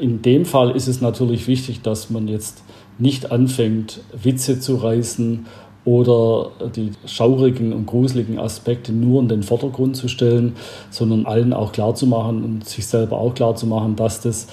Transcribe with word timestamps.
In 0.00 0.22
dem 0.22 0.44
Fall 0.44 0.70
ist 0.70 0.88
es 0.88 1.00
natürlich 1.00 1.46
wichtig, 1.46 1.82
dass 1.82 2.10
man 2.10 2.26
jetzt 2.26 2.62
nicht 2.98 3.30
anfängt, 3.30 4.00
Witze 4.12 4.60
zu 4.60 4.76
reißen 4.76 5.46
oder 5.84 6.50
die 6.74 6.92
schaurigen 7.06 7.72
und 7.72 7.86
gruseligen 7.86 8.38
Aspekte 8.38 8.92
nur 8.92 9.22
in 9.22 9.28
den 9.28 9.42
Vordergrund 9.42 9.96
zu 9.96 10.08
stellen, 10.08 10.56
sondern 10.90 11.26
allen 11.26 11.52
auch 11.52 11.72
klarzumachen 11.72 12.44
und 12.44 12.66
sich 12.66 12.86
selber 12.86 13.18
auch 13.18 13.34
klarzumachen, 13.34 13.96
dass 13.96 14.20
das 14.20 14.48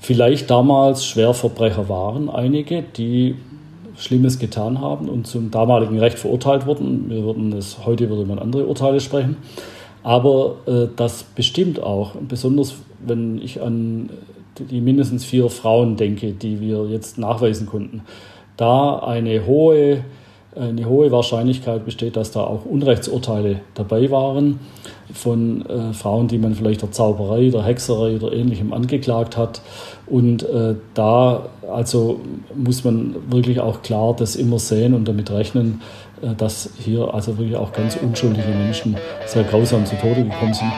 vielleicht 0.00 0.50
damals 0.50 1.04
Schwerverbrecher 1.04 1.88
waren, 1.88 2.28
einige, 2.28 2.82
die 2.82 3.36
Schlimmes 3.96 4.38
getan 4.38 4.80
haben 4.80 5.08
und 5.08 5.26
zum 5.26 5.50
damaligen 5.50 5.98
Recht 5.98 6.18
verurteilt 6.18 6.66
wurden. 6.66 7.10
Wir 7.10 7.24
würden 7.24 7.52
es, 7.52 7.84
heute 7.84 8.08
würde 8.08 8.26
man 8.26 8.38
andere 8.38 8.66
Urteile 8.66 9.00
sprechen. 9.00 9.36
Aber 10.04 10.56
äh, 10.66 10.86
das 10.94 11.24
bestimmt 11.24 11.82
auch, 11.82 12.12
besonders 12.28 12.74
wenn 13.04 13.40
ich 13.42 13.60
an 13.60 14.10
die 14.64 14.80
mindestens 14.80 15.24
vier 15.24 15.48
Frauen 15.50 15.96
denke, 15.96 16.32
die 16.32 16.60
wir 16.60 16.86
jetzt 16.86 17.18
nachweisen 17.18 17.66
konnten, 17.66 18.02
da 18.56 18.98
eine 18.98 19.46
hohe 19.46 20.04
eine 20.58 20.86
hohe 20.86 21.12
Wahrscheinlichkeit 21.12 21.84
besteht, 21.84 22.16
dass 22.16 22.32
da 22.32 22.40
auch 22.40 22.64
Unrechtsurteile 22.64 23.60
dabei 23.74 24.10
waren 24.10 24.58
von 25.12 25.64
äh, 25.66 25.92
Frauen, 25.92 26.28
die 26.28 26.38
man 26.38 26.54
vielleicht 26.54 26.82
der 26.82 26.90
Zauberei, 26.90 27.50
der 27.50 27.64
Hexerei 27.64 28.16
oder 28.16 28.32
ähnlichem 28.32 28.72
angeklagt 28.72 29.36
hat. 29.36 29.62
Und 30.06 30.42
äh, 30.42 30.74
da 30.94 31.46
also 31.70 32.20
muss 32.54 32.84
man 32.84 33.14
wirklich 33.30 33.60
auch 33.60 33.82
klar 33.82 34.14
das 34.16 34.36
immer 34.36 34.58
sehen 34.58 34.94
und 34.94 35.06
damit 35.06 35.30
rechnen, 35.30 35.80
äh, 36.22 36.34
dass 36.34 36.70
hier 36.78 37.14
also 37.14 37.38
wirklich 37.38 37.56
auch 37.56 37.72
ganz 37.72 37.96
unschuldige 37.96 38.48
Menschen 38.48 38.96
sehr 39.26 39.44
grausam 39.44 39.86
zu 39.86 39.96
Tode 39.96 40.24
gekommen 40.24 40.54
sind. 40.54 40.72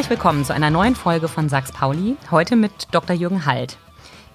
Herzlich 0.00 0.16
willkommen 0.16 0.46
zu 0.46 0.54
einer 0.54 0.70
neuen 0.70 0.94
Folge 0.94 1.28
von 1.28 1.50
Sachs 1.50 1.72
Pauli. 1.72 2.16
Heute 2.30 2.56
mit 2.56 2.72
Dr. 2.90 3.14
Jürgen 3.14 3.44
Halt. 3.44 3.76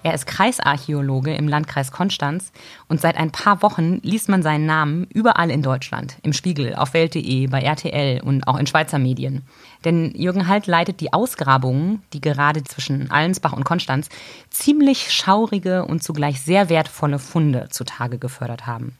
Er 0.04 0.14
ist 0.14 0.24
Kreisarchäologe 0.24 1.34
im 1.34 1.48
Landkreis 1.48 1.90
Konstanz 1.90 2.52
und 2.86 3.00
seit 3.00 3.16
ein 3.16 3.32
paar 3.32 3.62
Wochen 3.62 3.98
liest 4.04 4.28
man 4.28 4.44
seinen 4.44 4.64
Namen 4.64 5.08
überall 5.12 5.50
in 5.50 5.62
Deutschland. 5.62 6.18
Im 6.22 6.32
Spiegel, 6.32 6.76
auf 6.76 6.94
Welt.de, 6.94 7.48
bei 7.48 7.62
RTL 7.62 8.20
und 8.22 8.46
auch 8.46 8.56
in 8.58 8.68
Schweizer 8.68 9.00
Medien. 9.00 9.42
Denn 9.84 10.12
Jürgen 10.14 10.46
Halt 10.46 10.68
leitet 10.68 11.00
die 11.00 11.12
Ausgrabungen, 11.12 12.00
die 12.12 12.20
gerade 12.20 12.62
zwischen 12.62 13.10
Allensbach 13.10 13.52
und 13.52 13.64
Konstanz 13.64 14.08
ziemlich 14.50 15.10
schaurige 15.10 15.84
und 15.84 16.00
zugleich 16.00 16.40
sehr 16.40 16.68
wertvolle 16.68 17.18
Funde 17.18 17.66
zutage 17.70 18.18
gefördert 18.18 18.68
haben. 18.68 18.96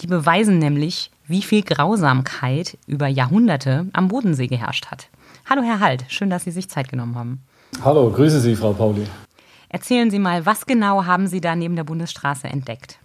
Die 0.00 0.08
beweisen 0.08 0.58
nämlich, 0.58 1.12
wie 1.28 1.42
viel 1.42 1.62
Grausamkeit 1.62 2.78
über 2.88 3.06
Jahrhunderte 3.06 3.86
am 3.92 4.08
Bodensee 4.08 4.48
geherrscht 4.48 4.86
hat. 4.86 5.08
Hallo 5.48 5.62
Herr 5.62 5.80
Halt, 5.80 6.04
schön, 6.08 6.30
dass 6.30 6.44
Sie 6.44 6.50
sich 6.50 6.68
Zeit 6.68 6.88
genommen 6.88 7.16
haben. 7.16 7.42
Hallo, 7.84 8.10
grüße 8.10 8.40
Sie, 8.40 8.56
Frau 8.56 8.72
Pauli. 8.72 9.06
Erzählen 9.68 10.10
Sie 10.10 10.18
mal, 10.18 10.46
was 10.46 10.66
genau 10.66 11.04
haben 11.04 11.26
Sie 11.26 11.40
da 11.40 11.54
neben 11.56 11.76
der 11.76 11.84
Bundesstraße 11.84 12.48
entdeckt? 12.48 12.98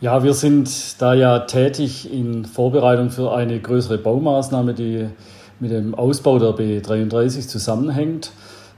Ja, 0.00 0.22
wir 0.22 0.34
sind 0.34 1.00
da 1.02 1.14
ja 1.14 1.40
tätig 1.40 2.12
in 2.12 2.44
Vorbereitung 2.44 3.10
für 3.10 3.34
eine 3.34 3.58
größere 3.58 3.98
Baumaßnahme, 3.98 4.74
die 4.74 5.08
mit 5.58 5.72
dem 5.72 5.94
Ausbau 5.94 6.38
der 6.38 6.50
B33 6.50 7.48
zusammenhängt. 7.48 8.30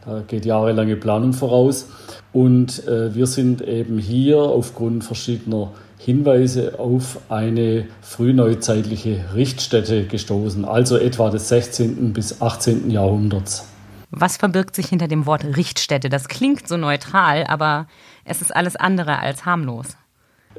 Da 0.07 0.23
geht 0.27 0.47
jahrelange 0.47 0.97
Planung 0.97 1.33
voraus. 1.33 1.91
Und 2.33 2.87
äh, 2.87 3.15
wir 3.15 3.27
sind 3.27 3.61
eben 3.61 3.99
hier 3.99 4.39
aufgrund 4.39 5.05
verschiedener 5.05 5.73
Hinweise 6.03 6.79
auf 6.79 7.19
eine 7.29 7.87
frühneuzeitliche 8.01 9.23
Richtstätte 9.35 10.07
gestoßen, 10.07 10.65
also 10.65 10.97
etwa 10.97 11.29
des 11.29 11.51
16. 11.51 12.15
bis 12.15 12.41
18. 12.41 12.91
Jahrhunderts. 12.91 13.69
Was 14.11 14.39
verbirgt 14.39 14.75
sich 14.75 14.87
hinter 14.87 15.09
dem 15.09 15.27
Wort 15.27 15.45
Richtstätte? 15.45 16.09
Das 16.09 16.29
klingt 16.29 16.67
so 16.67 16.79
neutral, 16.79 17.45
aber 17.45 17.87
es 18.25 18.41
ist 18.41 18.57
alles 18.57 18.77
andere 18.77 19.19
als 19.19 19.45
harmlos. 19.45 19.89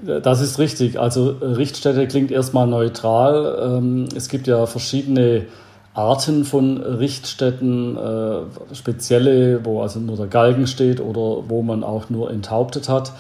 Das 0.06 0.42
ist 0.42 0.60
richtig. 0.60 1.00
Also 1.00 1.32
Richtstätte 1.42 2.08
klingt 2.08 2.30
erstmal 2.30 2.68
neutral. 2.68 3.78
Ähm, 3.80 4.10
es 4.16 4.30
gibt 4.30 4.46
ja 4.46 4.68
verschiedene 4.68 5.48
Arten 5.96 6.46
von 6.46 6.78
Richtstätten, 6.78 7.98
äh, 7.98 8.76
spezielle, 8.76 9.66
wo 9.66 9.82
also 9.82 10.00
nur 10.00 10.18
der 10.18 10.28
Galgen 10.28 10.68
steht 10.68 11.02
oder 11.02 11.50
wo 11.50 11.64
man 11.64 11.84
auch 11.84 12.12
nur 12.12 12.30
enthauptet 12.30 12.90
hat. 12.90 13.12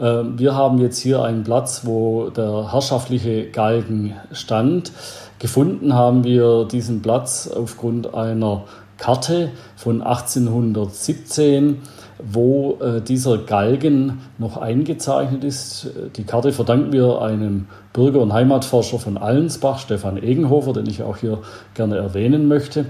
Ähm, 0.00 0.38
wir 0.38 0.54
haben 0.54 0.78
jetzt 0.78 0.98
hier 0.98 1.22
einen 1.22 1.44
Platz, 1.44 1.82
wo 1.84 2.30
der 2.30 2.72
herrschaftliche 2.72 3.50
Galgen 3.50 4.14
stand. 4.32 4.92
Gefunden 5.38 5.94
haben 5.94 6.24
wir 6.24 6.64
diesen 6.64 7.02
Platz 7.02 7.48
aufgrund 7.48 8.14
einer 8.14 8.64
Karte 8.96 9.50
von 9.76 10.02
1817, 10.02 11.78
wo 12.18 12.78
äh, 12.80 13.00
dieser 13.00 13.38
Galgen 13.38 14.20
noch 14.38 14.56
eingezeichnet 14.56 15.44
ist. 15.44 15.90
Die 16.16 16.24
Karte 16.24 16.52
verdanken 16.52 16.92
wir 16.92 17.20
einem 17.20 17.66
Bürger- 17.92 18.20
und 18.20 18.32
Heimatforscher 18.32 18.98
von 18.98 19.18
Allensbach, 19.18 19.78
Stefan 19.78 20.16
Egenhofer, 20.16 20.72
den 20.72 20.86
ich 20.86 21.02
auch 21.02 21.16
hier 21.16 21.38
gerne 21.74 21.96
erwähnen 21.96 22.46
möchte, 22.48 22.86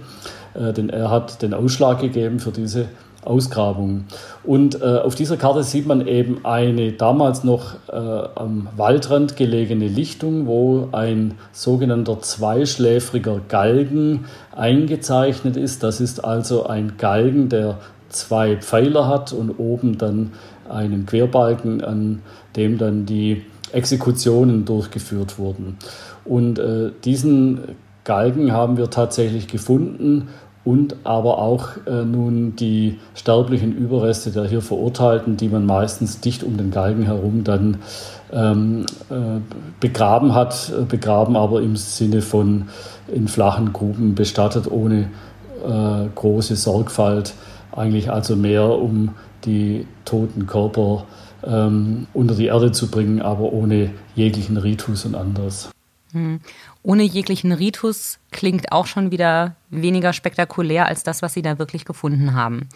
äh, 0.54 0.72
denn 0.72 0.90
er 0.90 1.10
hat 1.10 1.42
den 1.42 1.54
Ausschlag 1.54 2.00
gegeben 2.00 2.38
für 2.38 2.52
diese 2.52 2.86
Ausgrabungen. 3.24 4.06
Und 4.42 4.80
äh, 4.80 4.98
auf 4.98 5.14
dieser 5.14 5.36
Karte 5.36 5.62
sieht 5.62 5.86
man 5.86 6.06
eben 6.06 6.44
eine 6.44 6.92
damals 6.92 7.44
noch 7.44 7.74
äh, 7.88 7.94
am 7.94 8.68
Waldrand 8.76 9.36
gelegene 9.36 9.88
Lichtung, 9.88 10.46
wo 10.46 10.88
ein 10.92 11.34
sogenannter 11.52 12.20
zweischläfriger 12.20 13.40
Galgen 13.48 14.26
eingezeichnet 14.54 15.56
ist. 15.56 15.82
Das 15.82 16.00
ist 16.00 16.24
also 16.24 16.66
ein 16.66 16.96
Galgen, 16.98 17.48
der 17.48 17.78
zwei 18.08 18.56
Pfeiler 18.56 19.08
hat 19.08 19.32
und 19.32 19.58
oben 19.58 19.98
dann 19.98 20.32
einen 20.68 21.06
Querbalken, 21.06 21.82
an 21.82 22.22
dem 22.56 22.78
dann 22.78 23.06
die 23.06 23.42
Exekutionen 23.72 24.64
durchgeführt 24.64 25.38
wurden. 25.38 25.78
Und 26.24 26.58
äh, 26.58 26.90
diesen 27.04 27.60
Galgen 28.04 28.52
haben 28.52 28.76
wir 28.76 28.90
tatsächlich 28.90 29.48
gefunden 29.48 30.28
und 30.64 30.96
aber 31.04 31.38
auch 31.38 31.68
äh, 31.86 32.04
nun 32.04 32.56
die 32.56 32.98
sterblichen 33.14 33.76
Überreste 33.76 34.30
der 34.30 34.46
hier 34.46 34.62
Verurteilten, 34.62 35.36
die 35.36 35.48
man 35.48 35.66
meistens 35.66 36.20
dicht 36.20 36.42
um 36.42 36.56
den 36.56 36.70
Galgen 36.70 37.02
herum 37.02 37.44
dann 37.44 37.78
ähm, 38.32 38.86
äh, 39.10 39.40
begraben 39.80 40.34
hat, 40.34 40.72
äh, 40.76 40.84
begraben 40.84 41.36
aber 41.36 41.60
im 41.60 41.76
Sinne 41.76 42.22
von 42.22 42.68
in 43.08 43.28
flachen 43.28 43.72
Gruben 43.72 44.14
bestattet, 44.14 44.70
ohne 44.70 45.10
äh, 45.66 46.08
große 46.14 46.56
Sorgfalt, 46.56 47.34
eigentlich 47.72 48.10
also 48.10 48.34
mehr 48.34 48.66
um 48.66 49.10
die 49.44 49.86
toten 50.06 50.46
Körper 50.46 51.04
ähm, 51.46 52.06
unter 52.14 52.34
die 52.34 52.46
Erde 52.46 52.72
zu 52.72 52.90
bringen, 52.90 53.20
aber 53.20 53.52
ohne 53.52 53.90
jeglichen 54.14 54.56
Ritus 54.56 55.04
und 55.04 55.14
anderes. 55.14 55.73
Hm. 56.14 56.40
Ohne 56.82 57.02
jeglichen 57.02 57.52
Ritus 57.52 58.18
klingt 58.30 58.72
auch 58.72 58.86
schon 58.86 59.10
wieder 59.10 59.56
weniger 59.70 60.12
spektakulär 60.12 60.86
als 60.86 61.02
das, 61.02 61.22
was 61.22 61.34
Sie 61.34 61.42
da 61.42 61.58
wirklich 61.58 61.84
gefunden 61.84 62.34
haben. 62.34 62.68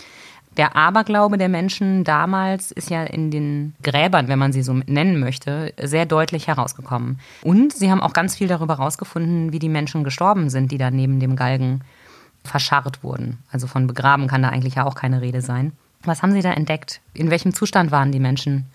Der 0.56 0.74
Aberglaube 0.74 1.38
der 1.38 1.48
Menschen 1.48 2.02
damals 2.02 2.72
ist 2.72 2.90
ja 2.90 3.04
in 3.04 3.30
den 3.30 3.74
Gräbern, 3.84 4.26
wenn 4.26 4.40
man 4.40 4.52
sie 4.52 4.62
so 4.62 4.72
nennen 4.72 5.20
möchte, 5.20 5.72
sehr 5.80 6.04
deutlich 6.04 6.48
herausgekommen. 6.48 7.20
Und 7.42 7.72
sie 7.72 7.92
haben 7.92 8.00
auch 8.00 8.12
ganz 8.12 8.34
viel 8.34 8.48
darüber 8.48 8.78
herausgefunden, 8.78 9.52
wie 9.52 9.60
die 9.60 9.68
Menschen 9.68 10.02
gestorben 10.02 10.50
sind, 10.50 10.72
die 10.72 10.78
da 10.78 10.90
neben 10.90 11.20
dem 11.20 11.36
Galgen 11.36 11.82
verscharrt 12.42 13.04
wurden. 13.04 13.38
Also 13.52 13.68
von 13.68 13.86
begraben 13.86 14.26
kann 14.26 14.42
da 14.42 14.48
eigentlich 14.48 14.74
ja 14.74 14.84
auch 14.84 14.96
keine 14.96 15.20
Rede 15.20 15.42
sein. 15.42 15.72
Was 16.02 16.22
haben 16.22 16.32
Sie 16.32 16.42
da 16.42 16.52
entdeckt? 16.52 17.00
In 17.14 17.30
welchem 17.30 17.54
Zustand 17.54 17.92
waren 17.92 18.10
die 18.10 18.20
Menschen? 18.20 18.66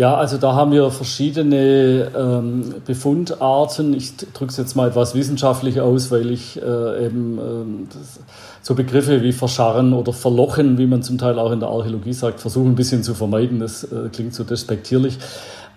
Ja, 0.00 0.14
also 0.14 0.38
da 0.38 0.54
haben 0.54 0.72
wir 0.72 0.90
verschiedene 0.90 2.10
ähm, 2.16 2.74
Befundarten. 2.86 3.92
Ich 3.92 4.16
drücke 4.16 4.46
es 4.46 4.56
jetzt 4.56 4.74
mal 4.74 4.88
etwas 4.88 5.14
wissenschaftlich 5.14 5.82
aus, 5.82 6.10
weil 6.10 6.30
ich 6.30 6.56
äh, 6.56 7.04
eben 7.04 7.38
ähm, 7.38 7.88
das, 7.92 8.18
so 8.62 8.74
Begriffe 8.74 9.22
wie 9.22 9.32
verscharren 9.32 9.92
oder 9.92 10.14
verlochen, 10.14 10.78
wie 10.78 10.86
man 10.86 11.02
zum 11.02 11.18
Teil 11.18 11.38
auch 11.38 11.52
in 11.52 11.60
der 11.60 11.68
Archäologie 11.68 12.14
sagt, 12.14 12.40
versuche 12.40 12.66
ein 12.66 12.76
bisschen 12.76 13.02
zu 13.02 13.12
vermeiden. 13.12 13.60
Das 13.60 13.84
äh, 13.84 14.08
klingt 14.10 14.32
so 14.32 14.42
despektierlich. 14.42 15.18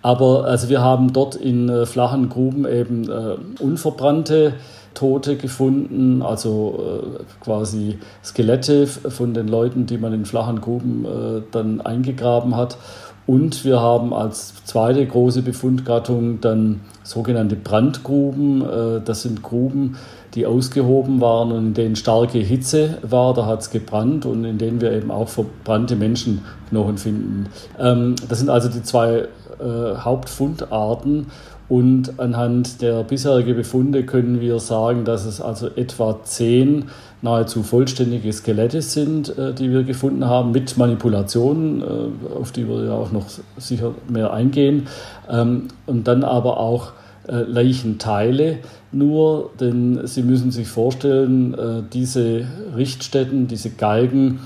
Aber 0.02 0.46
also 0.46 0.70
wir 0.70 0.80
haben 0.80 1.12
dort 1.12 1.36
in 1.36 1.68
äh, 1.68 1.86
flachen 1.86 2.30
Gruben 2.30 2.66
eben 2.66 3.10
äh, 3.10 3.36
unverbrannte 3.60 4.54
Tote 4.94 5.38
gefunden, 5.38 6.22
also 6.22 7.04
äh, 7.20 7.44
quasi 7.44 8.00
Skelette 8.24 8.88
von 8.88 9.34
den 9.34 9.48
Leuten, 9.48 9.86
die 9.86 9.98
man 9.98 10.14
in 10.14 10.26
flachen 10.26 10.62
Gruben 10.62 11.06
äh, 11.06 11.42
dann 11.52 11.82
eingegraben 11.82 12.56
hat. 12.56 12.78
Und 13.26 13.64
wir 13.64 13.80
haben 13.80 14.14
als 14.14 14.66
zweite 14.66 15.06
große 15.06 15.44
Befundgattung 15.44 16.42
dann 16.42 16.82
sogenannte 17.04 17.56
Brandgruben. 17.56 18.62
Äh, 18.62 19.02
das 19.04 19.22
sind 19.22 19.42
Gruben, 19.42 19.98
die 20.36 20.46
ausgehoben 20.46 21.22
waren 21.22 21.52
und 21.52 21.68
in 21.68 21.74
denen 21.74 21.96
starke 21.96 22.40
Hitze 22.40 22.98
war, 23.02 23.34
da 23.34 23.46
hat 23.46 23.62
es 23.62 23.70
gebrannt 23.70 24.26
und 24.26 24.44
in 24.46 24.58
denen 24.58 24.82
wir 24.82 24.92
eben 24.92 25.12
auch 25.12 25.30
verbrannte 25.30 25.96
Menschenknochen 25.96 26.98
finden. 26.98 27.48
Ähm, 27.80 28.16
das 28.28 28.40
sind 28.40 28.50
also 28.50 28.68
die 28.68 28.84
zwei 28.84 29.28
äh, 29.60 29.96
Hauptfundarten 29.98 31.28
Und 31.70 32.20
anhand 32.20 32.82
der 32.82 33.04
bisherigen 33.04 33.56
Befunde 33.56 34.06
können 34.06 34.42
wir 34.42 34.60
sagen, 34.60 35.06
dass 35.06 35.26
es 35.26 35.40
also 35.40 35.68
etwa 35.76 36.20
zehn 36.24 36.86
nahezu 37.24 37.64
vollständige 37.64 38.32
Skelette 38.32 38.82
sind, 38.82 39.36
äh, 39.38 39.54
die 39.54 39.72
wir 39.72 39.84
gefunden 39.84 40.26
haben, 40.26 40.52
mit 40.52 40.78
Manipulationen, 40.78 41.82
äh, 41.82 42.36
auf 42.38 42.52
die 42.52 42.68
wir 42.68 42.84
ja 42.86 42.94
auch 42.94 43.12
noch 43.12 43.26
sicher 43.58 43.96
mehr 44.10 44.34
eingehen. 44.34 44.88
Ähm, 45.30 45.70
und 45.86 46.08
dann 46.08 46.24
aber 46.24 46.60
auch 46.60 46.92
äh, 47.28 47.38
Leichenteile 47.44 48.58
nur, 48.92 49.52
denn 49.60 50.02
Sie 50.06 50.22
müssen 50.22 50.52
sich 50.52 50.68
vorstellen, 50.68 51.88
diese 51.92 52.46
Richtstätten, 52.76 53.48
diese 53.48 53.72
Galgen 53.72 54.42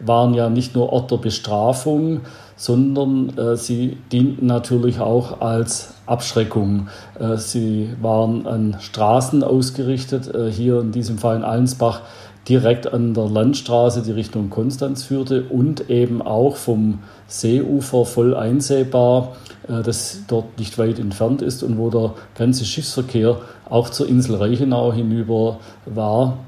waren 0.00 0.34
ja 0.34 0.50
nicht 0.50 0.74
nur 0.74 0.92
Ort 0.92 1.12
der 1.12 1.18
Bestrafung, 1.18 2.22
sondern 2.56 3.32
sie 3.54 3.96
dienten 4.10 4.46
natürlich 4.46 4.98
auch 4.98 5.40
als 5.40 5.94
Abschreckung. 6.12 6.88
Äh, 7.18 7.36
sie 7.38 7.90
waren 8.00 8.46
an 8.46 8.76
Straßen 8.78 9.42
ausgerichtet, 9.42 10.32
äh, 10.32 10.50
hier 10.50 10.80
in 10.80 10.92
diesem 10.92 11.18
Fall 11.18 11.36
in 11.36 11.44
Allensbach 11.44 12.02
direkt 12.48 12.92
an 12.92 13.14
der 13.14 13.28
Landstraße, 13.28 14.02
die 14.02 14.10
Richtung 14.10 14.50
Konstanz 14.50 15.04
führte 15.04 15.44
und 15.44 15.90
eben 15.90 16.20
auch 16.22 16.56
vom 16.56 16.98
Seeufer 17.28 18.04
voll 18.04 18.36
einsehbar, 18.36 19.36
äh, 19.68 19.82
das 19.82 20.22
dort 20.26 20.58
nicht 20.58 20.78
weit 20.78 20.98
entfernt 20.98 21.40
ist 21.40 21.62
und 21.62 21.78
wo 21.78 21.90
der 21.90 22.14
ganze 22.36 22.64
Schiffsverkehr 22.64 23.36
auch 23.68 23.90
zur 23.90 24.08
Insel 24.08 24.36
Reichenau 24.36 24.92
hinüber 24.92 25.58
war. 25.86 26.38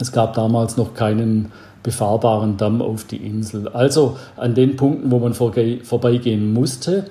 Es 0.00 0.12
gab 0.12 0.34
damals 0.34 0.76
noch 0.76 0.94
keinen 0.94 1.52
befahrbaren 1.82 2.56
Damm 2.56 2.82
auf 2.82 3.04
die 3.04 3.16
Insel. 3.16 3.68
Also 3.68 4.16
an 4.36 4.54
den 4.54 4.76
Punkten, 4.76 5.10
wo 5.10 5.18
man 5.18 5.34
vorbeigehen 5.34 6.52
musste. 6.52 7.06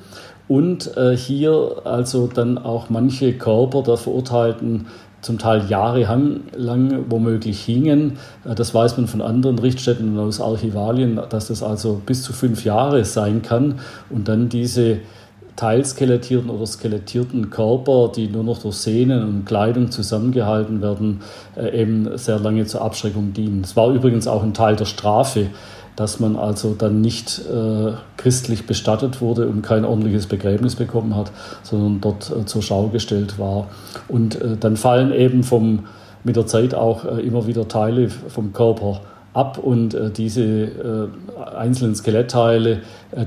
Und 0.48 0.96
äh, 0.96 1.16
hier 1.16 1.82
also 1.84 2.28
dann 2.28 2.58
auch 2.58 2.90
manche 2.90 3.34
Körper 3.34 3.84
der 3.84 3.98
Verurteilten 3.98 4.88
zum 5.22 5.40
Teil 5.40 5.66
jahrelang 5.68 7.06
womöglich 7.10 7.60
hingen. 7.64 8.18
Äh, 8.46 8.56
das 8.56 8.74
weiß 8.74 8.98
man 8.98 9.08
von 9.08 9.22
anderen 9.22 9.60
Richtstätten 9.60 10.18
und 10.18 10.20
aus 10.20 10.40
Archivalien, 10.40 11.20
dass 11.30 11.48
das 11.48 11.64
also 11.64 12.02
bis 12.06 12.24
zu 12.24 12.34
fünf 12.34 12.64
Jahre 12.64 13.04
sein 13.04 13.42
kann. 13.42 13.80
Und 14.10 14.28
dann 14.28 14.50
diese 14.50 15.00
teilskelettierten 15.58 16.50
oder 16.50 16.66
skelettierten 16.66 17.50
Körper, 17.50 18.12
die 18.16 18.28
nur 18.30 18.44
noch 18.44 18.60
durch 18.60 18.76
Sehnen 18.76 19.24
und 19.24 19.46
Kleidung 19.46 19.92
zusammengehalten 19.92 20.82
werden, 20.82 21.22
äh, 21.58 21.82
eben 21.82 22.18
sehr 22.18 22.40
lange 22.40 22.66
zur 22.66 22.82
Abschreckung 22.84 23.34
dienen. 23.34 23.62
Es 23.64 23.76
war 23.76 23.92
übrigens 23.92 24.28
auch 24.28 24.44
ein 24.44 24.54
Teil 24.54 24.76
der 24.76 24.86
Strafe, 24.86 25.48
dass 25.98 26.20
man 26.20 26.36
also 26.36 26.76
dann 26.78 27.02
nicht 27.02 27.42
äh, 27.52 27.92
christlich 28.18 28.68
bestattet 28.68 29.20
wurde 29.20 29.48
und 29.48 29.64
kein 29.64 29.84
ordentliches 29.84 30.28
Begräbnis 30.28 30.76
bekommen 30.76 31.16
hat, 31.16 31.32
sondern 31.64 32.00
dort 32.00 32.32
äh, 32.32 32.46
zur 32.46 32.62
Schau 32.62 32.88
gestellt 32.88 33.40
war. 33.40 33.68
Und 34.08 34.40
äh, 34.40 34.58
dann 34.58 34.78
fallen 34.78 35.12
eben 35.12 35.44
vom, 35.44 35.88
mit 36.24 36.36
der 36.36 36.46
Zeit 36.46 36.76
auch 36.76 37.04
äh, 37.04 37.22
immer 37.22 37.48
wieder 37.48 37.68
Teile 37.68 38.10
vom 38.10 38.54
Körper 38.54 39.02
ab 39.34 39.58
und 39.58 39.96
äh, 39.96 40.12
diese 40.12 40.44
äh, 40.44 41.08
einzelnen 41.56 41.96
Skelettteile, 41.96 42.82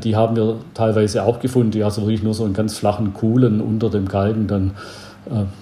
die 0.05 0.14
haben 0.14 0.37
wir 0.37 0.56
teilweise 0.75 1.25
auch 1.25 1.40
gefunden, 1.40 1.73
die 1.73 1.82
also 1.82 2.02
wirklich 2.02 2.23
nur 2.23 2.34
so 2.34 2.46
in 2.46 2.52
ganz 2.52 2.76
flachen 2.76 3.14
Kuhlen 3.14 3.61
unter 3.61 3.90
dem 3.90 4.06
Galgen 4.06 4.46
dann 4.46 4.73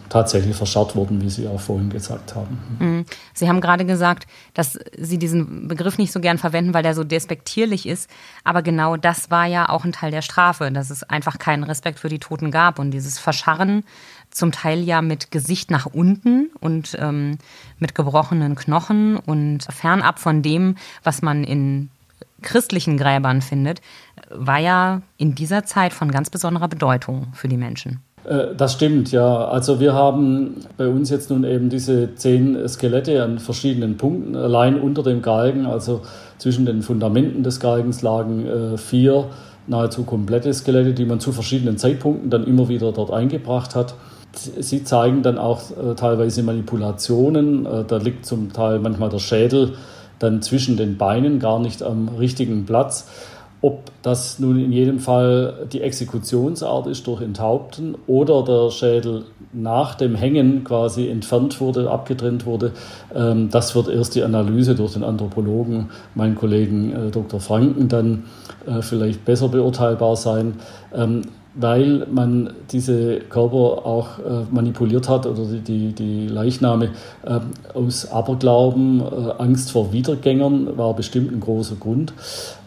tatsächlich 0.09 0.57
verscharrt 0.57 0.97
wurden, 0.97 1.21
wie 1.21 1.29
Sie 1.29 1.47
auch 1.47 1.61
vorhin 1.61 1.91
gesagt 1.91 2.35
haben. 2.35 2.59
Mhm. 2.79 3.05
Sie 3.35 3.49
haben 3.49 3.61
gerade 3.61 3.85
gesagt, 3.85 4.27
dass 4.55 4.79
Sie 4.97 5.19
diesen 5.19 5.69
Begriff 5.69 5.99
nicht 5.99 6.13
so 6.13 6.21
gern 6.21 6.39
verwenden, 6.39 6.75
weil 6.75 6.83
der 6.83 6.95
so 6.95 7.05
despektierlich 7.05 7.87
ist. 7.87 8.11
Aber 8.45 8.63
genau 8.63 8.97
das 8.97 9.31
war 9.31 9.47
ja 9.47 9.69
auch 9.69 9.85
ein 9.85 9.93
Teil 9.93 10.11
der 10.11 10.23
Strafe, 10.23 10.71
dass 10.73 10.91
es 10.91 11.03
einfach 11.03 11.39
keinen 11.39 11.65
Respekt 11.65 11.99
für 11.99 12.09
die 12.09 12.19
Toten 12.19 12.51
gab 12.51 12.79
und 12.79 12.91
dieses 12.91 13.19
Verscharren 13.19 13.85
zum 14.31 14.53
Teil 14.53 14.81
ja 14.81 15.03
mit 15.03 15.31
Gesicht 15.31 15.71
nach 15.71 15.87
unten 15.87 16.51
und 16.61 16.97
ähm, 16.99 17.39
mit 17.79 17.95
gebrochenen 17.95 18.55
Knochen 18.55 19.17
und 19.17 19.65
fernab 19.65 20.19
von 20.19 20.43
dem, 20.43 20.77
was 21.03 21.23
man 21.23 21.45
in 21.45 21.91
christlichen 22.43 22.97
Gräbern 22.97 23.43
findet, 23.43 23.81
war 24.31 24.59
ja 24.59 25.03
in 25.17 25.35
dieser 25.35 25.65
Zeit 25.65 25.93
von 25.93 26.11
ganz 26.11 26.31
besonderer 26.31 26.69
Bedeutung 26.69 27.33
für 27.35 27.49
die 27.49 27.57
Menschen. 27.57 28.03
Äh, 28.29 28.55
das 28.57 28.75
stimmt, 28.75 29.11
ja. 29.11 29.47
Also 29.47 29.81
wir 29.81 29.95
haben 29.95 30.57
bei 30.77 30.87
uns 30.87 31.11
jetzt 31.11 31.31
nun 31.31 31.45
eben 31.45 31.71
diese 31.71 32.15
zehn 32.15 32.69
Skelette 32.69 33.23
an 33.23 33.39
verschiedenen 33.39 33.97
Punkten, 33.97 34.37
allein 34.37 34.79
unter 34.81 35.03
dem 35.03 35.23
Galgen, 35.23 35.67
also 35.67 36.03
zwischen 36.37 36.67
den 36.67 36.83
Fundamenten 36.83 37.43
des 37.43 37.59
Galgens 37.59 38.03
lagen 38.03 38.47
äh, 38.47 38.77
vier 38.77 39.27
nahezu 39.67 40.05
komplette 40.05 40.53
Skelette, 40.55 40.95
die 40.95 41.05
man 41.05 41.21
zu 41.21 41.33
verschiedenen 41.33 41.77
Zeitpunkten 41.77 42.31
dann 42.31 42.47
immer 42.47 42.69
wieder 42.69 42.93
dort 42.93 43.11
eingebracht 43.11 43.75
hat. 43.75 43.95
Sie 44.33 44.85
zeigen 44.85 45.23
dann 45.23 45.37
auch 45.37 45.63
äh, 45.71 45.95
teilweise 45.95 46.43
Manipulationen. 46.43 47.67
Da 47.87 47.97
liegt 47.97 48.25
zum 48.25 48.53
Teil 48.53 48.79
manchmal 48.79 49.09
der 49.09 49.19
Schädel 49.19 49.73
dann 50.19 50.43
zwischen 50.43 50.77
den 50.77 50.97
Beinen, 50.97 51.39
gar 51.39 51.59
nicht 51.59 51.83
am 51.83 52.09
richtigen 52.09 52.67
Platz. 52.67 53.09
Ob 53.61 53.91
das 54.03 54.39
nun 54.39 54.59
in 54.59 54.73
jedem 54.73 55.01
Fall 55.01 55.67
die 55.73 55.81
Exekutionsart 55.81 56.87
ist 56.87 57.07
durch 57.07 57.21
Enthaupten 57.23 57.97
oder 58.07 58.45
der 58.45 58.71
Schädel 58.71 59.25
nach 59.53 59.97
dem 59.97 60.15
Hängen 60.15 60.63
quasi 60.63 61.09
entfernt 61.09 61.61
wurde, 61.61 61.91
abgetrennt 61.91 62.47
wurde, 62.47 62.73
ähm, 63.15 63.49
das 63.51 63.75
wird 63.75 63.89
erst 63.89 64.15
die 64.15 64.23
Analyse 64.23 64.75
durch 64.75 64.93
den 64.93 65.03
Anthropologen, 65.03 65.89
meinen 66.15 66.37
Kollegen 66.37 66.93
äh, 66.93 67.11
Dr. 67.11 67.41
Franken, 67.41 67.89
dann 67.89 68.25
vielleicht 68.81 69.25
besser 69.25 69.49
beurteilbar 69.49 70.15
sein. 70.15 70.55
Weil 71.61 72.07
man 72.11 72.51
diese 72.71 73.19
Körper 73.19 73.85
auch 73.85 74.19
äh, 74.21 74.45
manipuliert 74.53 75.09
hat 75.09 75.27
oder 75.27 75.45
die, 75.45 75.59
die, 75.59 75.93
die 75.93 76.29
Leichname 76.29 76.91
äh, 77.25 77.41
aus 77.75 78.11
Aberglauben, 78.13 79.01
äh, 79.01 79.43
Angst 79.43 79.73
vor 79.73 79.93
Wiedergängern 79.93 80.79
war 80.79 80.95
bestimmt 80.95 81.33
ein 81.33 81.41
großer 81.41 81.75
Grund. 81.75 82.13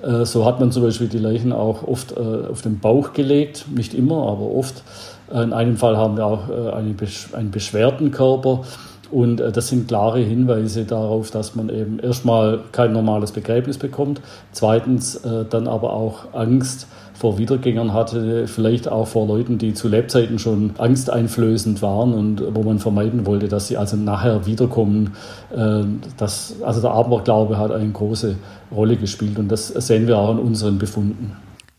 Äh, 0.01 0.25
so 0.25 0.45
hat 0.45 0.59
man 0.59 0.71
zum 0.71 0.83
Beispiel 0.83 1.07
die 1.07 1.19
Leichen 1.19 1.53
auch 1.53 1.87
oft 1.87 2.17
äh, 2.17 2.49
auf 2.51 2.61
den 2.61 2.79
Bauch 2.79 3.13
gelegt, 3.13 3.65
nicht 3.73 3.93
immer, 3.93 4.27
aber 4.27 4.51
oft. 4.53 4.83
Äh, 5.31 5.43
in 5.43 5.53
einem 5.53 5.77
Fall 5.77 5.97
haben 5.97 6.17
wir 6.17 6.25
auch 6.25 6.49
eine, 6.49 6.95
einen 7.33 7.51
beschwerten 7.51 8.11
Körper. 8.11 8.63
Und 9.09 9.37
das 9.41 9.67
sind 9.67 9.89
klare 9.89 10.19
Hinweise 10.19 10.85
darauf, 10.85 11.31
dass 11.31 11.53
man 11.53 11.67
eben 11.67 11.99
erstmal 11.99 12.61
kein 12.71 12.93
normales 12.93 13.33
Begräbnis 13.33 13.77
bekommt, 13.77 14.21
zweitens 14.53 15.19
dann 15.49 15.67
aber 15.67 15.91
auch 15.91 16.33
Angst 16.33 16.87
vor 17.21 17.37
Wiedergängern 17.37 17.93
hatte, 17.93 18.47
vielleicht 18.47 18.87
auch 18.87 19.07
vor 19.07 19.27
Leuten, 19.27 19.59
die 19.59 19.75
zu 19.75 19.87
Lebzeiten 19.87 20.39
schon 20.39 20.71
angsteinflößend 20.79 21.83
waren 21.83 22.15
und 22.15 22.43
wo 22.55 22.63
man 22.63 22.79
vermeiden 22.79 23.27
wollte, 23.27 23.47
dass 23.47 23.67
sie 23.67 23.77
also 23.77 23.95
nachher 23.95 24.47
wiederkommen. 24.47 25.15
Äh, 25.55 25.83
das, 26.17 26.55
also 26.63 26.81
der 26.81 26.89
Aberglaube 26.89 27.59
hat 27.59 27.71
eine 27.71 27.91
große 27.91 28.37
Rolle 28.71 28.97
gespielt 28.97 29.37
und 29.37 29.49
das 29.49 29.67
sehen 29.67 30.07
wir 30.07 30.17
auch 30.17 30.31
in 30.31 30.39
unseren 30.39 30.79
Befunden. 30.79 31.37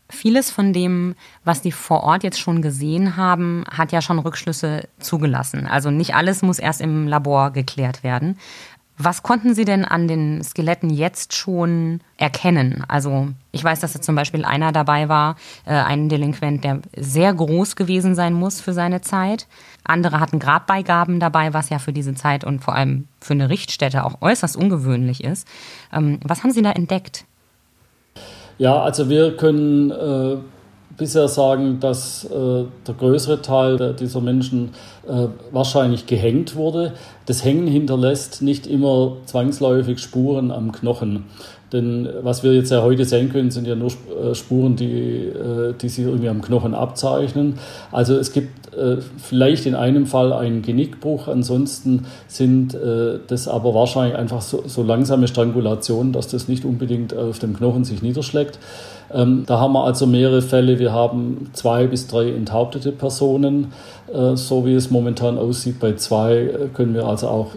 Vieles 0.09 0.49
von 0.49 0.71
dem, 0.71 1.15
was 1.43 1.61
die 1.61 1.73
vor 1.73 2.03
Ort 2.03 2.23
jetzt 2.23 2.39
schon 2.39 2.61
gesehen 2.61 3.17
haben, 3.17 3.65
hat 3.69 3.91
ja 3.91 4.01
schon 4.01 4.19
Rückschlüsse 4.19 4.87
zugelassen. 4.99 5.67
Also 5.67 5.91
nicht 5.91 6.15
alles 6.15 6.41
muss 6.41 6.59
erst 6.59 6.79
im 6.79 7.07
Labor 7.07 7.51
geklärt 7.51 8.03
werden. 8.03 8.37
Was 8.97 9.23
konnten 9.23 9.55
Sie 9.55 9.65
denn 9.65 9.85
an 9.85 10.07
den 10.07 10.43
Skeletten 10.43 10.91
jetzt 10.91 11.33
schon 11.33 12.01
erkennen? 12.17 12.83
Also 12.87 13.29
ich 13.51 13.63
weiß, 13.63 13.79
dass 13.79 13.93
da 13.93 14.01
zum 14.01 14.15
Beispiel 14.15 14.45
einer 14.45 14.71
dabei 14.71 15.09
war, 15.09 15.35
äh, 15.65 15.73
ein 15.73 16.09
Delinquent, 16.09 16.63
der 16.63 16.79
sehr 16.95 17.33
groß 17.33 17.75
gewesen 17.75 18.13
sein 18.13 18.33
muss 18.33 18.61
für 18.61 18.73
seine 18.73 19.01
Zeit. 19.01 19.47
Andere 19.83 20.19
hatten 20.19 20.37
Grabbeigaben 20.37 21.19
dabei, 21.19 21.53
was 21.53 21.69
ja 21.69 21.79
für 21.79 21.91
diese 21.91 22.13
Zeit 22.13 22.43
und 22.43 22.59
vor 22.59 22.75
allem 22.75 23.07
für 23.19 23.33
eine 23.33 23.49
Richtstätte 23.49 24.05
auch 24.05 24.21
äußerst 24.21 24.55
ungewöhnlich 24.55 25.23
ist. 25.23 25.47
Ähm, 25.91 26.19
was 26.23 26.43
haben 26.43 26.51
Sie 26.51 26.61
da 26.61 26.71
entdeckt? 26.71 27.25
Ja, 28.59 28.79
also 28.79 29.09
wir 29.09 29.35
können 29.35 29.89
äh, 29.89 30.37
bisher 30.97 31.27
sagen, 31.27 31.79
dass 31.79 32.25
äh, 32.25 32.29
der 32.87 32.93
größere 32.97 33.41
Teil 33.41 33.93
dieser 33.93 34.21
Menschen 34.21 34.71
äh, 35.07 35.27
wahrscheinlich 35.51 36.05
gehängt 36.05 36.55
wurde. 36.55 36.93
Das 37.25 37.43
Hängen 37.43 37.67
hinterlässt 37.67 38.41
nicht 38.41 38.67
immer 38.67 39.17
zwangsläufig 39.25 39.99
Spuren 39.99 40.51
am 40.51 40.71
Knochen. 40.71 41.25
Denn 41.73 42.07
was 42.21 42.43
wir 42.43 42.53
jetzt 42.53 42.71
ja 42.71 42.83
heute 42.83 43.03
sehen 43.03 43.31
können, 43.31 43.49
sind 43.49 43.65
ja 43.65 43.73
nur 43.75 43.89
äh, 43.89 44.35
Spuren, 44.35 44.75
die, 44.75 45.25
äh, 45.25 45.73
die 45.81 45.89
sich 45.89 46.05
irgendwie 46.05 46.29
am 46.29 46.43
Knochen 46.43 46.75
abzeichnen. 46.75 47.55
Also 47.91 48.15
es 48.15 48.31
gibt 48.31 48.75
äh, 48.75 48.97
vielleicht 49.17 49.65
in 49.65 49.73
einem 49.73 50.05
Fall 50.05 50.31
einen 50.33 50.61
Genickbruch, 50.61 51.27
ansonsten 51.27 52.05
sind 52.27 52.77
das 53.27 53.47
aber 53.47 53.73
wahrscheinlich 53.73 54.15
einfach 54.15 54.41
so, 54.41 54.63
so 54.67 54.83
langsame 54.83 55.27
Strangulationen, 55.27 56.13
dass 56.13 56.27
das 56.27 56.47
nicht 56.47 56.63
unbedingt 56.63 57.15
auf 57.15 57.39
dem 57.39 57.55
Knochen 57.55 57.83
sich 57.83 58.03
niederschlägt. 58.03 58.59
Ähm, 59.11 59.43
da 59.45 59.59
haben 59.59 59.73
wir 59.73 59.83
also 59.83 60.05
mehrere 60.05 60.41
Fälle. 60.41 60.79
Wir 60.79 60.93
haben 60.93 61.49
zwei 61.53 61.87
bis 61.87 62.07
drei 62.07 62.29
enthauptete 62.31 62.91
Personen, 62.91 63.73
so 64.35 64.65
wie 64.65 64.73
es 64.73 64.91
momentan 64.91 65.37
aussieht. 65.37 65.79
Bei 65.79 65.93
zwei 65.95 66.69
können 66.73 66.93
wir 66.93 67.05
also 67.05 67.27
auch 67.27 67.47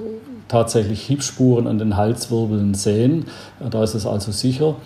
tatsächlich 0.48 1.02
Hiebspuren 1.02 1.66
an 1.66 1.78
den 1.78 1.96
Halswirbeln 1.96 2.74
sehen. 2.74 3.26
Da 3.70 3.82
ist 3.82 3.94
es 3.94 4.06
also 4.06 4.32
sicher. 4.32 4.76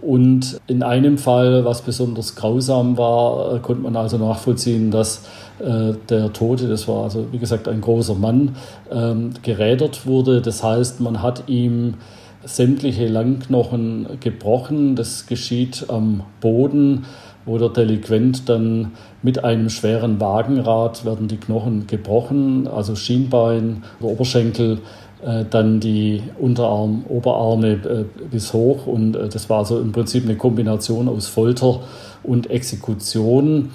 Und 0.00 0.60
in 0.66 0.82
einem 0.82 1.18
Fall, 1.18 1.64
was 1.64 1.82
besonders 1.82 2.36
grausam 2.36 2.96
war, 2.96 3.58
konnte 3.58 3.82
man 3.82 3.96
also 3.96 4.18
nachvollziehen, 4.18 4.90
dass 4.90 5.22
der 5.58 6.32
Tote, 6.32 6.68
das 6.68 6.86
war 6.86 7.04
also 7.04 7.26
wie 7.32 7.38
gesagt 7.38 7.68
ein 7.68 7.80
großer 7.80 8.14
Mann, 8.14 8.56
ähm, 8.90 9.34
gerädert 9.42 10.06
wurde. 10.06 10.40
Das 10.40 10.62
heißt, 10.62 11.00
man 11.00 11.22
hat 11.22 11.48
ihm 11.48 11.94
sämtliche 12.44 13.06
Langknochen 13.06 14.06
gebrochen. 14.20 14.96
Das 14.96 15.26
geschieht 15.26 15.86
am 15.88 16.22
Boden, 16.40 17.04
wo 17.44 17.58
der 17.58 17.70
Delinquent 17.70 18.48
dann 18.48 18.92
mit 19.22 19.44
einem 19.44 19.70
schweren 19.70 20.20
Wagenrad 20.20 21.04
werden 21.04 21.28
die 21.28 21.36
Knochen 21.36 21.86
gebrochen, 21.86 22.68
also 22.68 22.94
Schienbein, 22.94 23.84
Oberschenkel, 24.00 24.78
äh, 25.24 25.44
dann 25.48 25.80
die 25.80 26.22
Unterarm, 26.38 27.04
Oberarme 27.08 27.72
äh, 27.72 28.04
bis 28.30 28.54
hoch. 28.54 28.86
Und 28.86 29.16
äh, 29.16 29.28
das 29.28 29.50
war 29.50 29.58
also 29.58 29.78
im 29.78 29.92
Prinzip 29.92 30.24
eine 30.24 30.36
Kombination 30.36 31.08
aus 31.08 31.26
Folter 31.26 31.80
und 32.22 32.50
Exekution. 32.50 33.70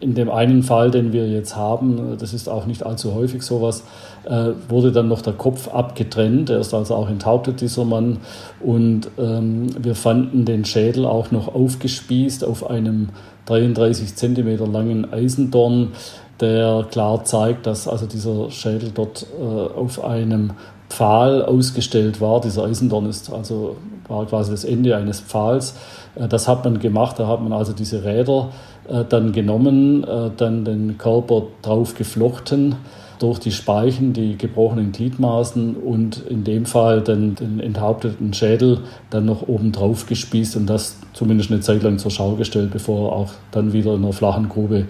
In 0.00 0.14
dem 0.14 0.30
einen 0.30 0.62
Fall, 0.62 0.90
den 0.90 1.12
wir 1.12 1.28
jetzt 1.28 1.56
haben, 1.56 2.16
das 2.18 2.32
ist 2.32 2.48
auch 2.48 2.66
nicht 2.66 2.86
allzu 2.86 3.14
häufig 3.14 3.42
sowas, 3.42 3.84
äh, 4.28 4.52
wurde 4.68 4.92
dann 4.92 5.08
noch 5.08 5.22
der 5.22 5.32
Kopf 5.32 5.68
abgetrennt. 5.68 6.50
Er 6.50 6.60
ist 6.60 6.74
also 6.74 6.94
auch 6.94 7.08
enthauptet, 7.08 7.60
dieser 7.60 7.84
Mann. 7.84 8.18
Und 8.60 9.08
ähm, 9.18 9.68
wir 9.82 9.94
fanden 9.94 10.44
den 10.44 10.64
Schädel 10.64 11.06
auch 11.06 11.30
noch 11.30 11.54
aufgespießt 11.54 12.44
auf 12.44 12.68
einem 12.68 13.08
33 13.46 14.14
Zentimeter 14.16 14.66
langen 14.66 15.10
Eisendorn, 15.12 15.92
der 16.40 16.86
klar 16.90 17.24
zeigt, 17.24 17.66
dass 17.66 17.88
also 17.88 18.06
dieser 18.06 18.50
Schädel 18.50 18.90
dort 18.94 19.26
äh, 19.40 19.42
auf 19.42 20.04
einem 20.04 20.52
Pfahl 20.90 21.42
ausgestellt 21.42 22.20
war. 22.20 22.40
Dieser 22.40 22.64
Eisendorn 22.64 23.06
ist 23.06 23.32
also 23.32 23.76
war 24.08 24.24
quasi 24.26 24.50
das 24.50 24.64
Ende 24.64 24.96
eines 24.96 25.20
Pfahls. 25.20 25.74
Äh, 26.16 26.28
das 26.28 26.48
hat 26.48 26.64
man 26.64 26.78
gemacht. 26.80 27.18
Da 27.18 27.26
hat 27.26 27.40
man 27.40 27.52
also 27.52 27.72
diese 27.72 28.04
Räder 28.04 28.50
äh, 28.88 29.04
dann 29.08 29.32
genommen, 29.32 30.04
äh, 30.04 30.30
dann 30.36 30.64
den 30.64 30.98
Körper 30.98 31.44
drauf 31.62 31.94
geflochten 31.94 32.76
durch 33.18 33.38
die 33.38 33.50
Speichen, 33.50 34.12
die 34.12 34.38
gebrochenen 34.38 34.92
Gliedmaßen 34.92 35.76
und 35.76 36.22
in 36.28 36.44
dem 36.44 36.66
Fall 36.66 37.00
dann 37.00 37.34
den 37.34 37.60
enthaupteten 37.60 38.32
Schädel 38.32 38.80
dann 39.10 39.24
noch 39.24 39.46
oben 39.48 39.72
drauf 39.72 40.06
gespießt 40.06 40.56
und 40.56 40.66
das 40.66 40.98
zumindest 41.12 41.50
eine 41.50 41.60
Zeit 41.60 41.82
lang 41.82 41.98
zur 41.98 42.10
Schau 42.10 42.34
gestellt, 42.36 42.70
bevor 42.70 43.10
er 43.10 43.16
auch 43.16 43.32
dann 43.50 43.72
wieder 43.72 43.94
in 43.94 44.04
einer 44.04 44.12
flachen 44.12 44.48
Grube 44.48 44.86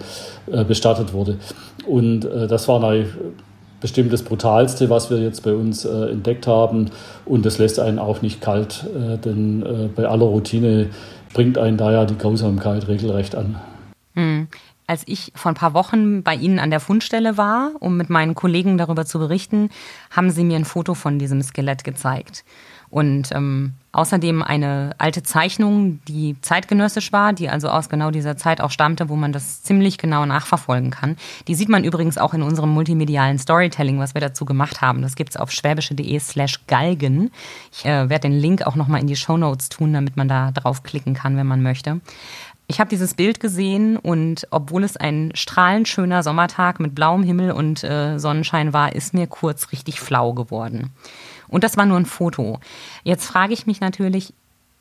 äh, 0.51 0.63
bestattet 0.63 1.13
wurde. 1.13 1.37
Und 1.87 2.25
äh, 2.25 2.47
das 2.47 2.67
war 2.67 2.83
eine 2.83 3.07
bestimmt 3.81 4.11
das 4.11 4.23
Brutalste, 4.23 4.89
was 4.89 5.09
wir 5.09 5.19
jetzt 5.19 5.43
bei 5.43 5.53
uns 5.53 5.85
äh, 5.85 6.11
entdeckt 6.11 6.47
haben. 6.47 6.91
Und 7.25 7.45
das 7.45 7.57
lässt 7.57 7.79
einen 7.79 7.99
auch 7.99 8.21
nicht 8.21 8.41
kalt, 8.41 8.85
äh, 8.95 9.17
denn 9.17 9.63
äh, 9.63 9.89
bei 9.95 10.07
aller 10.07 10.25
Routine 10.25 10.87
bringt 11.33 11.57
einen 11.57 11.77
da 11.77 11.91
ja 11.91 12.05
die 12.05 12.17
Grausamkeit 12.17 12.87
regelrecht 12.87 13.35
an. 13.35 13.55
Hm. 14.15 14.47
Als 14.89 15.03
ich 15.05 15.31
vor 15.35 15.51
ein 15.51 15.55
paar 15.55 15.75
Wochen 15.75 16.23
bei 16.23 16.33
Ihnen 16.33 16.57
an 16.57 16.71
der 16.71 16.79
Fundstelle 16.79 17.37
war, 17.37 17.73
um 17.79 17.95
mit 17.95 18.09
meinen 18.09 18.33
Kollegen 18.33 18.79
darüber 18.79 19.05
zu 19.05 19.19
berichten, 19.19 19.69
haben 20.09 20.31
Sie 20.31 20.43
mir 20.43 20.55
ein 20.55 20.65
Foto 20.65 20.95
von 20.95 21.19
diesem 21.19 21.43
Skelett 21.43 21.83
gezeigt. 21.83 22.43
Und 22.89 23.31
ähm, 23.33 23.73
außerdem 23.91 24.41
eine 24.41 24.95
alte 24.97 25.21
Zeichnung, 25.21 25.99
die 26.07 26.35
zeitgenössisch 26.41 27.13
war, 27.13 27.33
die 27.33 27.47
also 27.47 27.69
aus 27.69 27.87
genau 27.87 28.09
dieser 28.09 28.35
Zeit 28.35 28.61
auch 28.61 28.71
stammte, 28.71 29.09
wo 29.09 29.15
man 29.15 29.31
das 29.31 29.61
ziemlich 29.61 29.99
genau 29.99 30.25
nachverfolgen 30.25 30.89
kann. 30.89 31.15
Die 31.47 31.53
sieht 31.53 31.69
man 31.69 31.83
übrigens 31.83 32.17
auch 32.17 32.33
in 32.33 32.41
unserem 32.41 32.71
multimedialen 32.71 33.37
Storytelling, 33.37 33.99
was 33.99 34.15
wir 34.15 34.21
dazu 34.21 34.43
gemacht 34.43 34.81
haben. 34.81 35.03
Das 35.03 35.15
gibt's 35.15 35.37
auf 35.37 35.51
schwäbische.de 35.51 36.19
slash 36.19 36.65
galgen. 36.65 37.29
Ich 37.71 37.85
äh, 37.85 38.09
werde 38.09 38.27
den 38.27 38.39
Link 38.39 38.65
auch 38.65 38.75
nochmal 38.75 39.01
in 39.01 39.07
die 39.07 39.15
Show 39.15 39.37
Notes 39.37 39.69
tun, 39.69 39.93
damit 39.93 40.17
man 40.17 40.27
da 40.27 40.49
draufklicken 40.49 41.13
kann, 41.13 41.37
wenn 41.37 41.47
man 41.47 41.61
möchte. 41.61 42.01
Ich 42.71 42.79
habe 42.79 42.91
dieses 42.91 43.15
Bild 43.15 43.39
gesehen 43.39 43.97
und 43.97 44.47
obwohl 44.51 44.83
es 44.83 44.95
ein 44.95 45.31
strahlend 45.33 45.87
schöner 45.87 46.21
Sommertag 46.21 46.79
mit 46.79 46.93
blauem 46.93 47.23
Himmel 47.23 47.51
und 47.51 47.83
äh, 47.83 48.19
Sonnenschein 48.19 48.73
war, 48.73 48.93
ist 48.93 49.15
mir 49.15 49.25
kurz 49.25 49.71
richtig 49.71 49.99
flau 49.99 50.33
geworden. 50.33 50.91
Und 51.47 51.63
das 51.63 51.77
war 51.77 51.87
nur 51.87 51.97
ein 51.97 52.05
Foto. 52.05 52.59
Jetzt 53.03 53.25
frage 53.25 53.53
ich 53.53 53.65
mich 53.65 53.81
natürlich, 53.81 54.35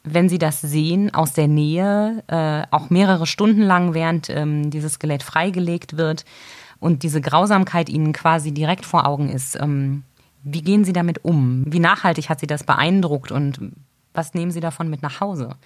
wenn 0.05 0.29
Sie 0.29 0.37
das 0.37 0.61
sehen 0.61 1.15
aus 1.15 1.33
der 1.33 1.49
Nähe, 1.49 2.23
äh, 2.27 2.67
auch 2.71 2.91
mehrere 2.91 3.27
Stunden 3.27 3.63
lang, 3.63 3.95
während 3.95 4.29
ähm, 4.29 4.71
dieses 4.71 4.93
Skelett 4.93 5.23
freigelegt 5.23 5.97
wird 5.97 6.27
und 6.81 7.03
diese 7.03 7.23
Grausamkeit 7.23 7.89
Ihnen 7.89 8.13
quasi 8.13 8.53
direkt 8.53 8.85
vor 8.85 9.07
Augen 9.07 9.31
ist, 9.31 9.59
ähm, 9.59 10.03
wie 10.43 10.61
gehen 10.61 10.85
Sie 10.85 10.93
damit 10.93 11.25
um? 11.25 11.65
Wie 11.67 11.81
nachhaltig 11.81 12.29
hat 12.29 12.41
Sie 12.41 12.47
das 12.47 12.65
beeindruckt 12.65 13.33
und 13.33 13.73
was 14.13 14.35
nehmen 14.35 14.51
Sie 14.51 14.61
davon 14.61 14.91
mit 14.91 15.01
nach 15.01 15.21
Hause? 15.21 15.57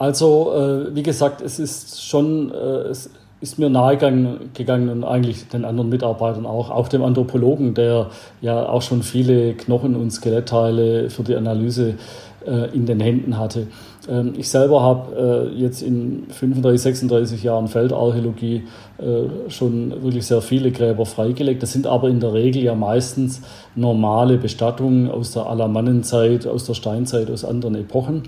Also, 0.00 0.54
äh, 0.54 0.94
wie 0.94 1.02
gesagt, 1.02 1.42
es 1.42 1.58
ist 1.58 2.02
schon, 2.02 2.50
äh, 2.52 2.88
es 2.88 3.10
ist 3.42 3.58
mir 3.58 3.68
nahegegangen 3.68 4.88
und 4.88 5.04
eigentlich 5.04 5.46
den 5.48 5.66
anderen 5.66 5.90
Mitarbeitern 5.90 6.46
auch, 6.46 6.70
auch 6.70 6.88
dem 6.88 7.04
Anthropologen, 7.04 7.74
der 7.74 8.06
ja 8.40 8.66
auch 8.66 8.80
schon 8.80 9.02
viele 9.02 9.52
Knochen- 9.52 9.96
und 9.96 10.10
Skelettteile 10.10 11.10
für 11.10 11.22
die 11.22 11.36
Analyse 11.36 11.96
äh, 12.46 12.74
in 12.74 12.86
den 12.86 12.98
Händen 12.98 13.36
hatte. 13.36 13.66
Ähm, 14.08 14.32
ich 14.38 14.48
selber 14.48 14.80
habe 14.80 15.50
äh, 15.52 15.60
jetzt 15.60 15.82
in 15.82 16.28
35, 16.30 16.80
36 16.80 17.42
Jahren 17.42 17.68
Feldarchäologie 17.68 18.64
äh, 18.96 19.50
schon 19.50 20.02
wirklich 20.02 20.26
sehr 20.26 20.40
viele 20.40 20.70
Gräber 20.70 21.04
freigelegt. 21.04 21.62
Das 21.62 21.72
sind 21.72 21.86
aber 21.86 22.08
in 22.08 22.20
der 22.20 22.32
Regel 22.32 22.62
ja 22.62 22.74
meistens 22.74 23.42
normale 23.74 24.38
Bestattungen 24.38 25.10
aus 25.10 25.32
der 25.32 25.46
Alamannenzeit, 25.46 26.46
aus 26.46 26.64
der 26.64 26.72
Steinzeit, 26.72 27.30
aus 27.30 27.44
anderen 27.44 27.74
Epochen 27.74 28.22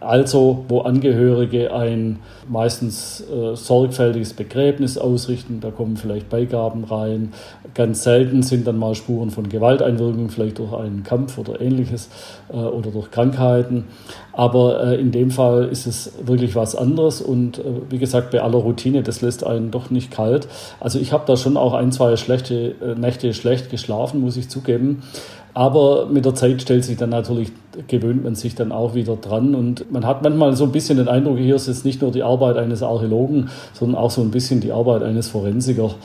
also 0.00 0.64
wo 0.68 0.80
Angehörige 0.80 1.72
ein 1.74 2.20
meistens 2.48 3.20
äh, 3.20 3.54
sorgfältiges 3.56 4.32
Begräbnis 4.32 4.96
ausrichten. 4.98 5.60
Da 5.60 5.70
kommen 5.70 5.96
vielleicht 5.96 6.28
Beigaben 6.28 6.84
rein. 6.84 7.32
Ganz 7.74 8.04
selten 8.04 8.42
sind 8.42 8.66
dann 8.66 8.78
mal 8.78 8.94
Spuren 8.94 9.30
von 9.30 9.48
Gewalteinwirkungen, 9.48 10.30
vielleicht 10.30 10.58
durch 10.58 10.72
einen 10.72 11.02
Kampf 11.02 11.38
oder 11.38 11.60
ähnliches 11.60 12.08
äh, 12.48 12.56
oder 12.56 12.90
durch 12.90 13.10
Krankheiten. 13.10 13.84
Aber 14.38 14.84
äh, 14.84 15.00
in 15.00 15.10
dem 15.10 15.32
Fall 15.32 15.64
ist 15.64 15.88
es 15.88 16.12
wirklich 16.24 16.54
was 16.54 16.76
anderes 16.76 17.20
und 17.20 17.58
äh, 17.58 17.62
wie 17.90 17.98
gesagt, 17.98 18.30
bei 18.30 18.40
aller 18.40 18.58
Routine, 18.58 19.02
das 19.02 19.20
lässt 19.20 19.44
einen 19.44 19.72
doch 19.72 19.90
nicht 19.90 20.12
kalt. 20.12 20.46
Also 20.78 21.00
ich 21.00 21.12
habe 21.12 21.24
da 21.26 21.36
schon 21.36 21.56
auch 21.56 21.74
ein, 21.74 21.90
zwei 21.90 22.14
schlechte 22.14 22.76
äh, 22.80 22.94
Nächte 22.96 23.34
schlecht 23.34 23.68
geschlafen, 23.68 24.20
muss 24.20 24.36
ich 24.36 24.48
zugeben. 24.48 25.02
Aber 25.54 26.06
mit 26.06 26.24
der 26.24 26.36
Zeit 26.36 26.62
stellt 26.62 26.84
sich 26.84 26.96
dann 26.98 27.10
natürlich, 27.10 27.50
gewöhnt 27.88 28.22
man 28.22 28.36
sich 28.36 28.54
dann 28.54 28.70
auch 28.70 28.94
wieder 28.94 29.16
dran. 29.16 29.56
Und 29.56 29.90
man 29.90 30.06
hat 30.06 30.22
manchmal 30.22 30.54
so 30.54 30.62
ein 30.62 30.70
bisschen 30.70 30.98
den 30.98 31.08
Eindruck, 31.08 31.36
hier 31.36 31.56
ist 31.56 31.66
jetzt 31.66 31.84
nicht 31.84 32.00
nur 32.00 32.12
die 32.12 32.22
Arbeit 32.22 32.58
eines 32.58 32.84
Archäologen, 32.84 33.48
sondern 33.72 34.00
auch 34.00 34.12
so 34.12 34.20
ein 34.20 34.30
bisschen 34.30 34.60
die 34.60 34.70
Arbeit 34.70 35.02
eines 35.02 35.26
Forensikers 35.26 35.96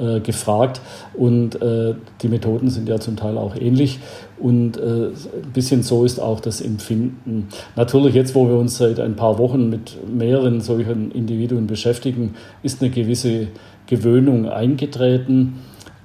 äh, 0.00 0.20
gefragt. 0.20 0.80
Und 1.12 1.60
äh, 1.60 1.94
die 2.22 2.28
Methoden 2.28 2.70
sind 2.70 2.88
ja 2.88 2.98
zum 3.00 3.16
Teil 3.16 3.36
auch 3.36 3.54
ähnlich. 3.54 4.00
Und 4.42 4.76
äh, 4.76 5.10
ein 5.10 5.52
bisschen 5.54 5.84
so 5.84 6.04
ist 6.04 6.18
auch 6.18 6.40
das 6.40 6.60
Empfinden. 6.60 7.48
Natürlich 7.76 8.14
jetzt, 8.14 8.34
wo 8.34 8.48
wir 8.48 8.56
uns 8.56 8.76
seit 8.76 8.98
ein 8.98 9.14
paar 9.14 9.38
Wochen 9.38 9.70
mit 9.70 9.96
mehreren 10.12 10.60
solchen 10.60 11.12
Individuen 11.12 11.68
beschäftigen, 11.68 12.34
ist 12.64 12.82
eine 12.82 12.90
gewisse 12.90 13.48
Gewöhnung 13.86 14.48
eingetreten 14.48 15.60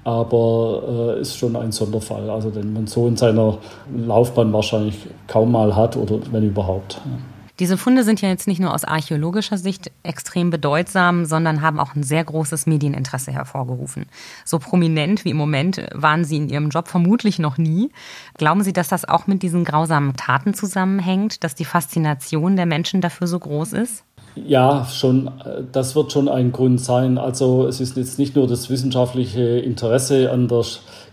aber 0.07 1.15
äh, 1.17 1.19
ist 1.19 1.35
schon 1.35 1.57
ein 1.57 1.73
Sonderfall, 1.73 2.29
also 2.29 2.49
den 2.49 2.71
man 2.71 2.87
so 2.87 3.09
in 3.09 3.17
seiner 3.17 3.57
Laufbahn 3.93 4.53
wahrscheinlich 4.53 4.95
kaum 5.27 5.51
mal 5.51 5.75
hat 5.75 5.97
oder 5.97 6.19
wenn 6.31 6.43
überhaupt. 6.43 7.01
Diese 7.59 7.77
Funde 7.77 8.03
sind 8.03 8.21
ja 8.21 8.29
jetzt 8.29 8.47
nicht 8.47 8.59
nur 8.59 8.73
aus 8.73 8.83
archäologischer 8.83 9.57
Sicht 9.57 9.91
extrem 10.03 10.51
bedeutsam, 10.51 11.25
sondern 11.25 11.61
haben 11.61 11.79
auch 11.79 11.95
ein 11.95 12.03
sehr 12.03 12.23
großes 12.23 12.67
Medieninteresse 12.67 13.31
hervorgerufen. 13.31 14.05
So 14.45 14.59
prominent 14.59 15.25
wie 15.25 15.31
im 15.31 15.37
Moment 15.37 15.81
waren 15.93 16.23
Sie 16.23 16.37
in 16.37 16.49
Ihrem 16.49 16.69
Job 16.69 16.87
vermutlich 16.87 17.39
noch 17.39 17.57
nie. 17.57 17.89
Glauben 18.37 18.63
Sie, 18.63 18.73
dass 18.73 18.89
das 18.89 19.05
auch 19.05 19.25
mit 19.25 19.41
diesen 19.41 19.65
grausamen 19.65 20.15
Taten 20.15 20.53
zusammenhängt, 20.53 21.43
dass 21.43 21.55
die 21.55 21.65
Faszination 21.65 22.55
der 22.55 22.67
Menschen 22.67 23.01
dafür 23.01 23.25
so 23.25 23.39
groß 23.39 23.73
ist? 23.73 24.03
Ja, 24.45 24.85
schon, 24.85 25.31
das 25.71 25.95
wird 25.95 26.11
schon 26.11 26.29
ein 26.29 26.51
Grund 26.51 26.79
sein. 26.79 27.17
Also 27.17 27.65
es 27.65 27.79
ist 27.79 27.97
jetzt 27.97 28.19
nicht 28.19 28.35
nur 28.35 28.47
das 28.47 28.69
wissenschaftliche 28.69 29.41
Interesse 29.41 30.31
an 30.31 30.47
der 30.47 30.63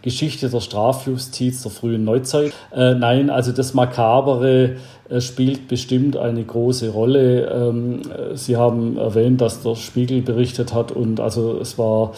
Geschichte 0.02 0.50
der 0.50 0.60
Strafjustiz 0.60 1.62
der 1.62 1.70
frühen 1.70 2.04
Neuzeit. 2.04 2.52
Äh, 2.72 2.94
nein, 2.94 3.30
also 3.30 3.52
das 3.52 3.72
Makabere 3.72 4.64
äh, 4.64 4.76
spielt 5.18 5.68
bestimmt 5.68 6.16
eine 6.16 6.42
große 6.42 6.90
Rolle. 6.90 7.46
Ähm, 7.50 8.02
Sie 8.34 8.56
haben 8.56 8.96
erwähnt, 8.96 9.40
dass 9.40 9.62
der 9.62 9.76
Spiegel 9.76 10.22
berichtet 10.22 10.72
hat 10.72 10.92
und 10.92 11.20
also 11.20 11.58
es 11.60 11.78
war 11.78 12.12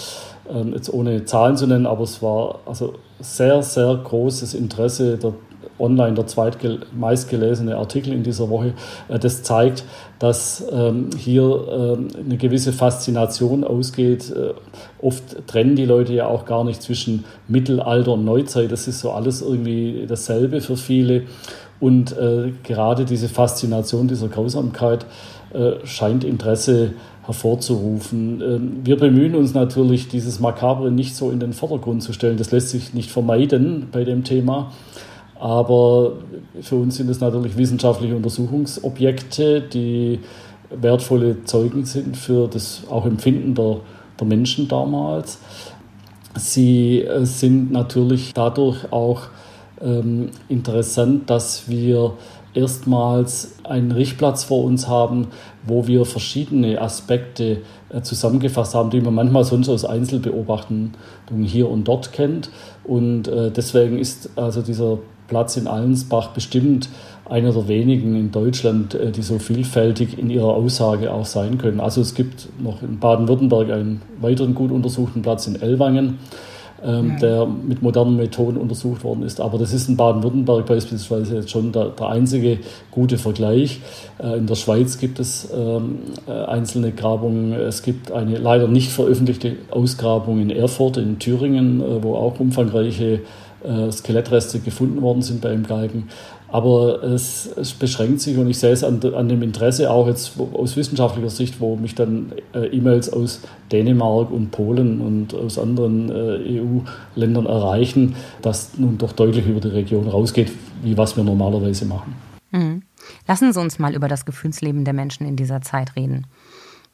ähm, 0.49 0.73
jetzt 0.73 0.93
ohne 0.93 1.25
Zahlen 1.25 1.57
zu 1.57 1.67
nennen, 1.67 1.87
aber 1.87 2.05
es 2.05 2.23
war 2.23 2.61
also 2.67 2.95
sehr, 3.19 3.63
sehr 3.63 3.95
großes 4.05 4.55
Interesse 4.55 5.19
der 5.19 5.33
online 5.79 6.15
der 6.15 6.27
zweitmeistgelesene 6.27 7.77
Artikel 7.77 8.13
in 8.13 8.23
dieser 8.23 8.49
Woche. 8.49 8.75
Äh, 9.09 9.19
das 9.19 9.43
zeigt, 9.43 9.85
dass 10.19 10.65
ähm, 10.73 11.11
hier 11.17 11.67
ähm, 11.71 12.09
eine 12.25 12.37
gewisse 12.37 12.73
Faszination 12.73 13.65
ausgeht. 13.65 14.31
Äh, 14.31 14.55
oft 15.05 15.47
trennen 15.47 15.77
die 15.77 15.85
Leute 15.85 16.15
ja 16.15 16.27
auch 16.27 16.47
gar 16.47 16.65
nicht 16.65 16.83
zwischen 16.83 17.25
Mittelalter 17.49 18.13
und 18.13 18.25
Neuzeit. 18.25 18.73
Das 18.73 18.89
ist 18.89 19.01
so 19.01 19.11
alles 19.11 19.43
irgendwie 19.43 20.07
dasselbe 20.09 20.61
für 20.61 20.77
viele. 20.77 21.25
Und 21.79 22.17
äh, 22.17 22.53
gerade 22.63 23.05
diese 23.05 23.29
Faszination 23.29 24.09
dieser 24.09 24.29
Grausamkeit 24.29 25.05
äh, 25.53 25.85
scheint 25.85 26.25
Interesse 26.25 26.95
hervorzurufen. 27.25 28.41
Ähm, 28.41 28.73
wir 28.85 28.97
bemühen 28.97 29.35
uns 29.35 29.53
natürlich, 29.53 30.09
dieses 30.09 30.41
Makabre 30.41 30.91
nicht 30.91 31.15
so 31.15 31.31
in 31.31 31.41
den 31.41 31.53
Vordergrund 31.53 32.03
zu 32.03 32.13
stellen. 32.13 32.39
Das 32.39 32.51
lässt 32.51 32.71
sich 32.71 32.95
nicht 32.95 33.11
vermeiden 33.11 33.89
bei 33.93 34.05
dem 34.05 34.25
Thema. 34.25 34.73
Aber 35.39 36.15
für 36.63 36.77
uns 36.77 36.97
sind 36.97 37.11
es 37.11 37.21
natürlich 37.21 37.59
wissenschaftliche 37.59 38.17
Untersuchungsobjekte, 38.17 39.61
die 39.61 40.21
wertvolle 40.71 41.45
Zeugen 41.45 41.85
sind 41.85 42.17
für 42.17 42.49
das 42.49 42.83
auch 42.89 43.05
Empfinden 43.05 43.55
der, 43.55 43.81
der 44.19 44.27
Menschen 44.27 44.67
damals. 44.69 45.39
Sie 46.37 47.03
äh, 47.03 47.25
sind 47.25 47.71
natürlich 47.71 48.35
dadurch 48.35 48.93
auch 48.93 49.29
ähm, 49.81 50.31
interessant, 50.49 51.29
dass 51.31 51.69
wir 51.69 52.15
erstmals 52.55 53.57
einen 53.65 53.93
Richtplatz 53.93 54.45
vor 54.45 54.65
uns 54.65 54.89
haben, 54.89 55.29
wo 55.67 55.87
wir 55.87 56.07
verschiedene 56.07 56.81
Aspekte 56.81 57.59
äh, 57.91 58.01
zusammengefasst 58.01 58.75
haben, 58.75 58.91
die 58.91 59.01
man 59.01 59.15
manchmal 59.15 59.45
sonst 59.45 59.69
aus 59.69 59.85
Einzelbeobachtungen 59.85 60.95
hier 61.45 61.69
und 61.69 61.85
dort 61.85 62.13
kennt. 62.13 62.51
Und 62.85 63.29
äh, 63.29 63.51
deswegen 63.51 63.99
ist 63.99 64.31
also 64.37 64.63
dieser 64.63 64.99
Platz 65.29 65.57
in 65.57 65.67
Allensbach 65.67 66.29
bestimmt 66.29 66.89
einer 67.29 67.53
der 67.53 67.69
wenigen 67.69 68.15
in 68.17 68.31
Deutschland, 68.31 68.95
äh, 68.95 69.11
die 69.11 69.23
so 69.23 69.39
vielfältig 69.39 70.19
in 70.19 70.31
ihrer 70.31 70.55
Aussage 70.55 71.13
auch 71.13 71.27
sein 71.27 71.59
können. 71.59 71.81
Also 71.81 72.01
es 72.01 72.15
gibt 72.15 72.49
noch 72.59 72.83
in 72.83 72.99
Baden-Württemberg 72.99 73.71
einen 73.71 74.03
weiteren 74.21 74.55
gut 74.55 74.71
untersuchten 74.71 75.23
Platz 75.23 75.47
in 75.47 75.61
Ellwangen, 75.61 76.19
ähm, 76.87 77.17
der 77.21 77.47
mit 77.47 77.83
modernen 77.83 78.17
Methoden 78.17 78.57
untersucht 78.57 79.03
worden 79.03 79.25
ist. 79.25 79.41
Aber 79.41 79.59
das 79.59 79.73
ist 79.73 79.89
in 79.89 79.97
Baden-Württemberg 79.97 80.67
beispielsweise 80.67 81.37
jetzt 81.37 81.51
schon 81.51 81.73
der, 81.73 81.87
der, 81.87 82.09
einzige 82.09 82.59
gute 82.93 83.19
Vergleich. 83.19 83.81
Äh, 84.19 84.39
in 84.39 84.47
der 84.47 84.55
Schweiz 84.55 84.99
gibt 84.99 85.19
es 85.19 85.49
ähm, 85.53 85.99
äh, 86.29 86.33
einzelne 86.33 86.93
Grabungen. 86.93 87.53
Es 87.55 87.83
gibt 87.83 88.13
eine 88.13 88.39
leider 88.39 88.69
nicht 88.69 88.93
veröffentlichte 88.93 89.57
Ausgrabung 89.71 90.41
in 90.41 90.51
Erfurt 90.51 90.97
in 90.97 91.19
Thüringen, 91.19 91.83
wo 92.03 92.15
auch 92.15 92.39
umfangreiche 92.39 93.21
Skelettreste 93.91 94.61
gefunden 94.61 95.03
worden 95.03 95.23
sind 95.23 95.41
bei 95.41 95.51
einem 95.51 95.67
Galgen. 95.67 96.09
Aber 96.49 97.03
es, 97.03 97.47
es, 97.57 97.73
beschränkt 97.73 98.21
sich 98.21 98.39
und 98.39 98.49
ich 98.49 98.59
sehe 98.59 98.71
es 98.71 98.85
an, 98.85 99.01
an, 99.15 99.29
dem 99.29 99.43
Interesse 99.43 99.91
auch 99.91 100.07
jetzt 100.07 100.33
aus 100.55 100.77
wissenschaftlicher 100.77 101.31
Sicht, 101.31 101.61
wo 101.61 101.77
mich 101.77 101.95
dann 101.97 102.33
äh, 102.55 102.67
E-Mails 102.69 103.13
aus 103.13 103.41
Dänemark 103.73 104.31
und 104.31 104.53
Polen 104.53 105.01
und 105.01 105.35
aus 105.35 105.59
anderen 105.59 106.09
äh, 106.09 106.61
EU-Ländern 106.61 107.47
erreichen, 107.47 108.15
dass 108.43 108.79
nun 108.79 108.97
doch 108.97 109.13
deutlich 109.13 109.47
über 109.47 109.61
die 109.61 109.69
Region 109.69 110.07
rausgeht, 110.07 110.53
wie 110.83 110.97
was 110.97 111.17
wir 111.17 111.25
normalerweise 111.25 111.85
machen. 111.85 112.15
Mhm. 112.53 112.83
Lassen 113.27 113.53
Sie 113.53 113.61
uns 113.61 113.79
mal 113.79 113.95
über 113.95 114.09
das 114.09 114.25
Gefühlsleben 114.25 114.85
der 114.85 114.95
Menschen 114.95 115.27
in 115.27 115.37
dieser 115.37 115.63
Zeit 115.63 115.97
reden. 115.97 116.27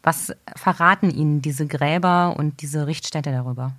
Was 0.02 0.32
verraten 0.56 1.10
Ihnen 1.10 1.42
diese 1.42 1.66
Gräber 1.66 2.34
und 2.36 2.60
diese 2.62 2.86
Richtstätte 2.86 3.30
darüber? 3.30 3.74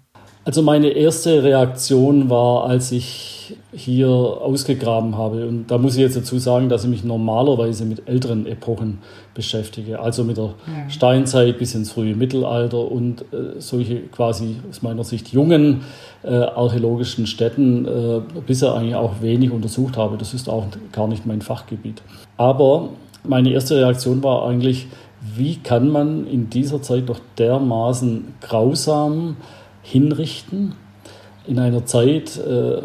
Also 0.46 0.62
meine 0.62 0.90
erste 0.90 1.42
Reaktion 1.42 2.30
war, 2.30 2.66
als 2.66 2.92
ich 2.92 3.56
hier 3.72 4.10
ausgegraben 4.10 5.18
habe, 5.18 5.48
und 5.48 5.72
da 5.72 5.78
muss 5.78 5.96
ich 5.96 6.02
jetzt 6.02 6.18
dazu 6.18 6.38
sagen, 6.38 6.68
dass 6.68 6.84
ich 6.84 6.90
mich 6.90 7.04
normalerweise 7.06 7.86
mit 7.86 8.08
älteren 8.10 8.46
Epochen 8.46 9.00
beschäftige, 9.34 10.00
also 10.00 10.26
mit 10.26 10.36
der 10.38 10.54
ja. 10.68 10.90
Steinzeit 10.90 11.58
bis 11.58 11.76
ins 11.76 11.94
frühe 11.94 12.16
Mittelalter 12.16 12.92
und 12.92 13.22
äh, 13.34 13.60
solche 13.60 14.02
quasi 14.12 14.58
aus 14.70 14.82
meiner 14.82 15.06
Sicht 15.06 15.30
jungen 15.30 15.82
äh, 16.24 16.34
archäologischen 16.36 17.26
Städten 17.26 17.86
äh, 17.86 18.22
bisher 18.46 18.74
eigentlich 18.74 18.96
auch 18.96 19.22
wenig 19.22 19.52
untersucht 19.52 19.96
habe. 19.96 20.18
Das 20.18 20.34
ist 20.34 20.50
auch 20.50 20.66
gar 20.92 21.08
nicht 21.08 21.26
mein 21.26 21.42
Fachgebiet. 21.42 22.02
Aber 22.36 22.90
meine 23.24 23.50
erste 23.52 23.78
Reaktion 23.78 24.22
war 24.24 24.46
eigentlich, 24.46 24.88
wie 25.36 25.56
kann 25.56 25.90
man 25.90 26.28
in 26.28 26.50
dieser 26.50 26.82
Zeit 26.82 27.08
doch 27.08 27.20
dermaßen 27.38 28.34
grausam 28.42 29.38
hinrichten. 29.84 30.74
In 31.46 31.60
einer 31.60 31.86
Zeit, 31.86 32.38
äh, 32.38 32.82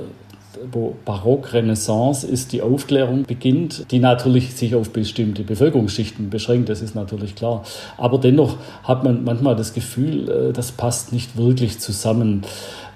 wo 0.73 0.97
Barock, 1.05 1.53
Renaissance 1.53 2.27
ist, 2.27 2.53
die 2.53 2.63
Aufklärung 2.63 3.25
beginnt, 3.25 3.91
die 3.91 4.01
natürlich 4.01 4.55
sich 4.55 4.75
auf 4.75 4.91
bestimmte 4.91 5.45
Bevölkerungsschichten 5.45 6.31
beschränkt, 6.31 6.69
das 6.69 6.83
ist 6.83 6.95
natürlich 6.95 7.35
klar. 7.35 7.63
Aber 7.97 8.19
dennoch 8.19 8.57
hat 8.83 9.05
man 9.05 9.25
manchmal 9.25 9.57
das 9.57 9.73
Gefühl, 9.73 10.29
äh, 10.29 10.53
das 10.53 10.73
passt 10.73 11.13
nicht 11.13 11.37
wirklich 11.37 11.79
zusammen. 11.79 12.43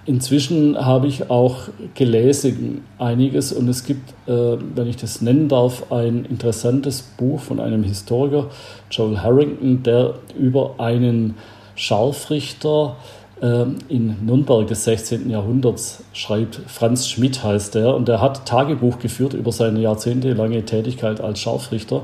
Inzwischen 0.04 0.84
habe 0.84 1.06
ich 1.06 1.30
auch 1.30 1.68
gelesen 1.94 2.82
einiges 2.98 3.52
und 3.52 3.68
es 3.68 3.84
gibt, 3.84 4.10
äh, 4.26 4.56
wenn 4.74 4.88
ich 4.88 4.96
das 4.96 5.20
nennen 5.20 5.48
darf, 5.48 5.92
ein 5.92 6.24
interessantes 6.24 7.02
Buch 7.02 7.38
von 7.38 7.60
einem 7.60 7.84
Historiker, 7.84 8.48
Joel 8.90 9.18
Harrington, 9.20 9.84
der 9.84 10.14
über 10.36 10.74
einen 10.78 11.36
Scharfrichter 11.76 12.96
in 13.42 14.24
Nürnberg 14.24 14.68
des 14.68 14.84
16. 14.84 15.28
Jahrhunderts 15.28 16.04
schreibt. 16.12 16.60
Franz 16.68 17.08
Schmidt 17.08 17.42
heißt 17.42 17.74
er 17.74 17.96
und 17.96 18.08
er 18.08 18.20
hat 18.20 18.46
Tagebuch 18.46 19.00
geführt 19.00 19.34
über 19.34 19.50
seine 19.50 19.80
jahrzehntelange 19.80 20.64
Tätigkeit 20.64 21.20
als 21.20 21.40
Scharfrichter. 21.40 22.02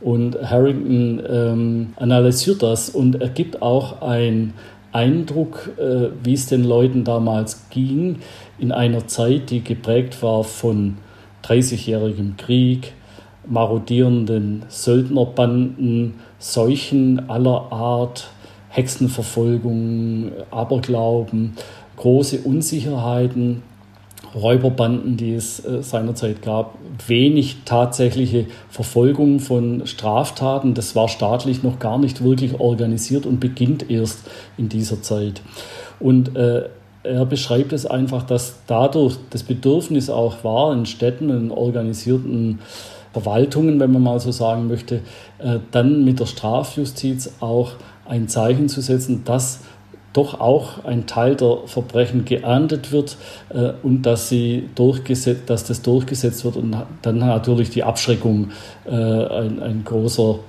Und 0.00 0.36
Harrington 0.42 1.22
ähm, 1.28 1.92
analysiert 1.96 2.62
das 2.62 2.90
und 2.90 3.20
er 3.20 3.30
gibt 3.30 3.62
auch 3.62 4.02
einen 4.02 4.52
Eindruck, 4.92 5.70
äh, 5.78 6.10
wie 6.22 6.34
es 6.34 6.46
den 6.46 6.64
Leuten 6.64 7.02
damals 7.04 7.68
ging, 7.70 8.16
in 8.58 8.70
einer 8.70 9.06
Zeit, 9.06 9.50
die 9.50 9.64
geprägt 9.64 10.22
war 10.22 10.44
von 10.44 10.98
30-jährigem 11.44 12.36
Krieg, 12.36 12.92
marodierenden 13.46 14.64
Söldnerbanden, 14.68 16.14
Seuchen 16.38 17.28
aller 17.30 17.72
Art, 17.72 18.30
Hexenverfolgung, 18.68 20.32
Aberglauben, 20.50 21.54
große 21.96 22.40
Unsicherheiten, 22.40 23.62
Räuberbanden, 24.34 25.16
die 25.16 25.34
es 25.34 25.64
äh, 25.64 25.82
seinerzeit 25.82 26.42
gab, 26.42 26.74
wenig 27.06 27.58
tatsächliche 27.64 28.46
Verfolgung 28.68 29.40
von 29.40 29.86
Straftaten. 29.86 30.74
Das 30.74 30.94
war 30.94 31.08
staatlich 31.08 31.62
noch 31.62 31.78
gar 31.78 31.98
nicht 31.98 32.22
wirklich 32.22 32.60
organisiert 32.60 33.26
und 33.26 33.40
beginnt 33.40 33.90
erst 33.90 34.20
in 34.58 34.68
dieser 34.68 35.02
Zeit. 35.02 35.40
Und 35.98 36.36
äh, 36.36 36.68
er 37.04 37.24
beschreibt 37.24 37.72
es 37.72 37.86
einfach, 37.86 38.22
dass 38.22 38.60
dadurch 38.66 39.16
das 39.30 39.42
Bedürfnis 39.42 40.10
auch 40.10 40.44
war, 40.44 40.72
in 40.72 40.84
Städten, 40.84 41.30
in 41.30 41.50
organisierten 41.50 42.58
Verwaltungen, 43.12 43.80
wenn 43.80 43.92
man 43.92 44.02
mal 44.02 44.20
so 44.20 44.30
sagen 44.30 44.68
möchte, 44.68 45.00
äh, 45.38 45.58
dann 45.70 46.04
mit 46.04 46.20
der 46.20 46.26
Strafjustiz 46.26 47.32
auch 47.40 47.72
ein 48.08 48.28
Zeichen 48.28 48.68
zu 48.68 48.80
setzen, 48.80 49.22
dass 49.24 49.60
doch 50.12 50.40
auch 50.40 50.84
ein 50.84 51.06
Teil 51.06 51.36
der 51.36 51.58
Verbrechen 51.66 52.24
geahndet 52.24 52.92
wird 52.92 53.16
äh, 53.50 53.72
und 53.82 54.02
dass, 54.02 54.28
sie 54.28 54.68
durchgesetzt, 54.74 55.42
dass 55.46 55.64
das 55.64 55.82
durchgesetzt 55.82 56.44
wird. 56.44 56.56
Und 56.56 56.76
dann 57.02 57.18
natürlich 57.18 57.70
die 57.70 57.84
Abschreckung 57.84 58.50
äh, 58.86 58.90
ein, 58.90 59.62
ein 59.62 59.82
großer 59.84 60.40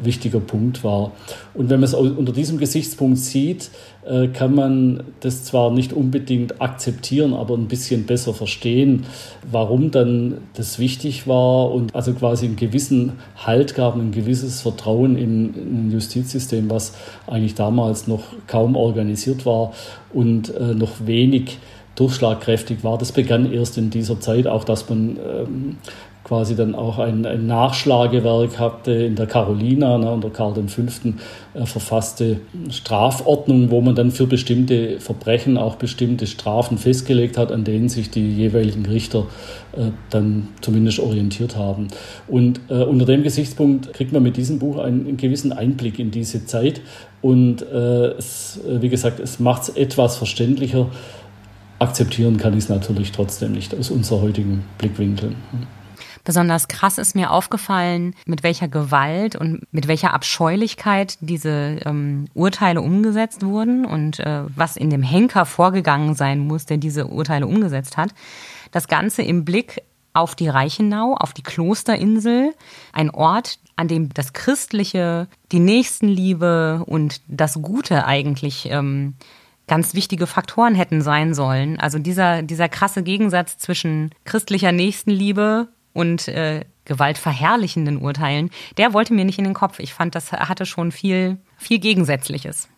wichtiger 0.00 0.40
Punkt 0.40 0.84
war. 0.84 1.12
Und 1.54 1.70
wenn 1.70 1.80
man 1.80 1.84
es 1.84 1.94
unter 1.94 2.32
diesem 2.32 2.58
Gesichtspunkt 2.58 3.18
sieht, 3.18 3.70
äh, 4.06 4.28
kann 4.28 4.54
man 4.54 5.04
das 5.20 5.44
zwar 5.44 5.70
nicht 5.70 5.92
unbedingt 5.92 6.60
akzeptieren, 6.60 7.34
aber 7.34 7.54
ein 7.54 7.68
bisschen 7.68 8.06
besser 8.06 8.32
verstehen, 8.32 9.04
warum 9.50 9.90
dann 9.90 10.38
das 10.54 10.78
wichtig 10.78 11.26
war 11.26 11.70
und 11.70 11.94
also 11.94 12.12
quasi 12.14 12.46
einen 12.46 12.56
gewissen 12.56 13.12
Halt 13.36 13.74
gab, 13.74 13.96
ein 13.96 14.12
gewisses 14.12 14.62
Vertrauen 14.62 15.16
in, 15.16 15.88
ein 15.88 15.90
Justizsystem, 15.92 16.70
was 16.70 16.94
eigentlich 17.26 17.54
damals 17.54 18.06
noch 18.06 18.24
kaum 18.46 18.76
organisiert 18.76 19.44
war 19.44 19.72
und 20.12 20.54
äh, 20.54 20.74
noch 20.74 21.06
wenig 21.06 21.58
durchschlagkräftig 21.98 22.84
war. 22.84 22.96
Das 22.96 23.10
begann 23.10 23.52
erst 23.52 23.76
in 23.76 23.90
dieser 23.90 24.20
Zeit, 24.20 24.46
auch 24.46 24.62
dass 24.64 24.88
man 24.88 25.18
ähm, 25.18 25.76
quasi 26.28 26.54
dann 26.54 26.74
auch 26.74 26.98
ein, 26.98 27.24
ein 27.24 27.46
Nachschlagewerk 27.46 28.58
hatte 28.58 28.92
in 28.92 29.16
der 29.16 29.26
Carolina 29.26 29.96
ne, 29.96 30.12
unter 30.12 30.28
Karl 30.28 30.54
V. 30.54 30.82
Äh, 30.82 31.64
verfasste 31.64 32.40
Strafordnung, 32.70 33.70
wo 33.70 33.80
man 33.80 33.94
dann 33.94 34.10
für 34.10 34.26
bestimmte 34.26 35.00
Verbrechen 35.00 35.56
auch 35.56 35.76
bestimmte 35.76 36.26
Strafen 36.26 36.76
festgelegt 36.76 37.38
hat, 37.38 37.50
an 37.50 37.64
denen 37.64 37.88
sich 37.88 38.10
die 38.10 38.30
jeweiligen 38.30 38.84
Richter 38.84 39.26
äh, 39.72 39.90
dann 40.10 40.48
zumindest 40.60 41.00
orientiert 41.00 41.56
haben. 41.56 41.88
Und 42.26 42.60
äh, 42.68 42.82
unter 42.82 43.06
dem 43.06 43.22
Gesichtspunkt 43.22 43.94
kriegt 43.94 44.12
man 44.12 44.22
mit 44.22 44.36
diesem 44.36 44.58
Buch 44.58 44.78
einen, 44.78 45.06
einen 45.06 45.16
gewissen 45.16 45.52
Einblick 45.52 45.98
in 45.98 46.10
diese 46.10 46.44
Zeit 46.44 46.82
und 47.22 47.62
äh, 47.62 48.08
es, 48.18 48.60
äh, 48.68 48.82
wie 48.82 48.90
gesagt, 48.90 49.18
es 49.18 49.40
macht 49.40 49.62
es 49.62 49.68
etwas 49.70 50.18
verständlicher. 50.18 50.90
Akzeptieren 51.78 52.36
kann 52.36 52.52
ich 52.52 52.64
es 52.64 52.68
natürlich 52.68 53.12
trotzdem 53.12 53.52
nicht 53.52 53.74
aus 53.74 53.90
unserer 53.90 54.20
heutigen 54.20 54.64
Blickwinkel. 54.76 55.32
Besonders 56.28 56.68
krass 56.68 56.98
ist 56.98 57.14
mir 57.14 57.30
aufgefallen, 57.30 58.14
mit 58.26 58.42
welcher 58.42 58.68
Gewalt 58.68 59.34
und 59.34 59.62
mit 59.72 59.88
welcher 59.88 60.12
Abscheulichkeit 60.12 61.16
diese 61.22 61.80
ähm, 61.86 62.26
Urteile 62.34 62.82
umgesetzt 62.82 63.46
wurden 63.46 63.86
und 63.86 64.20
äh, 64.20 64.42
was 64.54 64.76
in 64.76 64.90
dem 64.90 65.02
Henker 65.02 65.46
vorgegangen 65.46 66.14
sein 66.14 66.40
muss, 66.40 66.66
der 66.66 66.76
diese 66.76 67.06
Urteile 67.06 67.46
umgesetzt 67.46 67.96
hat. 67.96 68.10
Das 68.72 68.88
Ganze 68.88 69.22
im 69.22 69.46
Blick 69.46 69.80
auf 70.12 70.34
die 70.34 70.48
Reichenau, 70.48 71.14
auf 71.14 71.32
die 71.32 71.42
Klosterinsel, 71.42 72.52
ein 72.92 73.08
Ort, 73.08 73.58
an 73.76 73.88
dem 73.88 74.12
das 74.12 74.34
Christliche, 74.34 75.28
die 75.50 75.60
Nächstenliebe 75.60 76.82
und 76.84 77.22
das 77.26 77.54
Gute 77.54 78.04
eigentlich 78.04 78.68
ähm, 78.70 79.14
ganz 79.66 79.94
wichtige 79.94 80.26
Faktoren 80.26 80.74
hätten 80.74 81.00
sein 81.00 81.32
sollen. 81.32 81.80
Also 81.80 81.98
dieser, 81.98 82.42
dieser 82.42 82.68
krasse 82.68 83.02
Gegensatz 83.02 83.56
zwischen 83.56 84.10
christlicher 84.26 84.72
Nächstenliebe 84.72 85.68
und 85.92 86.28
äh, 86.28 86.64
gewaltverherrlichenden 86.84 87.98
Urteilen, 87.98 88.50
der 88.76 88.92
wollte 88.94 89.14
mir 89.14 89.24
nicht 89.24 89.38
in 89.38 89.44
den 89.44 89.54
Kopf. 89.54 89.78
Ich 89.78 89.94
fand, 89.94 90.14
das 90.14 90.32
hatte 90.32 90.66
schon 90.66 90.90
viel, 90.90 91.36
viel 91.56 91.78
Gegensätzliches. 91.78 92.68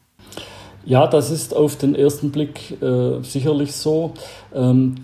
Ja, 0.84 1.06
das 1.06 1.30
ist 1.30 1.54
auf 1.54 1.76
den 1.76 1.94
ersten 1.94 2.30
Blick 2.30 2.82
äh, 2.82 3.22
sicherlich 3.22 3.72
so. 3.72 4.14
Ähm, 4.54 4.96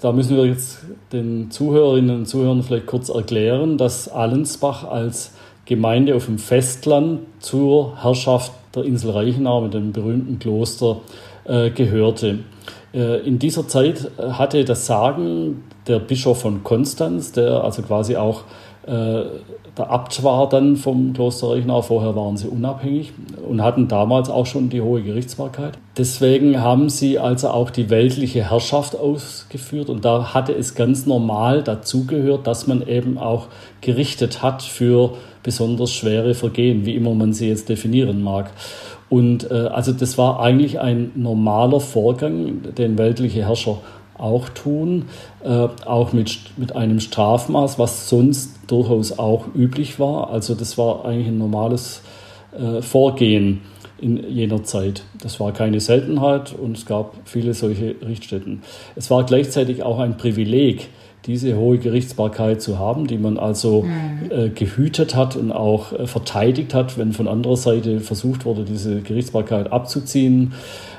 da 0.00 0.12
müssen 0.12 0.36
wir 0.36 0.46
jetzt 0.46 0.80
den 1.12 1.50
Zuhörerinnen 1.50 2.14
und 2.16 2.26
Zuhörern 2.26 2.62
vielleicht 2.62 2.86
kurz 2.86 3.08
erklären, 3.08 3.78
dass 3.78 4.08
Allensbach 4.08 4.84
als 4.84 5.32
Gemeinde 5.64 6.14
auf 6.14 6.26
dem 6.26 6.38
Festland 6.38 7.20
zur 7.40 8.02
Herrschaft 8.02 8.52
der 8.74 8.84
Insel 8.84 9.12
Reichenau 9.12 9.62
mit 9.62 9.72
dem 9.72 9.92
berühmten 9.92 10.38
Kloster 10.38 11.00
äh, 11.44 11.70
gehörte. 11.70 12.40
Äh, 12.92 13.26
in 13.26 13.38
dieser 13.38 13.66
Zeit 13.66 14.10
hatte 14.18 14.64
das 14.64 14.84
Sagen 14.84 15.64
der 15.86 15.98
Bischof 15.98 16.40
von 16.40 16.64
Konstanz, 16.64 17.32
der 17.32 17.62
also 17.64 17.82
quasi 17.82 18.16
auch 18.16 18.42
äh, 18.86 19.24
der 19.76 19.90
Abt 19.90 20.22
war 20.22 20.48
dann 20.48 20.76
vom 20.76 21.12
Kloster 21.14 21.50
Reichenau. 21.50 21.82
Vorher 21.82 22.14
waren 22.14 22.36
sie 22.36 22.46
unabhängig 22.46 23.12
und 23.48 23.62
hatten 23.62 23.88
damals 23.88 24.30
auch 24.30 24.46
schon 24.46 24.68
die 24.68 24.80
hohe 24.80 25.02
Gerichtsbarkeit. 25.02 25.78
Deswegen 25.96 26.60
haben 26.60 26.88
sie 26.90 27.18
also 27.18 27.48
auch 27.48 27.70
die 27.70 27.90
weltliche 27.90 28.50
Herrschaft 28.50 28.96
ausgeführt 28.96 29.88
und 29.88 30.04
da 30.04 30.32
hatte 30.32 30.52
es 30.52 30.76
ganz 30.76 31.06
normal 31.06 31.62
dazugehört, 31.62 32.46
dass 32.46 32.66
man 32.66 32.86
eben 32.86 33.18
auch 33.18 33.48
gerichtet 33.80 34.42
hat 34.42 34.62
für 34.62 35.14
besonders 35.42 35.90
schwere 35.90 36.34
Vergehen, 36.34 36.86
wie 36.86 36.94
immer 36.94 37.14
man 37.14 37.32
sie 37.32 37.48
jetzt 37.48 37.68
definieren 37.68 38.22
mag. 38.22 38.50
Und 39.08 39.50
äh, 39.50 39.54
also 39.54 39.92
das 39.92 40.18
war 40.18 40.40
eigentlich 40.40 40.80
ein 40.80 41.10
normaler 41.14 41.80
Vorgang, 41.80 42.74
den 42.76 42.96
weltliche 42.96 43.46
Herrscher 43.46 43.78
auch 44.24 44.48
tun, 44.48 45.04
äh, 45.44 45.68
auch 45.84 46.12
mit, 46.12 46.38
mit 46.56 46.74
einem 46.74 46.98
Strafmaß, 46.98 47.78
was 47.78 48.08
sonst 48.08 48.58
durchaus 48.66 49.18
auch 49.18 49.46
üblich 49.54 50.00
war. 50.00 50.30
Also 50.30 50.54
das 50.54 50.78
war 50.78 51.04
eigentlich 51.04 51.28
ein 51.28 51.38
normales 51.38 52.02
äh, 52.58 52.80
Vorgehen 52.80 53.60
in 54.00 54.28
jener 54.28 54.64
Zeit. 54.64 55.04
Das 55.20 55.38
war 55.40 55.52
keine 55.52 55.80
Seltenheit 55.80 56.54
und 56.54 56.76
es 56.76 56.86
gab 56.86 57.14
viele 57.24 57.54
solche 57.54 57.94
Richtstätten. 58.06 58.62
Es 58.96 59.10
war 59.10 59.24
gleichzeitig 59.24 59.82
auch 59.82 59.98
ein 59.98 60.16
Privileg, 60.16 60.88
diese 61.26 61.56
hohe 61.56 61.78
Gerichtsbarkeit 61.78 62.60
zu 62.60 62.78
haben, 62.78 63.06
die 63.06 63.16
man 63.16 63.38
also 63.38 63.82
mhm. 63.82 64.30
äh, 64.30 64.48
gehütet 64.50 65.14
hat 65.14 65.36
und 65.36 65.52
auch 65.52 65.92
äh, 65.92 66.06
verteidigt 66.06 66.74
hat, 66.74 66.98
wenn 66.98 67.12
von 67.12 67.28
anderer 67.28 67.56
Seite 67.56 68.00
versucht 68.00 68.44
wurde, 68.44 68.64
diese 68.64 69.00
Gerichtsbarkeit 69.00 69.72
abzuziehen. 69.72 70.52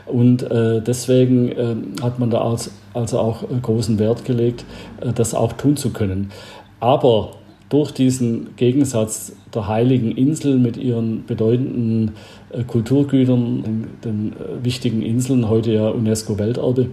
Und 0.05 0.43
äh, 0.43 0.81
deswegen 0.81 1.51
äh, 1.51 1.75
hat 2.01 2.19
man 2.19 2.29
da 2.29 2.41
als, 2.41 2.71
also 2.93 3.19
auch 3.19 3.43
äh, 3.43 3.55
großen 3.61 3.97
Wert 3.97 4.25
gelegt, 4.25 4.65
äh, 5.01 5.11
das 5.13 5.33
auch 5.33 5.53
tun 5.53 5.77
zu 5.77 5.91
können. 5.91 6.31
Aber 6.79 7.31
durch 7.69 7.91
diesen 7.91 8.55
Gegensatz 8.55 9.35
der 9.53 9.67
heiligen 9.67 10.11
Insel 10.11 10.57
mit 10.57 10.77
ihren 10.77 11.25
bedeutenden 11.25 12.11
äh, 12.51 12.63
Kulturgütern, 12.63 13.63
den, 13.63 13.87
den 14.03 14.33
äh, 14.33 14.63
wichtigen 14.63 15.01
Inseln, 15.01 15.49
heute 15.49 15.71
ja 15.71 15.89
UNESCO-Welterbe, 15.89 16.89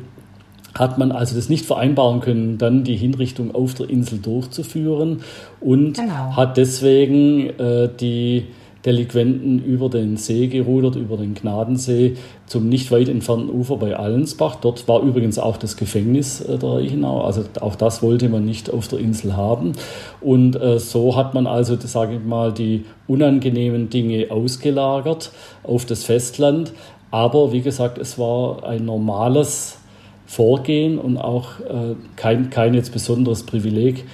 hat 0.74 0.96
man 0.96 1.12
also 1.12 1.36
das 1.36 1.50
nicht 1.50 1.66
vereinbaren 1.66 2.20
können, 2.20 2.56
dann 2.56 2.84
die 2.84 2.96
Hinrichtung 2.96 3.54
auf 3.54 3.74
der 3.74 3.90
Insel 3.90 4.18
durchzuführen 4.18 5.20
und 5.60 5.98
genau. 5.98 6.34
hat 6.34 6.56
deswegen 6.56 7.50
äh, 7.58 7.90
die 8.00 8.46
Delinquenten 8.84 9.62
über 9.64 9.88
den 9.88 10.16
See 10.16 10.48
gerudert, 10.48 10.96
über 10.96 11.16
den 11.16 11.34
Gnadensee 11.34 12.16
zum 12.46 12.68
nicht 12.68 12.90
weit 12.90 13.08
entfernten 13.08 13.50
Ufer 13.50 13.76
bei 13.76 13.96
Allensbach. 13.96 14.56
Dort 14.56 14.88
war 14.88 15.02
übrigens 15.02 15.38
auch 15.38 15.56
das 15.56 15.76
Gefängnis 15.76 16.40
äh, 16.40 16.58
der 16.58 16.70
Reichenau, 16.70 17.22
also 17.22 17.44
auch 17.60 17.76
das 17.76 18.02
wollte 18.02 18.28
man 18.28 18.44
nicht 18.44 18.70
auf 18.70 18.88
der 18.88 18.98
Insel 18.98 19.36
haben. 19.36 19.72
Und 20.20 20.60
äh, 20.60 20.78
so 20.78 21.16
hat 21.16 21.34
man 21.34 21.46
also, 21.46 21.76
sage 21.78 22.16
ich 22.16 22.24
mal, 22.24 22.52
die 22.52 22.84
unangenehmen 23.06 23.88
Dinge 23.88 24.26
ausgelagert 24.30 25.30
auf 25.62 25.84
das 25.84 26.04
Festland. 26.04 26.72
Aber 27.10 27.52
wie 27.52 27.60
gesagt, 27.60 27.98
es 27.98 28.18
war 28.18 28.64
ein 28.64 28.84
normales 28.84 29.78
Vorgehen 30.26 30.98
und 30.98 31.18
auch 31.18 31.60
äh, 31.60 31.94
kein, 32.16 32.48
kein 32.48 32.72
jetzt 32.72 32.90
besonderes 32.90 33.42
Privileg, 33.42 34.06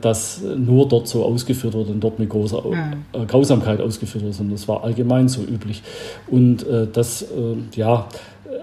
das 0.00 0.42
nur 0.42 0.88
dort 0.88 1.08
so 1.08 1.24
ausgeführt 1.24 1.74
wurde 1.74 1.92
und 1.92 2.00
dort 2.00 2.18
mit 2.18 2.28
großer 2.28 2.62
mhm. 2.66 3.04
äh, 3.12 3.24
Grausamkeit 3.26 3.80
ausgeführt 3.80 4.24
wurde, 4.24 4.34
sondern 4.34 4.56
das 4.56 4.68
war 4.68 4.82
allgemein 4.84 5.28
so 5.28 5.42
üblich. 5.42 5.82
Und 6.26 6.66
äh, 6.66 6.86
das 6.92 7.22
äh, 7.22 7.26
ja, 7.76 8.08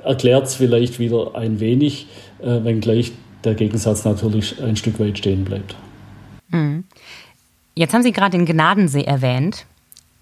erklärt 0.04 0.48
es 0.48 0.56
vielleicht 0.56 1.00
wieder 1.00 1.36
ein 1.36 1.60
wenig, 1.60 2.08
äh, 2.42 2.64
wenngleich 2.64 3.12
der 3.44 3.56
Gegensatz 3.56 4.04
natürlich 4.06 4.62
ein 4.62 4.76
Stück 4.76 5.00
weit 5.00 5.18
stehen 5.18 5.46
bleibt. 5.46 5.76
Mhm. 6.50 6.84
Jetzt 7.76 7.94
haben 7.94 8.04
Sie 8.04 8.12
gerade 8.12 8.38
den 8.38 8.46
Gnadensee 8.46 9.04
erwähnt. 9.04 9.66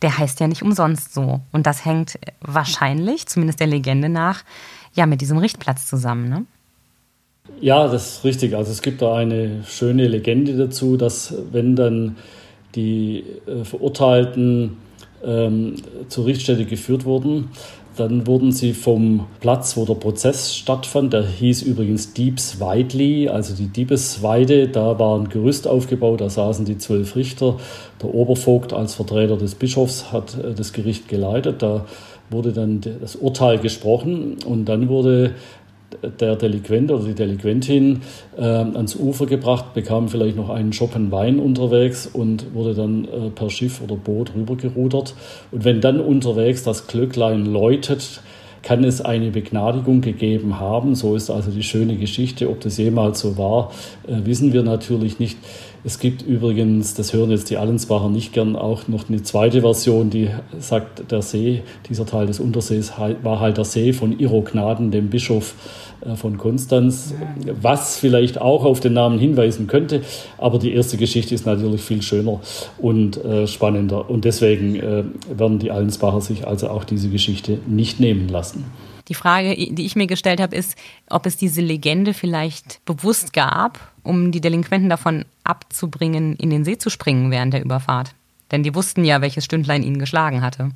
Der 0.01 0.17
heißt 0.17 0.39
ja 0.41 0.47
nicht 0.47 0.61
umsonst 0.61 1.13
so. 1.13 1.39
Und 1.51 1.65
das 1.65 1.85
hängt 1.85 2.19
wahrscheinlich, 2.41 3.27
zumindest 3.27 3.59
der 3.59 3.67
Legende 3.67 4.09
nach, 4.09 4.43
ja 4.93 5.05
mit 5.05 5.21
diesem 5.21 5.37
Richtplatz 5.37 5.87
zusammen, 5.87 6.29
ne? 6.29 6.45
Ja, 7.61 7.87
das 7.87 8.17
ist 8.17 8.23
richtig. 8.25 8.55
Also 8.55 8.71
es 8.71 8.81
gibt 8.81 9.01
da 9.01 9.15
eine 9.15 9.63
schöne 9.65 10.07
Legende 10.07 10.57
dazu, 10.57 10.97
dass 10.97 11.33
wenn 11.51 11.75
dann 11.75 12.17
die 12.75 13.23
äh, 13.47 13.63
Verurteilten 13.63 14.77
ähm, 15.23 15.75
zur 16.09 16.25
Richtstätte 16.25 16.65
geführt 16.65 17.05
wurden, 17.05 17.49
dann 17.95 18.27
wurden 18.27 18.51
sie 18.51 18.73
vom 18.73 19.25
Platz, 19.39 19.77
wo 19.77 19.85
der 19.85 19.93
Prozess 19.93 20.53
stattfand, 20.53 21.13
der 21.13 21.25
hieß 21.25 21.61
übrigens 21.61 22.13
Diebsweidli, 22.13 23.29
also 23.29 23.55
die 23.55 23.67
Diebesweide, 23.67 24.67
da 24.67 24.99
war 24.99 25.17
ein 25.17 25.29
Gerüst 25.29 25.65
aufgebaut, 25.65 26.19
da 26.19 26.29
saßen 26.29 26.65
die 26.65 26.77
zwölf 26.77 27.15
Richter. 27.15 27.57
Der 28.01 28.13
Obervogt 28.13 28.73
als 28.73 28.95
Vertreter 28.95 29.37
des 29.37 29.55
Bischofs 29.55 30.11
hat 30.11 30.37
äh, 30.37 30.53
das 30.53 30.73
Gericht 30.73 31.07
geleitet. 31.07 31.61
Da 31.61 31.85
wurde 32.29 32.51
dann 32.51 32.81
das 32.81 33.15
Urteil 33.15 33.59
gesprochen 33.59 34.37
und 34.45 34.65
dann 34.65 34.89
wurde 34.89 35.35
der 36.19 36.35
Delinquent 36.35 36.91
oder 36.91 37.05
die 37.05 37.13
Delinquentin 37.13 38.01
äh, 38.37 38.41
ans 38.41 38.95
Ufer 38.95 39.25
gebracht, 39.25 39.73
bekam 39.73 40.09
vielleicht 40.09 40.35
noch 40.35 40.49
einen 40.49 40.73
Schoppen 40.73 41.11
Wein 41.11 41.39
unterwegs 41.39 42.07
und 42.07 42.53
wurde 42.53 42.73
dann 42.73 43.05
äh, 43.05 43.29
per 43.29 43.49
Schiff 43.49 43.81
oder 43.81 43.95
Boot 43.95 44.33
rübergerudert. 44.35 45.15
Und 45.51 45.65
wenn 45.65 45.81
dann 45.81 45.99
unterwegs 45.99 46.63
das 46.63 46.87
Glöcklein 46.87 47.45
läutet, 47.45 48.21
kann 48.65 48.83
es 48.83 48.99
eine 48.99 49.29
Begnadigung 49.29 50.01
gegeben 50.01 50.59
haben. 50.59 50.95
So 50.95 51.15
ist 51.15 51.29
also 51.29 51.51
die 51.51 51.63
schöne 51.63 51.97
Geschichte. 51.97 52.49
Ob 52.49 52.61
das 52.61 52.77
jemals 52.77 53.19
so 53.19 53.37
war, 53.37 53.71
äh, 54.07 54.25
wissen 54.25 54.53
wir 54.53 54.63
natürlich 54.63 55.19
nicht. 55.19 55.37
Es 55.85 55.99
gibt 55.99 56.23
übrigens, 56.23 56.95
das 56.95 57.13
hören 57.13 57.29
jetzt 57.29 57.51
die 57.51 57.57
Allensbacher 57.57 58.09
nicht 58.09 58.33
gern, 58.33 58.55
auch 58.55 58.87
noch 58.87 59.07
eine 59.07 59.21
zweite 59.21 59.61
Version, 59.61 60.09
die 60.09 60.29
sagt, 60.57 61.11
der 61.11 61.21
See, 61.21 61.61
dieser 61.87 62.07
Teil 62.07 62.25
des 62.25 62.39
Untersees 62.39 62.93
war 63.21 63.39
halt 63.39 63.57
der 63.57 63.65
See 63.65 63.93
von 63.93 64.17
Irognaden, 64.17 64.89
dem 64.89 65.11
Bischof 65.11 65.53
äh, 66.01 66.15
von 66.15 66.39
Konstanz, 66.39 67.13
was 67.61 67.99
vielleicht 67.99 68.41
auch 68.41 68.65
auf 68.65 68.79
den 68.79 68.93
Namen 68.93 69.19
hinweisen 69.19 69.67
könnte. 69.67 70.01
Aber 70.39 70.57
die 70.57 70.73
erste 70.73 70.97
Geschichte 70.97 71.35
ist 71.35 71.45
natürlich 71.45 71.83
viel 71.83 72.01
schöner 72.01 72.41
und 72.79 73.23
äh, 73.23 73.45
spannender. 73.45 74.09
Und 74.09 74.25
deswegen 74.25 74.77
äh, 74.77 75.03
werden 75.37 75.59
die 75.59 75.69
Allensbacher 75.69 76.21
sich 76.21 76.47
also 76.47 76.67
auch 76.67 76.83
diese 76.83 77.09
Geschichte 77.09 77.59
nicht 77.67 77.99
nehmen 77.99 78.27
lassen. 78.27 78.65
Die 79.07 79.13
Frage, 79.13 79.55
die 79.55 79.85
ich 79.85 79.95
mir 79.95 80.07
gestellt 80.07 80.41
habe, 80.41 80.55
ist, 80.55 80.75
ob 81.11 81.27
es 81.27 81.37
diese 81.37 81.61
Legende 81.61 82.15
vielleicht 82.15 82.83
bewusst 82.85 83.33
gab, 83.33 83.93
um 84.05 84.31
die 84.31 84.41
Delinquenten 84.41 84.89
davon 84.89 85.25
abzubringen, 85.43 86.35
in 86.35 86.49
den 86.49 86.63
See 86.63 86.77
zu 86.77 86.89
springen 86.89 87.31
während 87.31 87.53
der 87.53 87.63
Überfahrt. 87.63 88.13
Denn 88.51 88.63
die 88.63 88.75
wussten 88.75 89.03
ja, 89.03 89.21
welches 89.21 89.45
Stündlein 89.45 89.83
ihnen 89.83 89.99
geschlagen 89.99 90.41
hatte. 90.41 90.71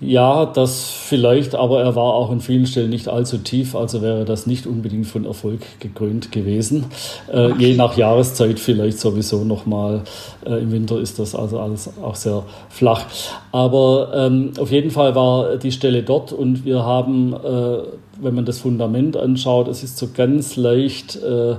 Ja, 0.00 0.44
das 0.44 0.90
vielleicht, 0.90 1.54
aber 1.54 1.82
er 1.82 1.96
war 1.96 2.12
auch 2.12 2.30
an 2.30 2.40
vielen 2.40 2.66
Stellen 2.66 2.90
nicht 2.90 3.08
allzu 3.08 3.38
tief, 3.38 3.74
also 3.74 4.02
wäre 4.02 4.26
das 4.26 4.46
nicht 4.46 4.66
unbedingt 4.66 5.06
von 5.06 5.24
Erfolg 5.24 5.60
gekrönt 5.80 6.32
gewesen. 6.32 6.84
Äh, 7.32 7.52
je 7.52 7.76
nach 7.76 7.96
Jahreszeit 7.96 8.60
vielleicht 8.60 8.98
sowieso 8.98 9.44
nochmal. 9.44 10.02
Äh, 10.44 10.58
Im 10.58 10.70
Winter 10.70 11.00
ist 11.00 11.18
das 11.18 11.34
also 11.34 11.60
alles 11.60 11.90
auch 12.02 12.14
sehr 12.14 12.42
flach. 12.68 13.06
Aber 13.52 14.12
ähm, 14.14 14.52
auf 14.58 14.70
jeden 14.70 14.90
Fall 14.90 15.14
war 15.14 15.56
die 15.56 15.72
Stelle 15.72 16.02
dort 16.02 16.30
und 16.30 16.66
wir 16.66 16.84
haben, 16.84 17.32
äh, 17.32 17.78
wenn 18.20 18.34
man 18.34 18.44
das 18.44 18.58
Fundament 18.58 19.16
anschaut, 19.16 19.66
es 19.66 19.82
ist 19.82 19.96
so 19.96 20.08
ganz 20.14 20.56
leicht 20.56 21.16
äh, 21.16 21.56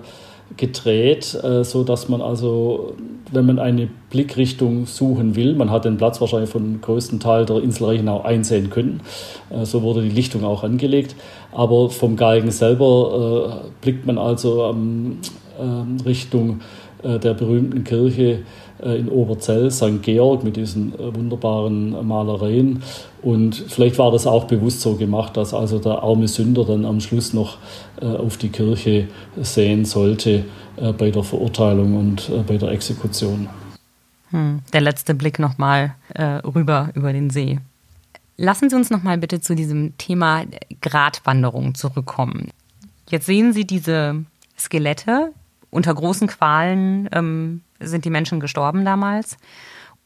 gedreht, 0.55 1.37
äh, 1.43 1.63
so 1.63 1.83
dass 1.83 2.07
man 2.07 2.21
also, 2.21 2.93
wenn 3.31 3.45
man 3.45 3.59
eine 3.59 3.89
Blickrichtung 4.09 4.85
suchen 4.85 5.35
will, 5.35 5.55
man 5.55 5.69
hat 5.69 5.85
den 5.85 5.97
Platz 5.97 6.21
wahrscheinlich 6.21 6.49
von 6.49 6.79
größten 6.81 7.19
Teil 7.19 7.45
der 7.45 7.61
Insel 7.61 7.85
Reichenau 7.85 8.21
einsehen 8.21 8.69
können. 8.69 9.01
Äh, 9.49 9.65
so 9.65 9.81
wurde 9.81 10.01
die 10.01 10.09
Lichtung 10.09 10.43
auch 10.43 10.63
angelegt. 10.63 11.15
Aber 11.51 11.89
vom 11.89 12.15
Galgen 12.15 12.51
selber 12.51 13.63
äh, 13.65 13.69
blickt 13.81 14.05
man 14.05 14.17
also 14.17 14.65
ähm, 14.65 15.17
Richtung 16.05 16.61
der 17.03 17.33
berühmten 17.33 17.83
Kirche 17.83 18.39
in 18.83 19.09
Oberzell, 19.09 19.71
St. 19.71 20.01
Georg, 20.01 20.43
mit 20.43 20.55
diesen 20.55 20.93
äh, 20.93 21.15
wunderbaren 21.15 22.07
Malereien. 22.07 22.83
Und 23.21 23.55
vielleicht 23.55 23.97
war 23.97 24.11
das 24.11 24.27
auch 24.27 24.45
bewusst 24.45 24.81
so 24.81 24.95
gemacht, 24.95 25.37
dass 25.37 25.53
also 25.53 25.79
der 25.79 26.03
arme 26.03 26.27
Sünder 26.27 26.65
dann 26.65 26.85
am 26.85 26.99
Schluss 26.99 27.33
noch 27.33 27.57
auf 27.99 28.37
die 28.37 28.49
Kirche 28.49 29.07
sehen 29.41 29.85
sollte 29.85 30.45
bei 30.97 31.09
der 31.09 31.23
Verurteilung 31.23 31.97
und 31.97 32.31
bei 32.45 32.57
der 32.57 32.69
Exekution. 32.69 33.49
Hm, 34.31 34.61
der 34.73 34.81
letzte 34.81 35.13
Blick 35.13 35.39
nochmal 35.39 35.95
äh, 36.13 36.23
rüber 36.23 36.89
über 36.95 37.13
den 37.13 37.29
See. 37.29 37.59
Lassen 38.35 38.69
Sie 38.69 38.75
uns 38.75 38.89
nochmal 38.89 39.17
bitte 39.17 39.39
zu 39.39 39.55
diesem 39.55 39.97
Thema 39.97 40.43
Gratwanderung 40.81 41.75
zurückkommen. 41.75 42.49
Jetzt 43.09 43.25
sehen 43.25 43.53
Sie 43.53 43.65
diese 43.65 44.25
Skelette. 44.57 45.31
Unter 45.69 45.93
großen 45.93 46.27
Qualen 46.27 47.09
ähm, 47.11 47.61
sind 47.79 48.05
die 48.05 48.09
Menschen 48.09 48.39
gestorben 48.39 48.85
damals. 48.85 49.37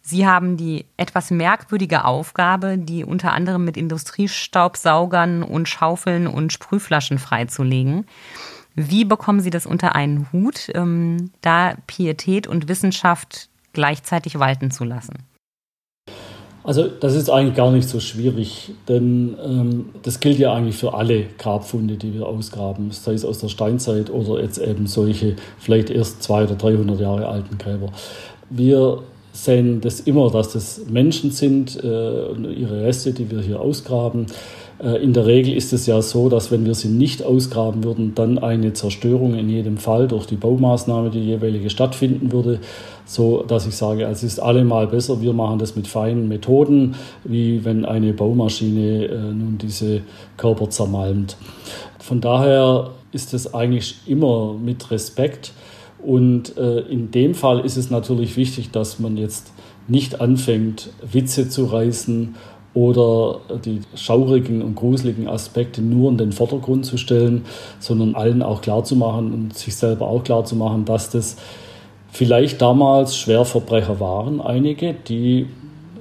Sie 0.02 0.28
haben 0.28 0.58
die 0.58 0.86
etwas 0.98 1.30
merkwürdige 1.30 2.06
Aufgabe, 2.06 2.78
die 2.78 3.04
unter 3.04 3.34
anderem 3.34 3.66
mit 3.66 3.78
Industriestaubsaugern 3.78 5.44
und 5.44 5.70
Schaufeln 5.70 6.28
und 6.28 6.52
Sprühflaschen 6.52 7.20
freizulegen. 7.20 8.08
Wie 8.74 9.06
bekommen 9.06 9.42
Sie 9.42 9.50
das 9.50 9.66
unter 9.66 9.96
einen 9.96 10.32
Hut, 10.32 10.72
ähm, 10.74 11.32
da 11.42 11.76
Pietät 11.88 12.48
und 12.48 12.68
Wissenschaft 12.68 13.50
gleichzeitig 13.74 14.40
walten 14.40 14.72
zu 14.72 14.86
lassen? 14.86 15.31
Also 16.64 16.88
das 16.88 17.16
ist 17.16 17.30
eigentlich 17.30 17.56
gar 17.56 17.72
nicht 17.72 17.90
so 17.90 18.00
schwierig, 18.00 18.72
denn 18.88 19.36
ähm, 19.44 19.86
das 20.04 20.20
gilt 20.20 20.38
ja 20.38 20.54
eigentlich 20.54 20.76
für 20.76 20.94
alle 20.94 21.26
Grabfunde, 21.40 21.96
die 21.96 22.14
wir 22.14 22.28
ausgraben, 22.28 22.92
sei 22.92 23.14
es 23.14 23.26
aus 23.26 23.40
der 23.40 23.48
Steinzeit 23.48 24.12
oder 24.12 24.42
jetzt 24.42 24.60
eben 24.60 24.86
solche 24.86 25.36
vielleicht 25.58 25.90
erst 25.90 26.22
200 26.22 26.64
oder 26.64 26.72
300 26.72 27.00
Jahre 27.00 27.28
alten 27.28 27.58
Gräber. 27.58 27.92
Wir 28.52 29.00
sehen 29.34 29.82
das 29.82 30.02
immer, 30.02 30.30
dass 30.30 30.54
das 30.54 30.82
Menschen 30.88 31.32
sind, 31.32 31.82
äh, 31.84 32.32
ihre 32.34 32.84
Reste, 32.84 33.14
die 33.14 33.32
wir 33.32 33.42
hier 33.42 33.60
ausgraben. 33.60 34.28
Äh, 34.82 35.04
in 35.04 35.14
der 35.14 35.26
Regel 35.26 35.54
ist 35.56 35.74
es 35.74 35.86
ja 35.86 36.02
so, 36.02 36.30
dass 36.30 36.52
wenn 36.52 36.66
wir 36.66 36.74
sie 36.74 36.88
nicht 36.88 37.24
ausgraben 37.24 37.84
würden, 37.84 38.16
dann 38.16 38.38
eine 38.38 38.74
Zerstörung 38.74 39.36
in 39.36 39.50
jedem 39.50 39.78
Fall 39.78 40.08
durch 40.08 40.26
die 40.26 40.36
Baumaßnahme, 40.36 41.10
die 41.10 41.20
jeweilige 41.20 41.70
stattfinden 41.70 42.32
würde, 42.32 42.60
so 43.06 43.44
dass 43.44 43.68
ich 43.68 43.76
sage, 43.76 44.06
es 44.06 44.24
ist 44.24 44.40
allemal 44.40 44.88
besser, 44.88 45.22
wir 45.22 45.34
machen 45.34 45.60
das 45.60 45.76
mit 45.76 45.88
feinen 45.88 46.28
Methoden, 46.28 46.96
wie 47.24 47.64
wenn 47.64 47.86
eine 47.86 48.14
Baumaschine 48.14 49.06
äh, 49.06 49.18
nun 49.18 49.58
diese 49.62 50.02
Körper 50.38 50.70
zermalmt. 50.70 51.38
Von 52.00 52.22
daher 52.22 52.92
ist 53.12 53.34
es 53.34 53.54
eigentlich 53.54 53.96
immer 54.08 54.54
mit 54.54 54.90
Respekt 54.90 55.54
und 56.02 56.58
äh, 56.58 56.80
in 56.80 57.12
dem 57.12 57.36
Fall 57.36 57.60
ist 57.60 57.78
es 57.78 57.92
natürlich 57.92 58.38
wichtig, 58.38 58.72
dass 58.72 59.00
man 59.00 59.18
jetzt 59.18 59.52
nicht 59.88 60.22
anfängt, 60.22 60.90
Witze 61.04 61.50
zu 61.50 61.66
reißen 61.66 62.36
oder 62.74 63.42
die 63.66 63.82
schaurigen 63.96 64.62
und 64.62 64.76
gruseligen 64.76 65.28
Aspekte 65.28 65.82
nur 65.82 66.10
in 66.10 66.18
den 66.18 66.32
Vordergrund 66.32 66.86
zu 66.86 66.98
stellen, 66.98 67.44
sondern 67.80 68.16
allen 68.16 68.42
auch 68.42 68.62
klarzumachen 68.62 69.34
und 69.34 69.58
sich 69.58 69.76
selber 69.76 70.08
auch 70.08 70.24
klarzumachen, 70.24 70.86
dass 70.86 71.10
das 71.10 71.36
vielleicht 72.12 72.62
damals 72.62 73.18
Schwerverbrecher 73.18 74.00
waren, 74.00 74.40
einige, 74.40 74.94
die 74.94 75.48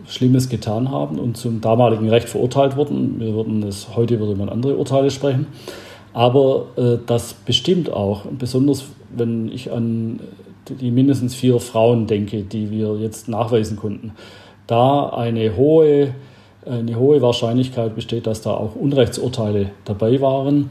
Schlimmes 0.07 0.49
getan 0.49 0.91
haben 0.91 1.19
und 1.19 1.37
zum 1.37 1.61
damaligen 1.61 2.09
Recht 2.09 2.29
verurteilt 2.29 2.77
wurden. 2.77 3.21
Wir 3.21 3.35
würden 3.35 3.63
es, 3.63 3.97
heute 3.97 4.19
würde 4.19 4.35
man 4.35 4.49
andere 4.49 4.77
Urteile 4.77 5.11
sprechen. 5.11 5.47
Aber 6.13 6.67
äh, 6.77 6.99
das 7.07 7.35
bestimmt 7.35 7.93
auch, 7.93 8.23
besonders 8.27 8.85
wenn 9.17 9.51
ich 9.53 9.71
an 9.73 10.21
die 10.69 10.91
mindestens 10.91 11.35
vier 11.35 11.59
Frauen 11.59 12.07
denke, 12.07 12.43
die 12.43 12.71
wir 12.71 12.97
jetzt 12.97 13.29
nachweisen 13.29 13.77
konnten, 13.77 14.13
da 14.67 15.09
eine 15.09 15.57
hohe 15.57 16.15
eine 16.67 16.97
hohe 16.97 17.23
Wahrscheinlichkeit 17.23 17.95
besteht, 17.95 18.27
dass 18.27 18.43
da 18.43 18.51
auch 18.51 18.75
Unrechtsurteile 18.75 19.71
dabei 19.85 20.21
waren 20.21 20.69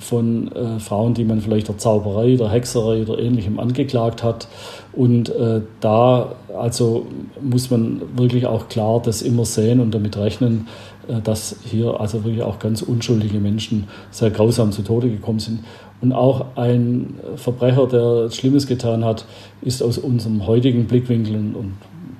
von 0.00 0.50
äh, 0.52 0.78
Frauen, 0.78 1.14
die 1.14 1.24
man 1.24 1.40
vielleicht 1.40 1.68
der 1.68 1.78
Zauberei, 1.78 2.36
der 2.36 2.50
Hexerei 2.50 3.02
oder 3.02 3.18
ähnlichem 3.18 3.60
angeklagt 3.60 4.22
hat. 4.22 4.48
Und 4.92 5.28
äh, 5.28 5.60
da 5.80 6.32
also 6.58 7.06
muss 7.40 7.70
man 7.70 8.02
wirklich 8.16 8.46
auch 8.46 8.68
klar 8.68 9.00
das 9.02 9.22
immer 9.22 9.44
sehen 9.44 9.80
und 9.80 9.94
damit 9.94 10.16
rechnen, 10.16 10.68
äh, 11.08 11.20
dass 11.20 11.56
hier 11.64 12.00
also 12.00 12.24
wirklich 12.24 12.42
auch 12.42 12.58
ganz 12.58 12.82
unschuldige 12.82 13.38
Menschen 13.38 13.88
sehr 14.10 14.30
grausam 14.30 14.72
zu 14.72 14.82
Tode 14.82 15.10
gekommen 15.10 15.40
sind. 15.40 15.60
Und 16.00 16.12
auch 16.12 16.56
ein 16.56 17.14
Verbrecher, 17.36 17.86
der 17.86 18.30
Schlimmes 18.30 18.66
getan 18.66 19.04
hat, 19.04 19.24
ist 19.62 19.82
aus 19.82 19.96
unserem 19.96 20.46
heutigen 20.46 20.86
Blickwinkel 20.86 21.36
und 21.36 21.74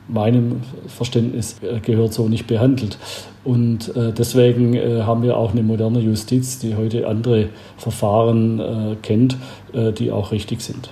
meinem 0.09 0.63
Verständnis 0.87 1.57
äh, 1.63 1.81
gehört 1.81 2.13
so 2.13 2.29
nicht 2.29 2.47
behandelt. 2.47 2.99
Und 3.45 3.95
äh, 3.97 4.13
deswegen 4.13 4.75
äh, 4.75 5.03
haben 5.03 5.23
wir 5.23 5.37
auch 5.37 5.53
eine 5.53 5.63
moderne 5.63 6.01
Justiz, 6.01 6.59
die 6.59 6.75
heute 6.75 7.07
andere 7.07 7.49
Verfahren 7.77 8.97
kennt, 9.03 9.37
die 9.73 10.11
auch 10.11 10.33
richtig 10.33 10.61
sind. 10.61 10.91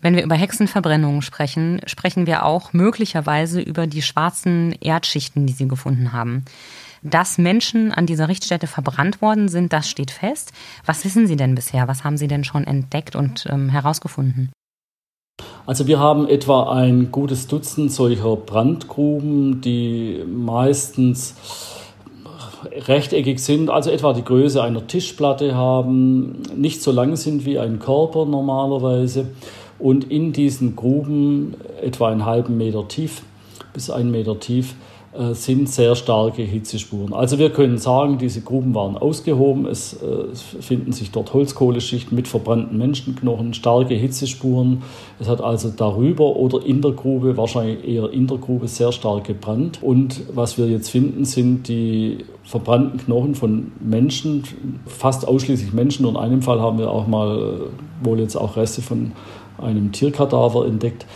Wenn 0.00 0.16
wir 0.16 0.22
über 0.22 0.34
Hexenverbrennungen 0.34 1.22
sprechen, 1.22 1.80
sprechen 1.86 2.26
wir 2.26 2.44
auch 2.44 2.72
möglicherweise 2.72 3.60
über 3.60 3.86
die 3.86 4.02
schwarzen 4.02 4.72
Erdschichten, 4.80 5.46
die 5.46 5.52
Sie 5.52 5.68
gefunden 5.68 6.12
haben. 6.12 6.44
Dass 7.02 7.38
Menschen 7.38 7.92
an 7.92 8.06
dieser 8.06 8.28
Richtstätte 8.28 8.66
verbrannt 8.66 9.22
worden 9.22 9.48
sind, 9.48 9.72
das 9.72 9.88
steht 9.88 10.10
fest. 10.10 10.52
Was 10.84 11.04
wissen 11.04 11.26
Sie 11.26 11.36
denn 11.36 11.54
bisher? 11.54 11.88
Was 11.88 12.04
haben 12.04 12.16
Sie 12.16 12.28
denn 12.28 12.44
schon 12.44 12.66
entdeckt 12.66 13.16
und 13.16 13.46
ähm, 13.50 13.68
herausgefunden? 13.68 14.50
Also 15.66 15.86
wir 15.86 15.98
haben 15.98 16.28
etwa 16.28 16.74
ein 16.74 17.10
gutes 17.10 17.46
Dutzend 17.46 17.90
solcher 17.90 18.36
Brandgruben, 18.36 19.62
die 19.62 20.22
meistens 20.26 21.36
rechteckig 22.86 23.38
sind, 23.38 23.70
also 23.70 23.90
etwa 23.90 24.12
die 24.12 24.24
Größe 24.24 24.62
einer 24.62 24.86
Tischplatte 24.86 25.54
haben, 25.54 26.42
nicht 26.54 26.82
so 26.82 26.92
lang 26.92 27.16
sind 27.16 27.46
wie 27.46 27.58
ein 27.58 27.78
Körper 27.78 28.26
normalerweise 28.26 29.28
und 29.78 30.10
in 30.10 30.34
diesen 30.34 30.76
Gruben 30.76 31.54
etwa 31.80 32.10
einen 32.10 32.26
halben 32.26 32.58
Meter 32.58 32.86
tief 32.86 33.22
bis 33.72 33.88
einen 33.88 34.10
Meter 34.10 34.38
tief 34.38 34.74
sind 35.32 35.68
sehr 35.68 35.94
starke 35.94 36.42
Hitzespuren. 36.42 37.12
Also 37.12 37.38
wir 37.38 37.50
können 37.50 37.78
sagen, 37.78 38.18
diese 38.18 38.40
Gruben 38.40 38.74
waren 38.74 38.96
ausgehoben. 38.96 39.64
Es, 39.66 39.92
äh, 39.94 40.06
es 40.32 40.42
finden 40.42 40.90
sich 40.90 41.12
dort 41.12 41.32
Holzkohleschichten 41.32 42.16
mit 42.16 42.26
verbrannten 42.26 42.76
Menschenknochen, 42.78 43.54
starke 43.54 43.94
Hitzespuren. 43.94 44.82
Es 45.20 45.28
hat 45.28 45.40
also 45.40 45.70
darüber 45.70 46.34
oder 46.34 46.66
in 46.66 46.82
der 46.82 46.90
Grube, 46.90 47.36
wahrscheinlich 47.36 47.86
eher 47.86 48.10
in 48.10 48.26
der 48.26 48.38
Grube, 48.38 48.66
sehr 48.66 48.90
stark 48.90 49.24
gebrannt. 49.24 49.78
Und 49.82 50.22
was 50.34 50.58
wir 50.58 50.66
jetzt 50.66 50.90
finden, 50.90 51.24
sind 51.24 51.68
die 51.68 52.18
verbrannten 52.42 52.98
Knochen 52.98 53.36
von 53.36 53.70
Menschen, 53.80 54.42
fast 54.86 55.28
ausschließlich 55.28 55.72
Menschen. 55.72 56.06
Und 56.06 56.16
in 56.16 56.20
einem 56.20 56.42
Fall 56.42 56.60
haben 56.60 56.78
wir 56.78 56.90
auch 56.90 57.06
mal 57.06 57.38
äh, 57.38 58.04
wohl 58.04 58.18
jetzt 58.18 58.34
auch 58.34 58.56
Reste 58.56 58.82
von 58.82 59.12
einem 59.58 59.92
Tierkadaver 59.92 60.66
entdeckt, 60.66 61.06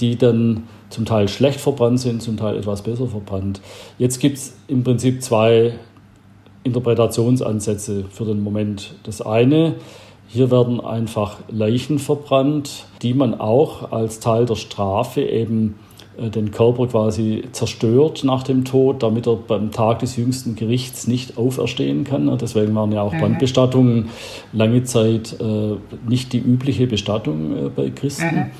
die 0.00 0.16
dann 0.16 0.64
zum 0.92 1.04
Teil 1.04 1.28
schlecht 1.28 1.60
verbrannt 1.60 2.00
sind, 2.00 2.22
zum 2.22 2.36
Teil 2.36 2.56
etwas 2.56 2.82
besser 2.82 3.06
verbrannt. 3.06 3.60
Jetzt 3.98 4.20
gibt 4.20 4.38
es 4.38 4.56
im 4.68 4.84
Prinzip 4.84 5.22
zwei 5.22 5.74
Interpretationsansätze 6.64 8.04
für 8.10 8.24
den 8.24 8.42
Moment. 8.42 8.94
Das 9.02 9.20
eine, 9.22 9.74
hier 10.28 10.50
werden 10.50 10.80
einfach 10.80 11.38
Leichen 11.48 11.98
verbrannt, 11.98 12.86
die 13.02 13.14
man 13.14 13.38
auch 13.38 13.92
als 13.92 14.20
Teil 14.20 14.46
der 14.46 14.54
Strafe 14.54 15.22
eben 15.22 15.74
äh, 16.16 16.30
den 16.30 16.50
Körper 16.50 16.86
quasi 16.86 17.44
zerstört 17.52 18.24
nach 18.24 18.42
dem 18.42 18.64
Tod, 18.64 19.02
damit 19.02 19.26
er 19.26 19.36
beim 19.36 19.70
Tag 19.72 20.00
des 20.00 20.16
jüngsten 20.16 20.56
Gerichts 20.56 21.06
nicht 21.06 21.36
auferstehen 21.36 22.04
kann. 22.04 22.36
Deswegen 22.38 22.74
waren 22.74 22.92
ja 22.92 23.02
auch 23.02 23.12
mhm. 23.12 23.20
Brandbestattungen 23.20 24.08
lange 24.52 24.84
Zeit 24.84 25.36
äh, 25.40 25.76
nicht 26.08 26.32
die 26.32 26.38
übliche 26.38 26.86
Bestattung 26.86 27.66
äh, 27.66 27.68
bei 27.68 27.90
Christen. 27.90 28.52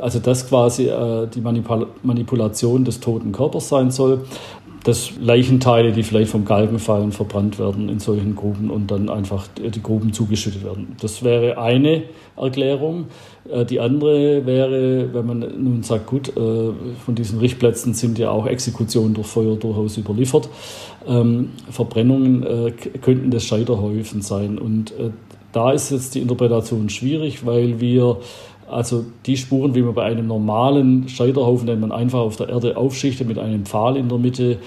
Also 0.00 0.18
das 0.18 0.48
quasi 0.48 0.88
äh, 0.88 1.26
die 1.28 1.40
Manipul 1.40 1.86
Manipulation 2.02 2.84
des 2.84 3.00
toten 3.00 3.32
Körpers 3.32 3.68
sein 3.68 3.90
soll. 3.90 4.24
Dass 4.84 5.10
Leichenteile, 5.20 5.90
die 5.90 6.04
vielleicht 6.04 6.30
vom 6.30 6.44
Galgen 6.44 6.78
fallen, 6.78 7.10
verbrannt 7.10 7.58
werden 7.58 7.88
in 7.88 7.98
solchen 7.98 8.36
Gruben 8.36 8.70
und 8.70 8.88
dann 8.92 9.08
einfach 9.08 9.48
die 9.58 9.82
Gruben 9.82 10.12
zugeschüttet 10.12 10.62
werden. 10.62 10.94
Das 11.00 11.24
wäre 11.24 11.58
eine 11.58 12.04
Erklärung. 12.36 13.06
Äh, 13.50 13.64
die 13.64 13.80
andere 13.80 14.46
wäre, 14.46 15.12
wenn 15.12 15.26
man 15.26 15.40
nun 15.40 15.82
sagt, 15.82 16.06
gut, 16.06 16.28
äh, 16.28 16.70
von 17.04 17.14
diesen 17.16 17.40
Richtplätzen 17.40 17.94
sind 17.94 18.18
ja 18.18 18.30
auch 18.30 18.46
Exekutionen 18.46 19.14
durch 19.14 19.26
Feuer 19.26 19.56
durchaus 19.56 19.96
überliefert. 19.96 20.48
Ähm, 21.06 21.50
Verbrennungen 21.70 22.42
äh, 22.44 22.70
könnten 23.00 23.30
das 23.30 23.44
Scheiterhäufen 23.44 24.22
sein. 24.22 24.58
Und 24.58 24.92
da 25.52 25.72
ist 25.72 25.90
jetzt 25.90 26.14
die 26.14 26.20
Interpretation 26.20 26.88
schwierig, 26.90 27.46
weil 27.46 27.80
wir 27.80 28.18
also 28.68 29.04
die 29.26 29.36
Spuren, 29.36 29.74
wie 29.74 29.82
man 29.82 29.94
bei 29.94 30.04
einem 30.04 30.26
normalen 30.26 31.08
Scheiterhaufen, 31.08 31.66
den 31.66 31.80
man 31.80 31.92
einfach 31.92 32.20
auf 32.20 32.36
der 32.36 32.48
Erde 32.48 32.76
aufschichtet 32.76 33.28
mit 33.28 33.38
einem 33.38 33.64
Pfahl 33.64 33.96
in 33.96 34.08
der 34.08 34.18
Mitte, 34.18 34.58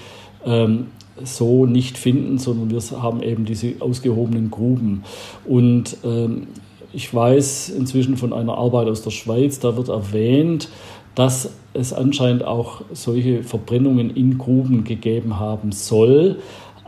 ähm, 0.44 0.86
so 1.22 1.66
nicht 1.66 1.98
finden, 1.98 2.38
sondern 2.38 2.70
wir 2.70 3.02
haben 3.02 3.22
eben 3.22 3.44
diese 3.44 3.74
ausgehobenen 3.80 4.50
Gruben. 4.50 5.02
Und 5.44 5.98
ähm, 6.04 6.46
ich 6.92 7.12
weiß 7.12 7.70
inzwischen 7.70 8.16
von 8.16 8.32
einer 8.32 8.56
Arbeit 8.56 8.88
aus 8.88 9.02
der 9.02 9.10
Schweiz, 9.10 9.60
da 9.60 9.76
wird 9.76 9.88
erwähnt, 9.88 10.68
dass 11.14 11.52
es 11.74 11.92
anscheinend 11.92 12.44
auch 12.44 12.82
solche 12.92 13.42
Verbrennungen 13.42 14.10
in 14.10 14.38
Gruben 14.38 14.84
gegeben 14.84 15.38
haben 15.38 15.72
soll. 15.72 16.38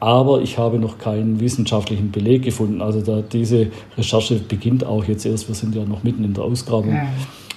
Aber 0.03 0.43
ich 0.43 0.59
habe 0.59 0.81
noch 0.81 0.99
keinen 0.99 1.39
wissenschaftlichen 1.39 2.11
Beleg 2.11 2.43
gefunden. 2.43 2.83
Also 2.83 3.01
da, 3.03 3.23
diese 3.23 3.69
Recherche 3.97 4.35
beginnt 4.35 4.85
auch 4.85 5.05
jetzt 5.05 5.25
erst. 5.25 5.47
Wir 5.47 5.55
sind 5.55 5.77
ja 5.77 5.85
noch 5.85 6.03
mitten 6.03 6.25
in 6.25 6.35
der 6.35 6.43
Ausgrabung. 6.43 6.93
Ja. 6.93 7.07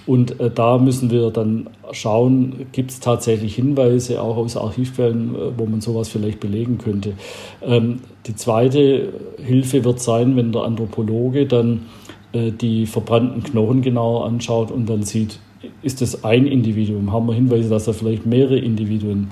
Und 0.05 0.39
äh, 0.39 0.51
da 0.51 0.77
müssen 0.77 1.09
wir 1.09 1.31
dann 1.31 1.67
schauen, 1.91 2.67
gibt 2.71 2.91
es 2.91 2.99
tatsächlich 2.99 3.55
Hinweise 3.55 4.21
auch 4.21 4.37
aus 4.37 4.57
Archivquellen, 4.57 5.33
äh, 5.33 5.37
wo 5.57 5.65
man 5.65 5.81
sowas 5.81 6.07
vielleicht 6.07 6.39
belegen 6.39 6.77
könnte. 6.77 7.13
Ähm, 7.63 8.01
die 8.27 8.35
zweite 8.35 9.13
Hilfe 9.43 9.83
wird 9.83 9.99
sein, 9.99 10.35
wenn 10.35 10.51
der 10.51 10.65
Anthropologe 10.65 11.47
dann 11.47 11.87
äh, 12.31 12.51
die 12.51 12.85
verbrannten 12.85 13.41
Knochen 13.41 13.81
genauer 13.81 14.23
anschaut 14.23 14.69
und 14.69 14.87
dann 14.87 15.01
sieht, 15.01 15.39
ist 15.81 16.01
das 16.01 16.23
ein 16.23 16.45
Individuum? 16.45 17.11
Haben 17.11 17.27
wir 17.27 17.33
Hinweise, 17.33 17.69
dass 17.69 17.85
da 17.85 17.93
vielleicht 17.93 18.27
mehrere 18.27 18.59
Individuen 18.59 19.31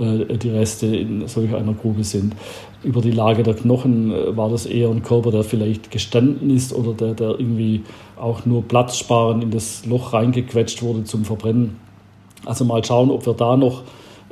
die 0.00 0.50
Reste 0.50 0.86
in 0.86 1.26
solch 1.28 1.54
einer 1.54 1.74
Grube 1.74 2.04
sind? 2.04 2.34
Über 2.82 3.00
die 3.00 3.10
Lage 3.10 3.42
der 3.42 3.54
Knochen 3.54 4.12
äh, 4.12 4.36
war 4.36 4.48
das 4.48 4.66
eher 4.66 4.88
ein 4.88 5.02
Körper, 5.02 5.30
der 5.30 5.44
vielleicht 5.44 5.90
gestanden 5.90 6.50
ist 6.50 6.72
oder 6.72 6.94
der, 6.94 7.14
der 7.14 7.38
irgendwie 7.38 7.82
auch 8.18 8.46
nur 8.46 8.62
platzsparend 8.62 9.44
in 9.44 9.50
das 9.50 9.84
Loch 9.86 10.12
reingequetscht 10.12 10.82
wurde 10.82 11.04
zum 11.04 11.24
Verbrennen. 11.24 11.76
Also 12.46 12.64
mal 12.64 12.82
schauen, 12.84 13.10
ob 13.10 13.26
wir 13.26 13.34
da 13.34 13.56
noch 13.56 13.82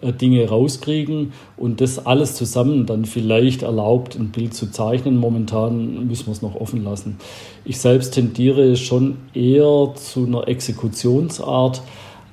äh, 0.01 0.13
Dinge 0.13 0.49
rauskriegen 0.49 1.33
und 1.57 1.81
das 1.81 2.07
alles 2.07 2.35
zusammen 2.35 2.87
dann 2.87 3.05
vielleicht 3.05 3.63
erlaubt, 3.63 4.17
ein 4.17 4.31
Bild 4.31 4.55
zu 4.55 4.71
zeichnen. 4.71 5.17
Momentan 5.17 6.07
müssen 6.07 6.27
wir 6.27 6.33
es 6.33 6.43
noch 6.43 6.55
offen 6.55 6.85
lassen. 6.85 7.19
Ich 7.65 7.79
selbst 7.79 8.15
tendiere 8.15 8.77
schon 8.77 9.17
eher 9.35 9.93
zu 9.95 10.25
einer 10.25 10.47
Exekutionsart, 10.47 11.83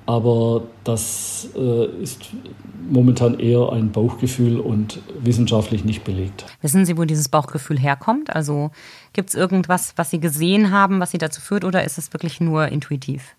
aber 0.06 0.64
das 0.84 1.50
äh, 1.56 1.86
ist 2.02 2.30
momentan 2.88 3.40
eher 3.40 3.72
ein 3.72 3.92
Bauchgefühl 3.92 4.60
und 4.60 5.00
wissenschaftlich 5.20 5.84
nicht 5.86 6.04
belegt. 6.04 6.46
Wissen 6.62 6.86
Sie, 6.86 6.98
wo 6.98 7.06
dieses 7.06 7.30
Bauchgefühl 7.30 7.80
herkommt? 7.80 8.36
Also 8.36 8.72
gibt 9.14 9.30
es 9.30 9.36
irgendwas, 9.36 9.94
was 9.96 10.12
Sie 10.12 10.20
gesehen 10.20 10.72
haben, 10.72 11.00
was 11.00 11.12
Sie 11.12 11.18
dazu 11.18 11.42
führt, 11.42 11.64
oder 11.64 11.84
ist 11.84 11.98
es 11.98 12.14
wirklich 12.14 12.40
nur 12.40 12.68
intuitiv? 12.68 13.35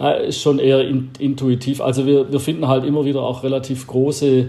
Äh, 0.00 0.28
ist 0.28 0.40
schon 0.40 0.58
eher 0.58 0.86
in, 0.86 1.10
intuitiv. 1.18 1.80
Also 1.80 2.06
wir, 2.06 2.32
wir 2.32 2.40
finden 2.40 2.68
halt 2.68 2.84
immer 2.84 3.04
wieder 3.04 3.22
auch 3.22 3.42
relativ 3.42 3.86
große 3.86 4.48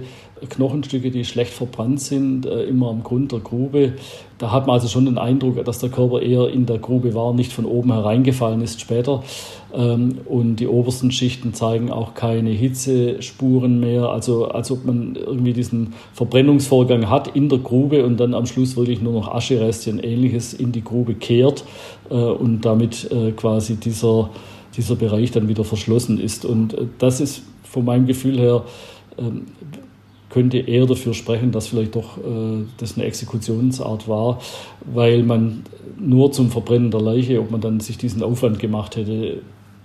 Knochenstücke, 0.50 1.10
die 1.10 1.24
schlecht 1.24 1.54
verbrannt 1.54 2.02
sind, 2.02 2.46
äh, 2.46 2.64
immer 2.64 2.90
am 2.90 3.04
Grund 3.04 3.32
der 3.32 3.40
Grube. 3.40 3.94
Da 4.40 4.52
hat 4.52 4.68
man 4.68 4.74
also 4.74 4.88
schon 4.88 5.06
den 5.06 5.18
Eindruck, 5.18 5.64
dass 5.64 5.80
der 5.80 5.90
Körper 5.90 6.22
eher 6.22 6.50
in 6.50 6.66
der 6.66 6.80
Grube 6.80 7.14
war, 7.14 7.34
nicht 7.34 7.54
von 7.54 7.66
oben 7.66 7.94
hereingefallen 7.94 8.62
ist 8.62 8.82
später. 8.82 9.24
Ähm, 9.74 10.20
und 10.26 10.58
die 10.58 10.68
obersten 10.68 11.12
Schichten 11.12 11.54
zeigen 11.54 11.92
auch 11.92 12.14
keine 12.14 12.50
Hitzespuren 12.50 13.80
mehr. 13.80 14.10
Also 14.10 14.48
als 14.48 14.70
ob 14.70 14.86
man 14.86 15.16
irgendwie 15.16 15.54
diesen 15.54 15.94
Verbrennungsvorgang 16.14 17.10
hat 17.10 17.36
in 17.36 17.48
der 17.48 17.60
Grube 17.60 18.06
und 18.06 18.20
dann 18.20 18.34
am 18.34 18.46
Schluss 18.46 18.76
wirklich 18.76 19.02
nur 19.02 19.14
noch 19.14 19.34
Ascherestchen 19.34 20.00
ähnliches 20.00 20.54
in 20.54 20.72
die 20.72 20.84
Grube 20.84 21.14
kehrt 21.14 21.64
äh, 22.10 22.16
und 22.16 22.62
damit 22.62 23.10
quasi 23.38 23.76
dieser 23.76 24.30
dieser 24.76 24.96
Bereich 24.96 25.32
dann 25.32 25.48
wieder 25.48 25.64
verschlossen 25.64 26.20
ist. 26.20 26.46
Und 26.46 26.74
äh, 26.74 26.86
das 26.98 27.22
ist 27.22 27.44
von 27.64 27.86
meinem 27.86 28.06
Gefühl 28.06 28.40
her, 28.40 28.64
ähm, 29.18 29.46
könnte 30.30 30.58
eher 30.58 30.88
dafür 30.88 31.14
sprechen, 31.14 31.52
dass 31.52 31.68
vielleicht 31.68 31.96
doch 31.96 32.18
äh, 32.18 32.66
das 32.78 32.96
eine 32.96 33.06
Exekutionsart 33.06 34.08
war, 34.08 34.40
weil 34.92 35.22
man 35.22 35.64
nur 36.00 36.32
zum 36.32 36.50
Verbrennen 36.50 36.90
der 36.90 37.02
Leiche, 37.02 37.40
ob 37.40 37.52
man 37.52 37.62
dann 37.62 37.80
sich 37.80 37.98
diesen 38.00 38.24
Aufwand 38.24 38.58
gemacht 38.58 38.96
hätte, 38.96 39.42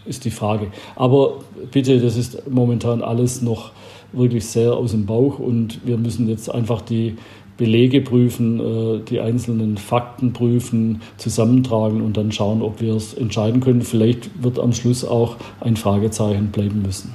ist 0.07 0.24
die 0.24 0.31
Frage. 0.31 0.68
Aber 0.96 1.40
bitte, 1.70 2.01
das 2.01 2.16
ist 2.16 2.48
momentan 2.48 3.03
alles 3.03 3.42
noch 3.42 3.72
wirklich 4.12 4.46
sehr 4.46 4.72
aus 4.72 4.92
dem 4.92 5.05
Bauch 5.05 5.38
und 5.38 5.87
wir 5.87 5.98
müssen 5.98 6.29
jetzt 6.31 6.51
einfach 6.51 6.81
die 6.81 7.16
Belege 7.59 8.01
prüfen, 8.01 8.61
äh, 8.61 9.05
die 9.05 9.21
einzelnen 9.21 9.77
Fakten 9.77 10.33
prüfen, 10.33 11.03
zusammentragen 11.18 12.01
und 12.01 12.16
dann 12.16 12.33
schauen, 12.33 12.62
ob 12.62 12.81
wir 12.81 12.94
es 12.94 13.12
entscheiden 13.12 13.61
können. 13.61 13.83
Vielleicht 13.83 14.42
wird 14.42 14.59
am 14.59 14.73
Schluss 14.73 15.05
auch 15.05 15.37
ein 15.61 15.77
Fragezeichen 15.77 16.51
bleiben 16.51 16.81
müssen. 16.81 17.14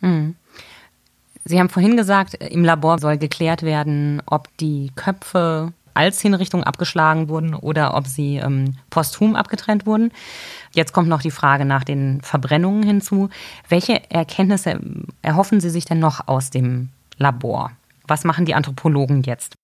Hm. 0.00 0.34
Sie 1.44 1.58
haben 1.58 1.70
vorhin 1.70 1.96
gesagt, 1.96 2.34
im 2.34 2.64
Labor 2.64 2.98
soll 2.98 3.16
geklärt 3.16 3.62
werden, 3.62 4.22
ob 4.26 4.48
die 4.58 4.92
Köpfe 4.94 5.72
als 5.94 6.20
Hinrichtung 6.20 6.64
abgeschlagen 6.64 7.28
wurden 7.28 7.54
oder 7.54 7.94
ob 7.94 8.06
sie 8.06 8.36
ähm, 8.36 8.74
posthum 8.90 9.36
abgetrennt 9.36 9.86
wurden. 9.86 10.10
Jetzt 10.72 10.92
kommt 10.92 11.08
noch 11.08 11.22
die 11.22 11.30
Frage 11.30 11.64
nach 11.64 11.84
den 11.84 12.20
Verbrennungen 12.22 12.82
hinzu. 12.82 13.28
Welche 13.68 14.10
Erkenntnisse 14.10 14.80
erhoffen 15.20 15.60
Sie 15.60 15.70
sich 15.70 15.84
denn 15.84 15.98
noch 15.98 16.28
aus 16.28 16.50
dem 16.50 16.88
Labor? 17.18 17.72
Was 18.12 18.24
machen 18.24 18.44
die 18.44 18.52
Anthropologen 18.52 19.22
jetzt? 19.22 19.54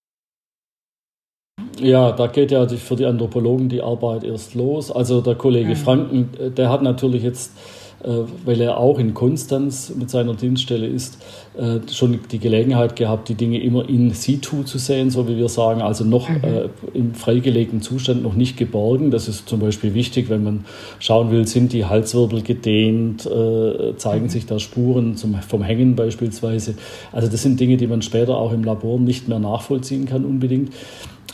Ja, 1.79 2.13
da 2.13 2.29
geht 2.29 2.51
ja 2.51 2.67
für 2.67 2.97
die 2.97 3.05
Anthropologen 3.05 3.69
die 3.69 3.83
Arbeit 3.83 4.25
erst 4.25 4.55
los. 4.55 4.91
Also 4.91 5.21
der 5.21 5.35
Kollege 5.35 5.73
mhm. 5.73 5.77
Franken, 5.77 6.31
äh, 6.41 6.51
der 6.51 6.71
hat 6.71 6.81
natürlich 6.81 7.23
jetzt 7.23 7.53
weil 8.01 8.61
er 8.61 8.77
auch 8.77 8.99
in 8.99 9.13
Konstanz 9.13 9.93
mit 9.97 10.09
seiner 10.09 10.35
Dienststelle 10.35 10.87
ist, 10.87 11.19
äh, 11.59 11.81
schon 11.93 12.21
die 12.31 12.39
Gelegenheit 12.39 12.95
gehabt, 12.95 13.29
die 13.29 13.35
Dinge 13.35 13.61
immer 13.61 13.89
in 13.89 14.13
situ 14.13 14.63
zu 14.63 14.79
sehen, 14.79 15.11
so 15.11 15.27
wie 15.27 15.37
wir 15.37 15.49
sagen, 15.49 15.83
also 15.83 16.05
noch 16.05 16.29
mhm. 16.29 16.39
Äh, 16.45 16.69
im 16.95 17.15
freigelegten 17.15 17.83
Zustand, 17.83 18.23
noch 18.23 18.35
nicht 18.35 18.57
geborgen. 18.57 19.11
Das 19.11 19.27
ist 19.27 19.49
zum 19.49 19.59
Beispiel 19.59 19.95
wichtig, 19.95 20.31
wenn 20.31 20.45
man 20.45 20.65
schauen 21.01 21.33
will, 21.33 21.49
sind 21.49 21.73
die 21.73 21.85
Halswirbel 21.85 22.43
gedehnt, 22.43 23.23
zeigen 23.23 24.25
mhm. 24.25 24.29
sich 24.29 24.47
da 24.47 24.59
Spuren 24.59 25.17
zum, 25.17 25.35
vom 25.35 25.63
Hängen 25.63 25.97
beispielsweise. 25.97 26.75
Also 27.11 27.29
das 27.29 27.43
sind 27.43 27.59
Dinge, 27.59 27.77
die 27.77 27.89
man 27.89 28.03
später 28.03 28.37
auch 28.37 28.53
im 28.53 28.63
Labor 28.63 29.01
nicht 29.01 29.29
mehr 29.29 29.41
nachvollziehen 29.41 30.07
kann 30.07 30.25
unbedingt. 30.25 30.73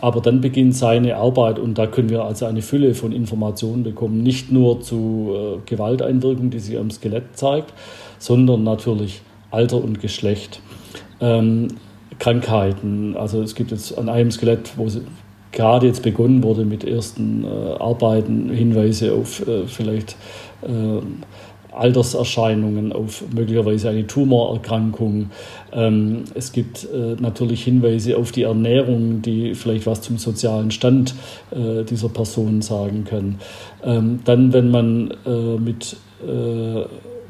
Aber 0.05 0.21
dann 0.21 0.43
beginnt 0.43 0.77
seine 0.77 1.17
Arbeit 1.17 1.59
und 1.59 1.79
da 1.79 1.87
können 1.87 2.11
wir 2.11 2.25
also 2.25 2.45
eine 2.45 2.61
Fülle 2.61 2.93
von 2.93 3.11
Informationen 3.11 3.85
bekommen, 3.85 4.23
nicht 4.23 4.53
nur 4.53 4.83
zu 4.83 5.33
äh, 5.35 5.59
Gewalteinwirkung, 5.65 6.51
die 6.51 6.59
sich 6.59 6.77
am 6.77 6.91
Skelett 6.91 7.39
zeigt, 7.39 7.73
sondern 8.19 8.65
natürlich 8.65 9.23
Alter 9.51 9.83
und 9.83 10.03
Geschlecht, 10.03 10.61
ähm, 11.23 11.69
Krankheiten. 12.19 13.17
Also 13.17 13.41
es 13.41 13.55
gibt 13.55 13.71
jetzt 13.71 13.97
an 13.97 14.11
einem 14.11 14.31
Skelett, 14.31 14.77
wo 14.77 14.89
gerade 15.53 15.87
jetzt 15.87 16.03
begonnen 16.03 16.43
wurde 16.43 16.67
mit 16.67 16.85
ersten 16.85 17.45
äh, 17.45 17.49
Arbeiten, 17.49 18.51
Hinweise 18.51 19.15
auf 19.15 19.41
äh, 19.49 19.67
vielleicht 19.67 20.17
äh, 20.61 21.01
Alterserscheinungen, 21.75 22.93
auf 22.93 23.25
möglicherweise 23.35 23.89
eine 23.89 24.07
Tumorerkrankung. 24.07 25.31
Ähm, 25.73 26.25
es 26.35 26.53
gibt 26.53 26.85
äh, 26.85 27.17
natürlich 27.21 27.65
Hinweise 27.65 28.17
auf 28.17 28.33
die 28.33 28.43
Ernährung, 28.43 29.23
die 29.23 29.55
vielleicht 29.55 29.87
was 29.87 30.03
zum 30.03 30.19
sozialen 30.19 30.71
Stand 30.71 31.15
äh, 31.51 31.85
dieser 31.85 32.09
Person 32.09 32.63
sagen 32.63 33.05
können. 33.05 33.41
Ähm, 33.85 34.21
dann, 34.25 34.53
wenn 34.53 34.71
man 34.71 35.15
äh, 35.27 35.59
mit 35.59 35.97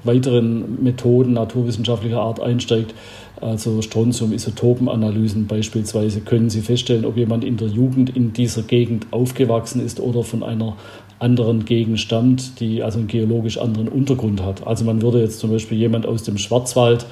weiteren 0.04 0.82
Methoden 0.84 1.32
naturwissenschaftlicher 1.32 2.20
Art 2.20 2.40
einsteigt, 2.40 2.94
also 3.40 3.82
Strontium-Isotopenanalysen 3.82 5.46
beispielsweise, 5.46 6.20
können 6.20 6.50
Sie 6.50 6.60
feststellen, 6.60 7.04
ob 7.04 7.16
jemand 7.16 7.44
in 7.44 7.56
der 7.56 7.68
Jugend 7.68 8.14
in 8.14 8.32
dieser 8.32 8.62
Gegend 8.62 9.06
aufgewachsen 9.10 9.84
ist 9.84 10.00
oder 10.00 10.22
von 10.22 10.42
einer 10.42 10.76
anderen 11.24 11.64
Gegend 11.64 11.98
stammt, 11.98 12.60
die 12.60 12.82
also 12.82 12.98
einen 12.98 13.08
geologisch 13.08 13.58
anderen 13.58 13.88
Untergrund 13.88 14.42
hat. 14.42 14.66
Also 14.66 14.84
man 14.84 15.00
würde 15.00 15.20
jetzt 15.20 15.38
zum 15.38 15.50
Beispiel 15.50 15.78
jemand 15.78 16.06
aus 16.06 16.22
dem 16.22 16.36
Schwarzwald, 16.36 17.06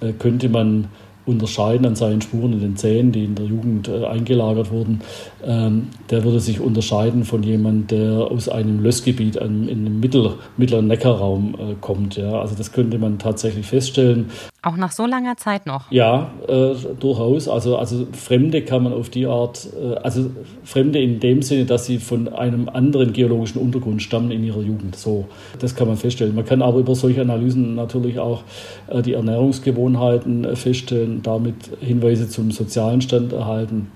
äh, 0.00 0.12
könnte 0.12 0.50
man 0.50 0.88
unterscheiden 1.24 1.86
an 1.86 1.94
seinen 1.94 2.20
Spuren 2.20 2.52
in 2.52 2.60
den 2.60 2.76
Zähnen, 2.76 3.12
die 3.12 3.24
in 3.24 3.34
der 3.34 3.46
Jugend 3.46 3.88
äh, 3.88 4.04
eingelagert 4.04 4.70
wurden. 4.70 5.00
Ähm, 5.44 5.88
der 6.10 6.24
würde 6.24 6.40
sich 6.40 6.60
unterscheiden 6.60 7.24
von 7.24 7.42
jemandem, 7.42 7.86
der 7.98 8.12
aus 8.30 8.48
einem 8.48 8.82
Lössgebiet 8.82 9.36
in 9.36 9.68
einem 9.70 10.00
Mittel, 10.00 10.34
mittleren 10.56 10.88
Neckarraum 10.88 11.54
äh, 11.54 11.74
kommt. 11.80 12.18
Also 12.18 12.54
das 12.56 12.72
könnte 12.72 12.98
man 12.98 13.18
tatsächlich 13.18 13.66
feststellen. 13.66 14.26
Auch 14.64 14.76
nach 14.76 14.92
so 14.92 15.06
langer 15.06 15.36
Zeit 15.36 15.66
noch? 15.66 15.90
Ja, 15.90 16.30
äh, 16.46 16.74
durchaus. 17.00 17.48
Also, 17.48 17.76
also 17.78 18.06
Fremde 18.12 18.62
kann 18.62 18.84
man 18.84 18.92
auf 18.92 19.10
die 19.10 19.26
Art, 19.26 19.66
äh, 19.76 19.96
also 19.96 20.30
Fremde 20.62 21.00
in 21.00 21.18
dem 21.18 21.42
Sinne, 21.42 21.64
dass 21.64 21.86
sie 21.86 21.98
von 21.98 22.28
einem 22.28 22.68
anderen 22.68 23.12
geologischen 23.12 23.58
Untergrund 23.58 24.02
stammen 24.02 24.30
in 24.30 24.44
ihrer 24.44 24.60
Jugend. 24.60 24.94
So, 24.94 25.26
das 25.58 25.74
kann 25.74 25.88
man 25.88 25.96
feststellen. 25.96 26.36
Man 26.36 26.44
kann 26.44 26.62
aber 26.62 26.78
über 26.78 26.94
solche 26.94 27.22
Analysen 27.22 27.74
natürlich 27.74 28.20
auch 28.20 28.44
äh, 28.86 29.02
die 29.02 29.14
Ernährungsgewohnheiten 29.14 30.44
äh, 30.44 30.54
feststellen, 30.54 31.22
damit 31.24 31.56
Hinweise 31.80 32.28
zum 32.28 32.52
sozialen 32.52 33.00
Stand 33.00 33.32
erhalten. 33.32 33.90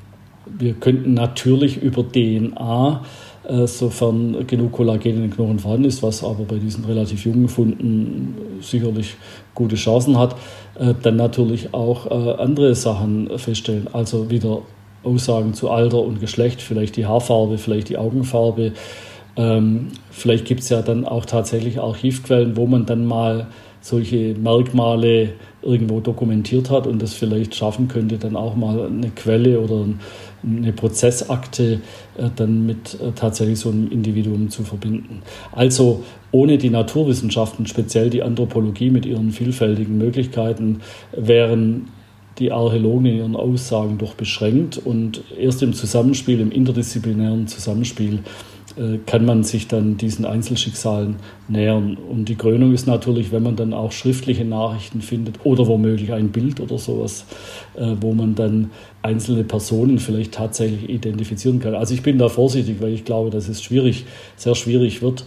Wir 0.46 0.74
könnten 0.74 1.14
natürlich 1.14 1.80
über 1.80 2.02
DNA 2.02 3.02
sofern 3.66 4.46
genug 4.46 4.72
Kollagen 4.72 5.14
in 5.14 5.20
den 5.22 5.30
Knochen 5.30 5.58
vorhanden 5.58 5.86
ist, 5.86 6.02
was 6.02 6.24
aber 6.24 6.44
bei 6.44 6.56
diesen 6.56 6.84
relativ 6.84 7.24
jungen 7.24 7.48
Funden 7.48 8.34
sicherlich 8.60 9.14
gute 9.54 9.76
Chancen 9.76 10.18
hat, 10.18 10.36
äh, 10.78 10.94
dann 11.02 11.16
natürlich 11.16 11.72
auch 11.72 12.06
äh, 12.06 12.40
andere 12.40 12.74
Sachen 12.74 13.38
feststellen. 13.38 13.88
Also 13.92 14.30
wieder 14.30 14.62
Aussagen 15.04 15.54
zu 15.54 15.70
Alter 15.70 16.00
und 16.00 16.20
Geschlecht, 16.20 16.60
vielleicht 16.60 16.96
die 16.96 17.06
Haarfarbe, 17.06 17.58
vielleicht 17.58 17.88
die 17.88 17.96
Augenfarbe. 17.96 18.72
Ähm, 19.36 19.88
vielleicht 20.10 20.44
gibt 20.46 20.60
es 20.62 20.68
ja 20.68 20.82
dann 20.82 21.04
auch 21.04 21.24
tatsächlich 21.24 21.78
Archivquellen, 21.78 22.56
wo 22.56 22.66
man 22.66 22.86
dann 22.86 23.04
mal 23.04 23.46
solche 23.80 24.34
Merkmale 24.34 25.34
irgendwo 25.62 26.00
dokumentiert 26.00 26.70
hat 26.70 26.86
und 26.86 27.00
das 27.00 27.14
vielleicht 27.14 27.54
schaffen 27.54 27.86
könnte, 27.86 28.18
dann 28.18 28.34
auch 28.34 28.56
mal 28.56 28.86
eine 28.86 29.10
Quelle 29.10 29.60
oder 29.60 29.84
eine 30.44 30.72
Prozessakte 30.72 31.80
äh, 32.16 32.30
dann 32.34 32.66
mit 32.66 32.94
äh, 33.00 33.12
tatsächlich 33.14 33.58
so 33.58 33.70
einem 33.70 33.90
Individuum 33.90 34.50
zu 34.50 34.62
verbinden. 34.62 35.22
Also 35.52 36.04
ohne 36.30 36.58
die 36.58 36.70
Naturwissenschaften, 36.70 37.66
speziell 37.66 38.10
die 38.10 38.22
Anthropologie 38.22 38.90
mit 38.90 39.06
ihren 39.06 39.30
vielfältigen 39.30 39.98
Möglichkeiten, 39.98 40.80
wären 41.12 41.88
die 42.38 42.52
Archäologen 42.52 43.06
in 43.06 43.16
ihren 43.16 43.36
Aussagen 43.36 43.98
doch 43.98 44.14
beschränkt 44.14 44.78
und 44.78 45.22
erst 45.38 45.62
im 45.62 45.72
Zusammenspiel, 45.72 46.40
im 46.40 46.52
interdisziplinären 46.52 47.46
Zusammenspiel 47.46 48.20
kann 49.06 49.24
man 49.24 49.42
sich 49.42 49.68
dann 49.68 49.96
diesen 49.96 50.26
Einzelschicksalen 50.26 51.16
nähern. 51.48 51.96
Und 51.96 52.28
die 52.28 52.34
Krönung 52.34 52.74
ist 52.74 52.86
natürlich, 52.86 53.32
wenn 53.32 53.42
man 53.42 53.56
dann 53.56 53.72
auch 53.72 53.90
schriftliche 53.90 54.44
Nachrichten 54.44 55.00
findet 55.00 55.44
oder 55.44 55.66
womöglich 55.66 56.12
ein 56.12 56.30
Bild 56.30 56.60
oder 56.60 56.76
sowas, 56.76 57.24
äh, 57.76 57.94
wo 58.00 58.12
man 58.12 58.34
dann 58.34 58.70
einzelne 59.02 59.44
Personen 59.44 59.98
vielleicht 59.98 60.32
tatsächlich 60.32 60.90
identifizieren 60.90 61.58
kann. 61.58 61.74
Also 61.74 61.94
ich 61.94 62.02
bin 62.02 62.18
da 62.18 62.28
vorsichtig, 62.28 62.76
weil 62.80 62.92
ich 62.92 63.04
glaube, 63.04 63.30
dass 63.30 63.48
es 63.48 63.62
schwierig, 63.62 64.04
sehr 64.36 64.54
schwierig 64.54 65.00
wird. 65.00 65.24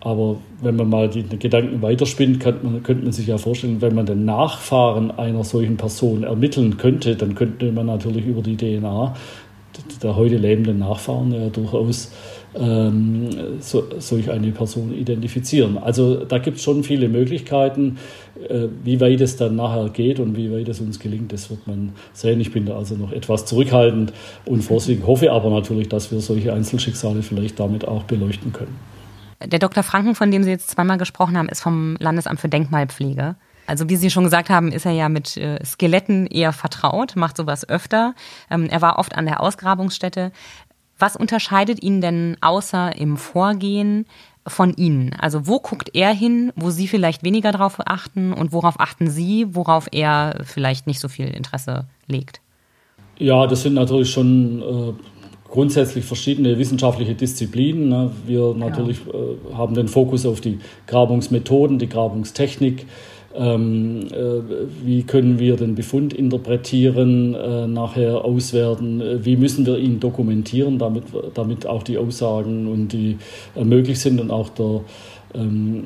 Aber 0.00 0.38
wenn 0.60 0.74
man 0.74 0.88
mal 0.88 1.08
die 1.08 1.22
Gedanken 1.38 1.80
weiterspinnt, 1.80 2.44
man, 2.64 2.82
könnte 2.82 3.04
man 3.04 3.12
sich 3.12 3.28
ja 3.28 3.38
vorstellen, 3.38 3.80
wenn 3.80 3.94
man 3.94 4.06
den 4.06 4.24
Nachfahren 4.24 5.12
einer 5.12 5.44
solchen 5.44 5.76
Person 5.76 6.24
ermitteln 6.24 6.76
könnte, 6.76 7.14
dann 7.14 7.36
könnte 7.36 7.70
man 7.70 7.86
natürlich 7.86 8.26
über 8.26 8.42
die 8.42 8.56
DNA 8.56 9.14
der 10.02 10.16
heute 10.16 10.36
lebenden 10.36 10.78
Nachfahren 10.78 11.32
ja 11.32 11.48
durchaus 11.48 12.12
ähm, 12.54 13.60
so, 13.60 13.84
solch 13.98 14.30
eine 14.30 14.50
Person 14.52 14.92
identifizieren. 14.94 15.78
Also 15.78 16.24
da 16.24 16.38
gibt 16.38 16.58
es 16.58 16.62
schon 16.62 16.84
viele 16.84 17.08
Möglichkeiten. 17.08 17.98
Äh, 18.48 18.68
wie 18.82 19.00
weit 19.00 19.20
es 19.20 19.36
dann 19.36 19.56
nachher 19.56 19.88
geht 19.90 20.18
und 20.20 20.36
wie 20.36 20.52
weit 20.52 20.68
es 20.68 20.80
uns 20.80 20.98
gelingt, 20.98 21.32
das 21.32 21.50
wird 21.50 21.66
man 21.66 21.92
sehen. 22.12 22.40
Ich 22.40 22.52
bin 22.52 22.66
da 22.66 22.76
also 22.76 22.94
noch 22.94 23.12
etwas 23.12 23.46
zurückhaltend 23.46 24.12
und 24.44 24.62
vorsichtig, 24.62 25.06
hoffe 25.06 25.32
aber 25.32 25.50
natürlich, 25.50 25.88
dass 25.88 26.10
wir 26.10 26.20
solche 26.20 26.52
Einzelschicksale 26.52 27.22
vielleicht 27.22 27.60
damit 27.60 27.86
auch 27.86 28.04
beleuchten 28.04 28.52
können. 28.52 28.76
Der 29.44 29.58
Dr. 29.58 29.82
Franken, 29.82 30.14
von 30.14 30.30
dem 30.30 30.44
Sie 30.44 30.50
jetzt 30.50 30.70
zweimal 30.70 30.98
gesprochen 30.98 31.36
haben, 31.36 31.48
ist 31.48 31.60
vom 31.60 31.96
Landesamt 31.98 32.40
für 32.40 32.48
Denkmalpflege. 32.48 33.36
Also 33.66 33.88
wie 33.88 33.96
Sie 33.96 34.10
schon 34.10 34.24
gesagt 34.24 34.50
haben, 34.50 34.72
ist 34.72 34.86
er 34.86 34.92
ja 34.92 35.08
mit 35.08 35.36
äh, 35.36 35.64
Skeletten 35.64 36.26
eher 36.26 36.52
vertraut, 36.52 37.16
macht 37.16 37.36
sowas 37.36 37.68
öfter. 37.68 38.14
Ähm, 38.50 38.66
er 38.66 38.82
war 38.82 38.98
oft 38.98 39.16
an 39.16 39.26
der 39.26 39.40
Ausgrabungsstätte. 39.40 40.32
Was 40.98 41.16
unterscheidet 41.16 41.82
ihn 41.82 42.00
denn 42.00 42.36
außer 42.40 42.96
im 42.96 43.16
Vorgehen 43.16 44.06
von 44.46 44.74
Ihnen? 44.74 45.14
Also 45.18 45.46
wo 45.46 45.58
guckt 45.58 45.90
er 45.94 46.12
hin, 46.12 46.52
wo 46.56 46.70
Sie 46.70 46.88
vielleicht 46.88 47.22
weniger 47.22 47.52
darauf 47.52 47.76
achten 47.84 48.32
und 48.32 48.52
worauf 48.52 48.78
achten 48.78 49.10
Sie, 49.10 49.46
worauf 49.54 49.88
er 49.92 50.40
vielleicht 50.44 50.86
nicht 50.86 51.00
so 51.00 51.08
viel 51.08 51.26
Interesse 51.26 51.86
legt? 52.06 52.40
Ja, 53.18 53.46
das 53.46 53.62
sind 53.62 53.74
natürlich 53.74 54.10
schon 54.10 54.62
äh, 54.62 54.92
grundsätzlich 55.48 56.04
verschiedene 56.04 56.58
wissenschaftliche 56.58 57.14
Disziplinen. 57.14 57.88
Ne? 57.88 58.10
Wir 58.26 58.54
natürlich 58.54 59.00
ja. 59.06 59.12
äh, 59.12 59.54
haben 59.54 59.74
den 59.74 59.86
Fokus 59.86 60.24
auf 60.26 60.40
die 60.40 60.58
Grabungsmethoden, 60.86 61.78
die 61.78 61.88
Grabungstechnik, 61.88 62.86
ähm, 63.34 64.06
äh, 64.12 64.84
wie 64.84 65.02
können 65.04 65.38
wir 65.38 65.56
den 65.56 65.74
Befund 65.74 66.12
interpretieren, 66.12 67.34
äh, 67.34 67.66
nachher 67.66 68.24
auswerten, 68.24 69.00
äh, 69.00 69.24
wie 69.24 69.36
müssen 69.36 69.66
wir 69.66 69.78
ihn 69.78 70.00
dokumentieren, 70.00 70.78
damit, 70.78 71.04
damit 71.34 71.66
auch 71.66 71.82
die 71.82 71.98
Aussagen 71.98 72.68
und 72.68 72.88
die 72.88 73.18
äh, 73.56 73.64
möglich 73.64 74.00
sind 74.00 74.20
und 74.20 74.30
auch 74.30 74.48
der 74.50 74.80
ähm, 75.34 75.84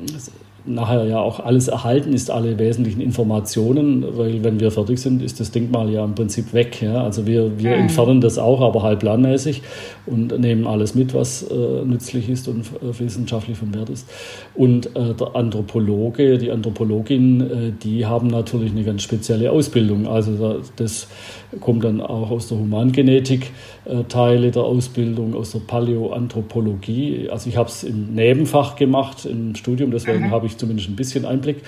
nachher 0.67 1.05
ja 1.05 1.19
auch 1.19 1.39
alles 1.39 1.67
erhalten 1.67 2.13
ist, 2.13 2.29
alle 2.29 2.59
wesentlichen 2.59 3.01
Informationen, 3.01 4.05
weil 4.17 4.43
wenn 4.43 4.59
wir 4.59 4.71
fertig 4.71 4.99
sind, 4.99 5.21
ist 5.21 5.39
das 5.39 5.51
Denkmal 5.51 5.89
ja 5.89 6.03
im 6.03 6.15
Prinzip 6.15 6.53
weg. 6.53 6.81
Ja? 6.81 7.03
Also 7.03 7.25
wir, 7.25 7.57
wir 7.59 7.71
mhm. 7.71 7.83
entfernen 7.83 8.21
das 8.21 8.37
auch, 8.37 8.61
aber 8.61 8.83
halb 8.83 8.99
planmäßig 8.99 9.61
und 10.05 10.37
nehmen 10.39 10.67
alles 10.67 10.95
mit, 10.95 11.13
was 11.13 11.43
äh, 11.43 11.55
nützlich 11.85 12.29
ist 12.29 12.47
und 12.47 12.65
äh, 12.65 12.99
wissenschaftlich 12.99 13.57
von 13.57 13.73
Wert 13.73 13.89
ist. 13.89 14.09
Und 14.55 14.95
äh, 14.95 15.13
der 15.13 15.35
Anthropologe, 15.35 16.37
die 16.37 16.51
Anthropologin, 16.51 17.41
äh, 17.41 17.71
die 17.71 18.05
haben 18.05 18.27
natürlich 18.27 18.71
eine 18.71 18.83
ganz 18.83 19.03
spezielle 19.03 19.51
Ausbildung. 19.51 20.07
Also 20.07 20.61
das 20.75 21.07
kommt 21.61 21.83
dann 21.83 22.01
auch 22.01 22.31
aus 22.31 22.47
der 22.49 22.57
Humangenetik, 22.57 23.51
äh, 23.85 24.03
Teile 24.03 24.51
der 24.51 24.63
Ausbildung, 24.63 25.33
aus 25.33 25.51
der 25.51 25.59
Paläoanthropologie. 25.59 27.29
Also 27.29 27.49
ich 27.49 27.57
habe 27.57 27.69
es 27.69 27.83
im 27.83 28.13
Nebenfach 28.13 28.75
gemacht 28.75 29.25
im 29.25 29.55
Studium, 29.55 29.91
deswegen 29.91 30.31
habe 30.31 30.45
ich 30.45 30.57
zumindest 30.57 30.89
ein 30.89 30.95
bisschen 30.95 31.25
Einblick. 31.25 31.63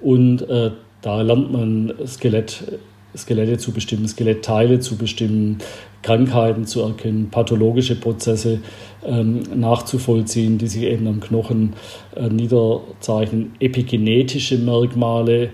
Und 0.00 0.42
äh, 0.48 0.70
da 1.00 1.22
lernt 1.22 1.52
man 1.52 1.92
Skelett, 2.06 2.78
Skelette 3.16 3.58
zu 3.58 3.72
bestimmen, 3.72 4.06
Skelettteile 4.06 4.80
zu 4.80 4.96
bestimmen, 4.96 5.58
Krankheiten 6.02 6.66
zu 6.66 6.80
erkennen, 6.82 7.28
pathologische 7.30 7.94
Prozesse 7.94 8.60
ähm, 9.04 9.42
nachzuvollziehen, 9.54 10.58
die 10.58 10.66
sich 10.66 10.82
eben 10.82 11.06
am 11.06 11.20
Knochen 11.20 11.74
äh, 12.16 12.28
niederzeichnen, 12.28 13.52
epigenetische 13.60 14.58
Merkmale 14.58 15.50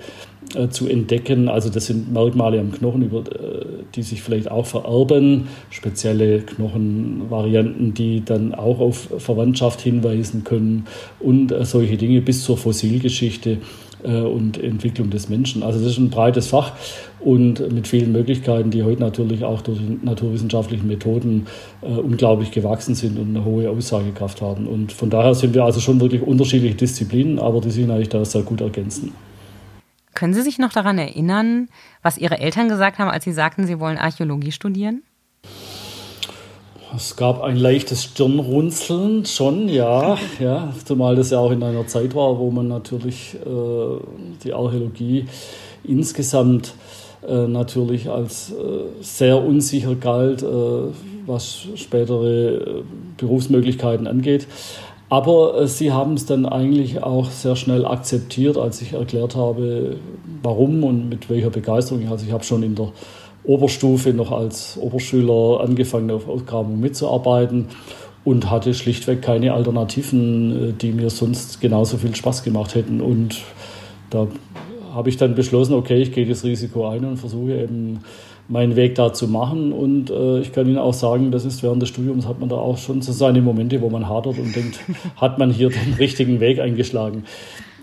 äh, 0.54 0.68
zu 0.68 0.88
entdecken. 0.88 1.48
Also 1.48 1.68
das 1.68 1.86
sind 1.86 2.12
Merkmale 2.12 2.60
am 2.60 2.72
Knochen, 2.72 3.02
über, 3.02 3.18
äh, 3.18 3.57
die 3.94 4.02
sich 4.02 4.22
vielleicht 4.22 4.50
auch 4.50 4.66
vererben, 4.66 5.48
spezielle 5.70 6.40
Knochenvarianten, 6.40 7.94
die 7.94 8.24
dann 8.24 8.54
auch 8.54 8.80
auf 8.80 9.08
Verwandtschaft 9.18 9.80
hinweisen 9.80 10.44
können 10.44 10.86
und 11.20 11.52
äh, 11.52 11.64
solche 11.64 11.96
Dinge 11.96 12.20
bis 12.20 12.44
zur 12.44 12.56
Fossilgeschichte 12.56 13.58
und 14.00 14.62
Entwicklung 14.62 15.10
des 15.10 15.28
Menschen. 15.28 15.64
Also 15.64 15.80
das 15.80 15.88
ist 15.88 15.98
ein 15.98 16.08
breites 16.08 16.46
Fach 16.46 16.70
und 17.18 17.72
mit 17.72 17.88
vielen 17.88 18.12
Möglichkeiten, 18.12 18.70
die 18.70 18.84
heute 18.84 19.00
natürlich 19.00 19.42
auch 19.42 19.60
durch 19.60 19.80
naturwissenschaftlichen 20.02 20.86
Methoden 20.86 21.46
unglaublich 21.80 22.52
gewachsen 22.52 22.94
sind 22.94 23.18
und 23.18 23.30
eine 23.30 23.44
hohe 23.44 23.68
Aussagekraft 23.68 24.40
haben. 24.40 24.68
Und 24.68 24.92
von 24.92 25.10
daher 25.10 25.34
sind 25.34 25.52
wir 25.52 25.64
also 25.64 25.80
schon 25.80 26.00
wirklich 26.00 26.22
unterschiedliche 26.22 26.76
Disziplinen, 26.76 27.40
aber 27.40 27.60
die 27.60 27.70
sich 27.70 27.90
eigentlich 27.90 28.08
da 28.08 28.24
sehr 28.24 28.42
gut 28.42 28.60
ergänzen. 28.60 29.12
Können 30.18 30.34
Sie 30.34 30.42
sich 30.42 30.58
noch 30.58 30.72
daran 30.72 30.98
erinnern, 30.98 31.68
was 32.02 32.18
Ihre 32.18 32.40
Eltern 32.40 32.68
gesagt 32.68 32.98
haben, 32.98 33.08
als 33.08 33.22
Sie 33.22 33.30
sagten, 33.30 33.68
Sie 33.68 33.78
wollen 33.78 33.96
Archäologie 33.96 34.50
studieren? 34.50 35.04
Es 36.96 37.14
gab 37.14 37.40
ein 37.40 37.54
leichtes 37.54 38.02
Stirnrunzeln, 38.02 39.26
schon, 39.26 39.68
ja, 39.68 40.18
ja. 40.40 40.72
Zumal 40.84 41.14
das 41.14 41.30
ja 41.30 41.38
auch 41.38 41.52
in 41.52 41.62
einer 41.62 41.86
Zeit 41.86 42.16
war, 42.16 42.36
wo 42.36 42.50
man 42.50 42.66
natürlich 42.66 43.36
äh, 43.36 44.00
die 44.42 44.52
Archäologie 44.52 45.26
insgesamt 45.84 46.74
äh, 47.24 47.46
natürlich 47.46 48.10
als 48.10 48.50
äh, 48.50 48.54
sehr 49.00 49.40
unsicher 49.40 49.94
galt, 49.94 50.42
äh, 50.42 50.46
was 51.26 51.68
spätere 51.76 52.80
äh, 52.80 52.82
Berufsmöglichkeiten 53.18 54.08
angeht. 54.08 54.48
Aber 55.08 55.60
äh, 55.60 55.68
sie 55.68 55.92
haben 55.92 56.14
es 56.14 56.26
dann 56.26 56.46
eigentlich 56.46 57.02
auch 57.02 57.30
sehr 57.30 57.56
schnell 57.56 57.86
akzeptiert, 57.86 58.56
als 58.56 58.82
ich 58.82 58.92
erklärt 58.92 59.36
habe, 59.36 59.96
warum 60.42 60.84
und 60.84 61.08
mit 61.08 61.30
welcher 61.30 61.50
Begeisterung. 61.50 62.06
Also 62.10 62.26
ich 62.26 62.32
habe 62.32 62.44
schon 62.44 62.62
in 62.62 62.74
der 62.74 62.92
Oberstufe 63.44 64.12
noch 64.12 64.30
als 64.30 64.76
Oberschüler 64.78 65.60
angefangen, 65.60 66.10
auf 66.10 66.28
Ausgrabungen 66.28 66.80
mitzuarbeiten 66.80 67.66
und 68.24 68.50
hatte 68.50 68.74
schlichtweg 68.74 69.22
keine 69.22 69.54
Alternativen, 69.54 70.70
äh, 70.70 70.72
die 70.72 70.92
mir 70.92 71.10
sonst 71.10 71.60
genauso 71.60 71.96
viel 71.96 72.14
Spaß 72.14 72.42
gemacht 72.42 72.74
hätten. 72.74 73.00
Und 73.00 73.40
da 74.10 74.26
habe 74.92 75.08
ich 75.08 75.16
dann 75.16 75.34
beschlossen, 75.34 75.74
okay, 75.74 76.02
ich 76.02 76.12
gehe 76.12 76.26
das 76.26 76.44
Risiko 76.44 76.88
ein 76.88 77.04
und 77.04 77.16
versuche 77.16 77.62
eben 77.62 78.00
meinen 78.48 78.76
Weg 78.76 78.94
da 78.94 79.12
zu 79.12 79.28
machen. 79.28 79.72
Und 79.72 80.10
äh, 80.10 80.40
ich 80.40 80.52
kann 80.52 80.66
Ihnen 80.66 80.78
auch 80.78 80.94
sagen, 80.94 81.30
das 81.30 81.44
ist 81.44 81.62
während 81.62 81.82
des 81.82 81.90
Studiums 81.90 82.26
hat 82.26 82.40
man 82.40 82.48
da 82.48 82.56
auch 82.56 82.78
schon 82.78 83.02
so 83.02 83.12
seine 83.12 83.42
Momente, 83.42 83.80
wo 83.80 83.90
man 83.90 84.08
hadert 84.08 84.38
und 84.38 84.56
denkt, 84.56 84.80
hat 85.16 85.38
man 85.38 85.50
hier 85.50 85.68
den 85.68 85.94
richtigen 85.98 86.40
Weg 86.40 86.58
eingeschlagen. 86.58 87.24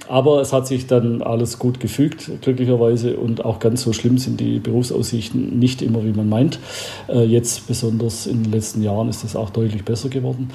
Aber 0.08 0.42
es 0.42 0.54
hat 0.54 0.68
sich 0.68 0.86
dann 0.86 1.22
alles 1.24 1.58
gut 1.58 1.80
gefügt, 1.80 2.30
glücklicherweise. 2.42 3.18
Und 3.18 3.44
auch 3.44 3.60
ganz 3.60 3.82
so 3.82 3.94
schlimm 3.94 4.18
sind 4.18 4.40
die 4.40 4.60
Berufsaussichten 4.60 5.58
nicht 5.58 5.82
immer, 5.82 6.04
wie 6.04 6.14
man 6.14 6.30
meint. 6.30 6.60
Äh, 7.08 7.24
jetzt, 7.24 7.68
besonders 7.68 8.28
in 8.28 8.44
den 8.44 8.52
letzten 8.52 8.84
Jahren, 8.84 9.10
ist 9.10 9.24
es 9.24 9.36
auch 9.36 9.50
deutlich 9.50 9.84
besser 9.84 10.10
geworden. 10.10 10.50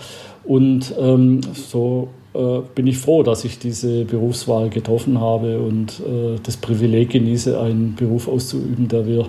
Und 0.44 0.94
ähm, 0.98 1.40
so 1.52 2.08
äh, 2.34 2.60
bin 2.74 2.86
ich 2.86 2.98
froh, 2.98 3.22
dass 3.22 3.44
ich 3.44 3.58
diese 3.58 4.04
Berufswahl 4.04 4.70
getroffen 4.70 5.20
habe 5.20 5.60
und 5.60 6.00
äh, 6.00 6.38
das 6.42 6.56
Privileg 6.56 7.10
genieße, 7.10 7.60
einen 7.60 7.96
Beruf 7.96 8.28
auszuüben, 8.28 8.88
der 8.88 9.06
wir 9.06 9.26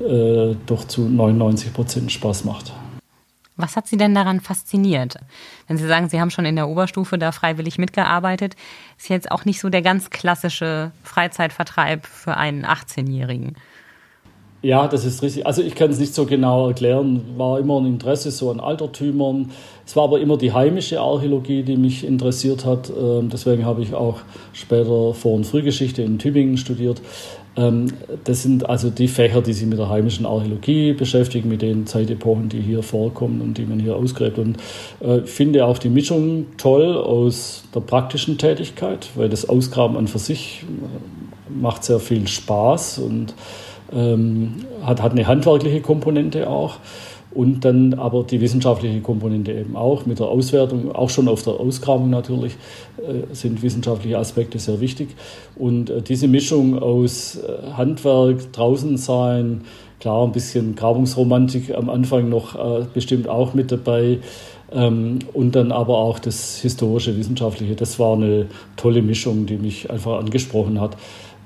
äh, 0.00 0.54
doch 0.66 0.84
zu 0.84 1.02
99 1.02 1.72
Prozent 1.72 2.12
Spaß 2.12 2.44
macht. 2.44 2.72
Was 3.56 3.74
hat 3.74 3.88
Sie 3.88 3.96
denn 3.96 4.14
daran 4.14 4.40
fasziniert? 4.40 5.16
Wenn 5.66 5.76
Sie 5.76 5.86
sagen, 5.86 6.08
Sie 6.08 6.20
haben 6.20 6.30
schon 6.30 6.44
in 6.44 6.54
der 6.54 6.68
Oberstufe 6.68 7.18
da 7.18 7.32
freiwillig 7.32 7.76
mitgearbeitet, 7.76 8.54
ist 8.96 9.08
jetzt 9.08 9.32
auch 9.32 9.44
nicht 9.44 9.60
so 9.60 9.68
der 9.68 9.82
ganz 9.82 10.10
klassische 10.10 10.92
Freizeitvertreib 11.02 12.06
für 12.06 12.36
einen 12.36 12.64
18-Jährigen. 12.64 13.56
Ja, 14.60 14.88
das 14.88 15.04
ist 15.04 15.22
richtig. 15.22 15.46
Also 15.46 15.62
ich 15.62 15.76
kann 15.76 15.90
es 15.90 16.00
nicht 16.00 16.14
so 16.14 16.26
genau 16.26 16.66
erklären. 16.66 17.22
War 17.36 17.60
immer 17.60 17.80
ein 17.80 17.86
Interesse 17.86 18.32
so 18.32 18.50
an 18.50 18.58
Altertümern. 18.58 19.52
Es 19.86 19.94
war 19.94 20.04
aber 20.04 20.20
immer 20.20 20.36
die 20.36 20.52
heimische 20.52 21.00
Archäologie, 21.00 21.62
die 21.62 21.76
mich 21.76 22.04
interessiert 22.04 22.64
hat. 22.64 22.90
Ähm, 22.90 23.28
deswegen 23.28 23.64
habe 23.64 23.82
ich 23.82 23.94
auch 23.94 24.20
später 24.52 25.14
Vor- 25.14 25.34
und 25.34 25.46
Frühgeschichte 25.46 26.02
in 26.02 26.18
Tübingen 26.18 26.56
studiert. 26.56 27.00
Ähm, 27.56 27.86
das 28.24 28.42
sind 28.42 28.68
also 28.68 28.90
die 28.90 29.08
Fächer, 29.08 29.42
die 29.42 29.52
sich 29.52 29.66
mit 29.66 29.78
der 29.78 29.88
heimischen 29.88 30.26
Archäologie 30.26 30.92
beschäftigen, 30.92 31.48
mit 31.48 31.62
den 31.62 31.86
Zeitepochen, 31.86 32.48
die 32.48 32.60
hier 32.60 32.82
vorkommen 32.82 33.40
und 33.40 33.58
die 33.58 33.66
man 33.66 33.80
hier 33.80 33.96
ausgräbt. 33.96 34.38
Und 34.38 34.58
äh, 35.00 35.18
ich 35.18 35.30
finde 35.30 35.64
auch 35.64 35.78
die 35.78 35.88
Mischung 35.88 36.46
toll 36.56 36.96
aus 36.96 37.64
der 37.74 37.80
praktischen 37.80 38.38
Tätigkeit, 38.38 39.08
weil 39.14 39.28
das 39.28 39.48
Ausgraben 39.48 39.96
an 39.96 40.08
für 40.08 40.18
sich 40.18 40.64
äh, 40.64 41.60
macht 41.60 41.84
sehr 41.84 41.98
viel 41.98 42.26
Spaß 42.28 42.98
und 42.98 43.34
ähm, 43.92 44.66
hat, 44.82 45.02
hat 45.02 45.12
eine 45.12 45.26
handwerkliche 45.26 45.80
Komponente 45.80 46.48
auch. 46.48 46.76
Und 47.38 47.64
dann 47.64 47.94
aber 47.94 48.24
die 48.24 48.40
wissenschaftliche 48.40 49.00
Komponente 49.00 49.52
eben 49.52 49.76
auch 49.76 50.06
mit 50.06 50.18
der 50.18 50.26
Auswertung, 50.26 50.90
auch 50.90 51.08
schon 51.08 51.28
auf 51.28 51.44
der 51.44 51.52
Ausgrabung 51.52 52.10
natürlich, 52.10 52.54
äh, 52.96 53.32
sind 53.32 53.62
wissenschaftliche 53.62 54.18
Aspekte 54.18 54.58
sehr 54.58 54.80
wichtig. 54.80 55.10
Und 55.54 55.88
äh, 55.88 56.02
diese 56.02 56.26
Mischung 56.26 56.80
aus 56.80 57.36
äh, 57.36 57.70
Handwerk, 57.74 58.52
draußen 58.52 58.96
sein, 58.96 59.60
klar, 60.00 60.24
ein 60.24 60.32
bisschen 60.32 60.74
Grabungsromantik 60.74 61.72
am 61.76 61.90
Anfang 61.90 62.28
noch 62.28 62.56
bestimmt 62.92 63.28
auch 63.28 63.54
mit 63.54 63.70
dabei. 63.70 64.18
Ähm, 64.72 65.20
und 65.32 65.54
dann 65.54 65.70
aber 65.70 65.96
auch 65.96 66.18
das 66.18 66.58
historische, 66.58 67.16
wissenschaftliche. 67.16 67.76
Das 67.76 68.00
war 68.00 68.16
eine 68.16 68.46
tolle 68.74 69.00
Mischung, 69.00 69.46
die 69.46 69.58
mich 69.58 69.92
einfach 69.92 70.18
angesprochen 70.18 70.80
hat. 70.80 70.96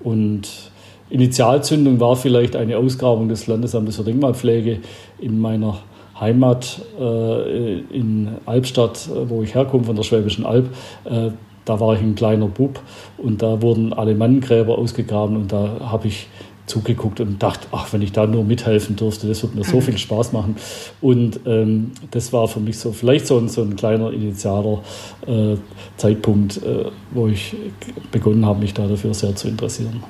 Und 0.00 0.71
Initialzündung 1.12 2.00
war 2.00 2.16
vielleicht 2.16 2.56
eine 2.56 2.78
Ausgrabung 2.78 3.28
des 3.28 3.46
Landesamtes 3.46 3.96
für 3.96 4.02
Denkmalpflege 4.02 4.80
in 5.20 5.38
meiner 5.38 5.78
Heimat 6.18 6.80
äh, 6.98 7.80
in 7.80 8.28
Albstadt, 8.46 9.10
wo 9.26 9.42
ich 9.42 9.54
herkomme, 9.54 9.84
von 9.84 9.94
der 9.94 10.04
Schwäbischen 10.04 10.46
Alb. 10.46 10.70
Äh, 11.04 11.30
da 11.66 11.80
war 11.80 11.94
ich 11.94 12.00
ein 12.00 12.14
kleiner 12.14 12.46
Bub 12.46 12.80
und 13.18 13.42
da 13.42 13.60
wurden 13.60 13.92
Alemannengräber 13.92 14.78
ausgegraben 14.78 15.36
und 15.36 15.52
da 15.52 15.80
habe 15.80 16.08
ich 16.08 16.28
zugeguckt 16.64 17.20
und 17.20 17.42
dachte, 17.42 17.68
ach, 17.72 17.92
wenn 17.92 18.00
ich 18.00 18.12
da 18.12 18.26
nur 18.26 18.44
mithelfen 18.44 18.96
dürfte, 18.96 19.28
das 19.28 19.42
würde 19.42 19.58
mir 19.58 19.64
so 19.64 19.76
mhm. 19.76 19.82
viel 19.82 19.98
Spaß 19.98 20.32
machen. 20.32 20.56
Und 21.02 21.40
ähm, 21.44 21.90
das 22.10 22.32
war 22.32 22.48
für 22.48 22.60
mich 22.60 22.78
so 22.78 22.92
vielleicht 22.92 23.26
so 23.26 23.36
ein, 23.36 23.48
so 23.48 23.60
ein 23.60 23.76
kleiner 23.76 24.12
initialer 24.12 24.80
äh, 25.26 25.56
Zeitpunkt, 25.98 26.62
äh, 26.62 26.86
wo 27.10 27.26
ich 27.28 27.54
begonnen 28.10 28.46
habe, 28.46 28.60
mich 28.60 28.72
da 28.72 28.86
dafür 28.86 29.12
sehr 29.12 29.36
zu 29.36 29.48
interessieren. 29.48 30.02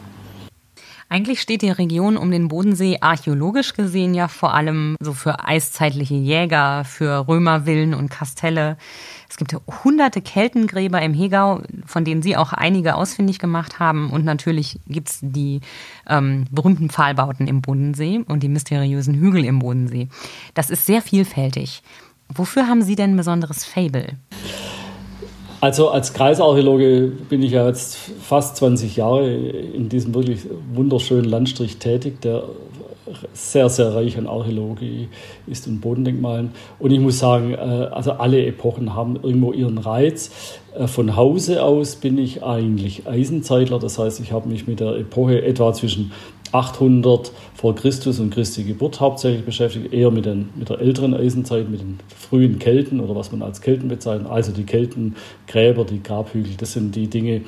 Eigentlich 1.13 1.43
steht 1.43 1.61
die 1.61 1.69
Region 1.69 2.17
um 2.17 2.31
den 2.31 2.49
Bodensee 2.49 2.97
archäologisch 3.03 3.75
gesehen 3.75 4.15
ja 4.15 4.29
vor 4.29 4.55
allem 4.55 4.97
so 4.99 5.13
für 5.13 5.45
eiszeitliche 5.45 6.15
Jäger, 6.15 6.87
für 6.87 7.29
Römervillen 7.29 7.93
und 7.93 8.09
Kastelle. 8.09 8.79
Es 9.29 9.37
gibt 9.37 9.55
hunderte 9.85 10.23
Keltengräber 10.23 11.03
im 11.03 11.13
Hegau, 11.13 11.61
von 11.85 12.07
denen 12.07 12.23
Sie 12.23 12.35
auch 12.35 12.55
einige 12.55 12.95
ausfindig 12.95 13.39
gemacht 13.39 13.79
haben. 13.79 14.09
Und 14.09 14.25
natürlich 14.25 14.81
gibt 14.87 15.11
es 15.11 15.19
die 15.21 15.61
ähm, 16.09 16.47
berühmten 16.51 16.89
Pfahlbauten 16.89 17.47
im 17.47 17.61
Bodensee 17.61 18.25
und 18.27 18.43
die 18.43 18.49
mysteriösen 18.49 19.13
Hügel 19.13 19.45
im 19.45 19.59
Bodensee. 19.59 20.09
Das 20.55 20.71
ist 20.71 20.87
sehr 20.87 21.03
vielfältig. 21.03 21.83
Wofür 22.31 22.69
haben 22.69 22.81
Sie 22.81 22.97
denn 22.97 23.11
ein 23.11 23.17
besonderes 23.19 23.67
Fable? 23.67 24.17
Also 25.63 25.91
als 25.91 26.13
Kreisarchäologe 26.13 27.13
bin 27.29 27.41
ich 27.41 27.53
ja 27.53 27.69
jetzt 27.69 27.97
fast 28.21 28.57
20 28.57 28.97
Jahre 28.97 29.33
in 29.33 29.89
diesem 29.89 30.13
wirklich 30.13 30.41
wunderschönen 30.75 31.25
Landstrich 31.25 31.77
tätig, 31.77 32.21
der 32.21 32.43
sehr, 33.33 33.69
sehr 33.69 33.95
reich 33.95 34.19
an 34.19 34.27
Archäologie 34.27 35.09
ist 35.47 35.69
und 35.69 35.81
Bodendenkmalen. 35.81 36.51
Und 36.81 36.91
ich 36.91 36.99
muss 36.99 37.21
sagen, 37.21 37.55
äh, 37.55 37.57
also 37.57 38.11
alle 38.11 38.45
Epochen 38.45 38.97
haben 38.97 39.21
irgendwo 39.23 39.53
ihren 39.53 39.79
Reiz. 39.79 40.33
Äh, 40.75 40.89
von 40.89 41.15
Hause 41.15 41.63
aus 41.63 41.95
bin 41.95 42.19
ich 42.19 42.43
eigentlich 42.43 43.07
Eisenzeitler, 43.07 43.79
das 43.79 44.01
heißt, 44.01 44.19
ich 44.19 44.33
habe 44.33 44.49
mich 44.49 44.67
mit 44.67 44.81
der 44.81 44.97
Epoche 44.97 45.45
etwa 45.45 45.73
zwischen 45.73 46.11
800 46.53 47.33
vor 47.55 47.75
Christus 47.75 48.21
und 48.21 48.33
Christi 48.33 48.65
Geburt 48.65 49.01
hauptsächlich 49.01 49.45
beschäftigt, 49.45 49.93
eher 49.93 50.11
mit, 50.11 50.27
den, 50.27 50.51
mit 50.55 50.69
der 50.69 50.81
älteren 50.81 51.15
Eisenzeit, 51.15 51.69
mit 51.69 51.81
den 51.81 51.99
frühen 52.17 52.59
Kelten 52.59 53.01
oder 53.01 53.17
was 53.17 53.33
man 53.33 53.43
als 53.43 53.61
Kelten 53.61 53.89
bezeichnet, 53.89 54.31
also 54.31 54.53
die 54.53 54.65
Keltengräber, 54.65 55.85
die 55.85 56.03
Grabhügel, 56.03 56.53
das 56.57 56.73
sind 56.73 56.95
die 56.95 57.09
Dinge, 57.09 57.43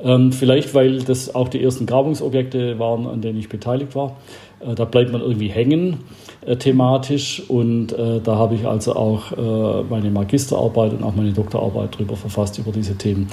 ähm, 0.00 0.32
vielleicht 0.32 0.74
weil 0.74 1.00
das 1.00 1.34
auch 1.34 1.48
die 1.48 1.62
ersten 1.62 1.86
Grabungsobjekte 1.86 2.78
waren, 2.78 3.06
an 3.06 3.20
denen 3.20 3.38
ich 3.38 3.48
beteiligt 3.48 3.94
war. 3.94 4.16
Äh, 4.60 4.74
da 4.74 4.84
bleibt 4.84 5.12
man 5.12 5.20
irgendwie 5.20 5.48
hängen 5.48 5.98
äh, 6.46 6.56
thematisch 6.56 7.42
und 7.48 7.92
äh, 7.92 8.20
da 8.20 8.36
habe 8.36 8.54
ich 8.54 8.66
also 8.66 8.94
auch 8.94 9.32
äh, 9.32 9.82
meine 9.90 10.10
Magisterarbeit 10.10 10.92
und 10.92 11.02
auch 11.02 11.14
meine 11.14 11.32
Doktorarbeit 11.32 11.98
drüber 11.98 12.16
verfasst 12.16 12.58
über 12.58 12.72
diese 12.72 12.96
Themen. 12.96 13.28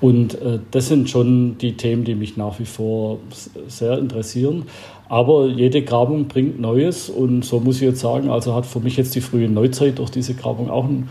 Und 0.00 0.40
äh, 0.40 0.60
das 0.70 0.88
sind 0.88 1.10
schon 1.10 1.58
die 1.58 1.76
Themen, 1.76 2.04
die 2.04 2.14
mich 2.14 2.36
nach 2.36 2.58
wie 2.60 2.64
vor 2.64 3.18
sehr 3.66 3.98
interessieren. 3.98 4.64
Aber 5.08 5.46
jede 5.46 5.82
Grabung 5.82 6.28
bringt 6.28 6.60
Neues 6.60 7.10
und 7.10 7.44
so 7.44 7.60
muss 7.60 7.76
ich 7.76 7.82
jetzt 7.82 8.00
sagen, 8.00 8.30
also 8.30 8.54
hat 8.54 8.64
für 8.64 8.80
mich 8.80 8.96
jetzt 8.96 9.14
die 9.14 9.20
frühe 9.20 9.48
Neuzeit 9.48 9.98
durch 9.98 10.10
diese 10.10 10.34
Grabung 10.34 10.70
auch 10.70 10.84
einen 10.84 11.08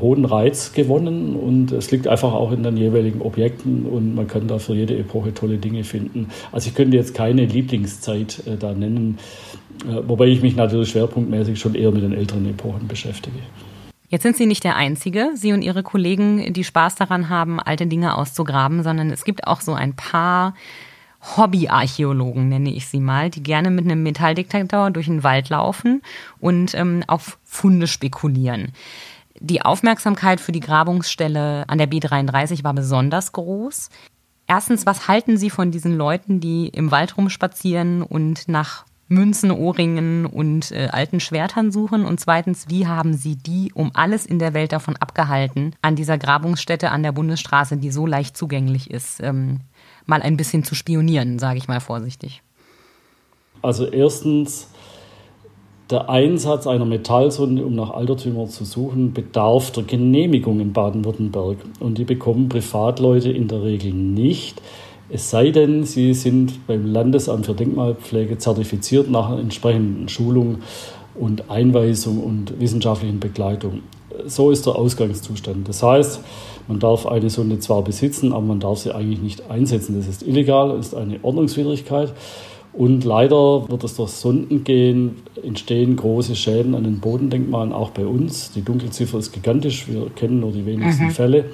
hohen 0.00 0.24
Reiz 0.24 0.72
gewonnen 0.72 1.34
und 1.36 1.72
es 1.72 1.90
liegt 1.90 2.06
einfach 2.06 2.32
auch 2.32 2.52
in 2.52 2.62
den 2.62 2.76
jeweiligen 2.76 3.22
Objekten 3.22 3.86
und 3.86 4.14
man 4.14 4.28
kann 4.28 4.46
da 4.46 4.58
für 4.58 4.74
jede 4.74 4.96
Epoche 4.96 5.34
tolle 5.34 5.58
Dinge 5.58 5.84
finden. 5.84 6.28
Also 6.52 6.68
ich 6.68 6.74
könnte 6.74 6.96
jetzt 6.96 7.14
keine 7.14 7.44
Lieblingszeit 7.44 8.42
äh, 8.46 8.56
da 8.56 8.72
nennen, 8.72 9.18
wobei 10.06 10.26
ich 10.26 10.42
mich 10.42 10.56
natürlich 10.56 10.90
schwerpunktmäßig 10.90 11.58
schon 11.58 11.74
eher 11.74 11.90
mit 11.90 12.02
den 12.02 12.12
älteren 12.12 12.48
Epochen 12.48 12.88
beschäftige. 12.88 13.38
Jetzt 14.08 14.22
sind 14.22 14.36
Sie 14.36 14.46
nicht 14.46 14.64
der 14.64 14.76
Einzige, 14.76 15.30
Sie 15.34 15.52
und 15.52 15.62
Ihre 15.62 15.82
Kollegen, 15.82 16.52
die 16.52 16.64
Spaß 16.64 16.94
daran 16.94 17.28
haben, 17.28 17.58
alte 17.58 17.86
Dinge 17.86 18.16
auszugraben, 18.16 18.82
sondern 18.82 19.10
es 19.10 19.24
gibt 19.24 19.46
auch 19.46 19.60
so 19.60 19.74
ein 19.74 19.96
paar 19.96 20.54
Hobbyarchäologen, 21.36 22.48
nenne 22.48 22.70
ich 22.70 22.86
sie 22.86 23.00
mal, 23.00 23.30
die 23.30 23.42
gerne 23.42 23.70
mit 23.70 23.86
einem 23.86 24.02
Metalldetektor 24.02 24.90
durch 24.90 25.06
den 25.06 25.24
Wald 25.24 25.48
laufen 25.48 26.02
und 26.38 26.74
ähm, 26.74 27.02
auf 27.06 27.38
Funde 27.44 27.86
spekulieren. 27.86 28.72
Die 29.40 29.62
Aufmerksamkeit 29.62 30.40
für 30.40 30.52
die 30.52 30.60
Grabungsstelle 30.60 31.64
an 31.68 31.78
der 31.78 31.90
B33 31.90 32.62
war 32.62 32.74
besonders 32.74 33.32
groß. 33.32 33.88
Erstens, 34.46 34.86
was 34.86 35.08
halten 35.08 35.38
Sie 35.38 35.50
von 35.50 35.70
diesen 35.70 35.96
Leuten, 35.96 36.40
die 36.40 36.68
im 36.68 36.90
Wald 36.90 37.16
rumspazieren 37.16 38.02
und 38.02 38.48
nach 38.48 38.84
Münzen, 39.14 39.50
Ohrringen 39.50 40.26
und 40.26 40.70
äh, 40.72 40.88
alten 40.90 41.20
Schwertern 41.20 41.72
suchen? 41.72 42.04
Und 42.04 42.20
zweitens, 42.20 42.66
wie 42.68 42.86
haben 42.86 43.14
Sie 43.14 43.36
die 43.36 43.72
um 43.74 43.92
alles 43.94 44.26
in 44.26 44.38
der 44.38 44.52
Welt 44.52 44.72
davon 44.72 44.96
abgehalten, 44.96 45.74
an 45.80 45.96
dieser 45.96 46.18
Grabungsstätte 46.18 46.90
an 46.90 47.02
der 47.02 47.12
Bundesstraße, 47.12 47.76
die 47.76 47.90
so 47.90 48.06
leicht 48.06 48.36
zugänglich 48.36 48.90
ist, 48.90 49.20
ähm, 49.22 49.60
mal 50.06 50.20
ein 50.20 50.36
bisschen 50.36 50.64
zu 50.64 50.74
spionieren, 50.74 51.38
sage 51.38 51.58
ich 51.58 51.68
mal 51.68 51.80
vorsichtig? 51.80 52.42
Also 53.62 53.86
erstens 53.86 54.68
der 55.90 56.08
Einsatz 56.08 56.66
einer 56.66 56.86
Metallsonde, 56.86 57.64
um 57.64 57.74
nach 57.74 57.90
Altertümern 57.90 58.48
zu 58.48 58.64
suchen, 58.64 59.12
bedarf 59.12 59.70
der 59.70 59.84
Genehmigung 59.84 60.60
in 60.60 60.72
Baden-Württemberg. 60.72 61.58
Und 61.78 61.98
die 61.98 62.04
bekommen 62.04 62.48
Privatleute 62.48 63.30
in 63.30 63.48
der 63.48 63.62
Regel 63.62 63.92
nicht. 63.92 64.60
Es 65.10 65.30
sei 65.30 65.50
denn, 65.50 65.84
sie 65.84 66.14
sind 66.14 66.66
beim 66.66 66.86
Landesamt 66.86 67.46
für 67.46 67.54
Denkmalpflege 67.54 68.38
zertifiziert 68.38 69.10
nach 69.10 69.38
entsprechenden 69.38 70.08
Schulung 70.08 70.58
und 71.14 71.50
Einweisung 71.50 72.22
und 72.22 72.58
wissenschaftlichen 72.58 73.20
Begleitung. 73.20 73.80
So 74.26 74.50
ist 74.50 74.66
der 74.66 74.76
Ausgangszustand. 74.76 75.68
Das 75.68 75.82
heißt, 75.82 76.20
man 76.68 76.78
darf 76.78 77.06
eine 77.06 77.28
Sonde 77.30 77.58
zwar 77.58 77.82
besitzen, 77.82 78.32
aber 78.32 78.42
man 78.46 78.60
darf 78.60 78.78
sie 78.78 78.94
eigentlich 78.94 79.20
nicht 79.20 79.50
einsetzen. 79.50 79.96
Das 79.96 80.08
ist 80.08 80.22
illegal, 80.22 80.78
ist 80.78 80.94
eine 80.94 81.18
Ordnungswidrigkeit. 81.22 82.12
Und 82.72 83.04
leider 83.04 83.68
wird 83.68 83.84
es 83.84 83.94
durch 83.94 84.10
Sondengehen 84.10 85.16
entstehen 85.42 85.94
große 85.94 86.34
Schäden 86.34 86.74
an 86.74 86.82
den 86.82 86.98
Bodendenkmalen, 86.98 87.72
auch 87.72 87.90
bei 87.90 88.04
uns. 88.04 88.50
Die 88.52 88.62
Dunkelziffer 88.62 89.18
ist 89.18 89.32
gigantisch, 89.32 89.86
wir 89.86 90.10
kennen 90.16 90.40
nur 90.40 90.50
die 90.50 90.66
wenigsten 90.66 91.04
mhm. 91.04 91.10
Fälle, 91.10 91.44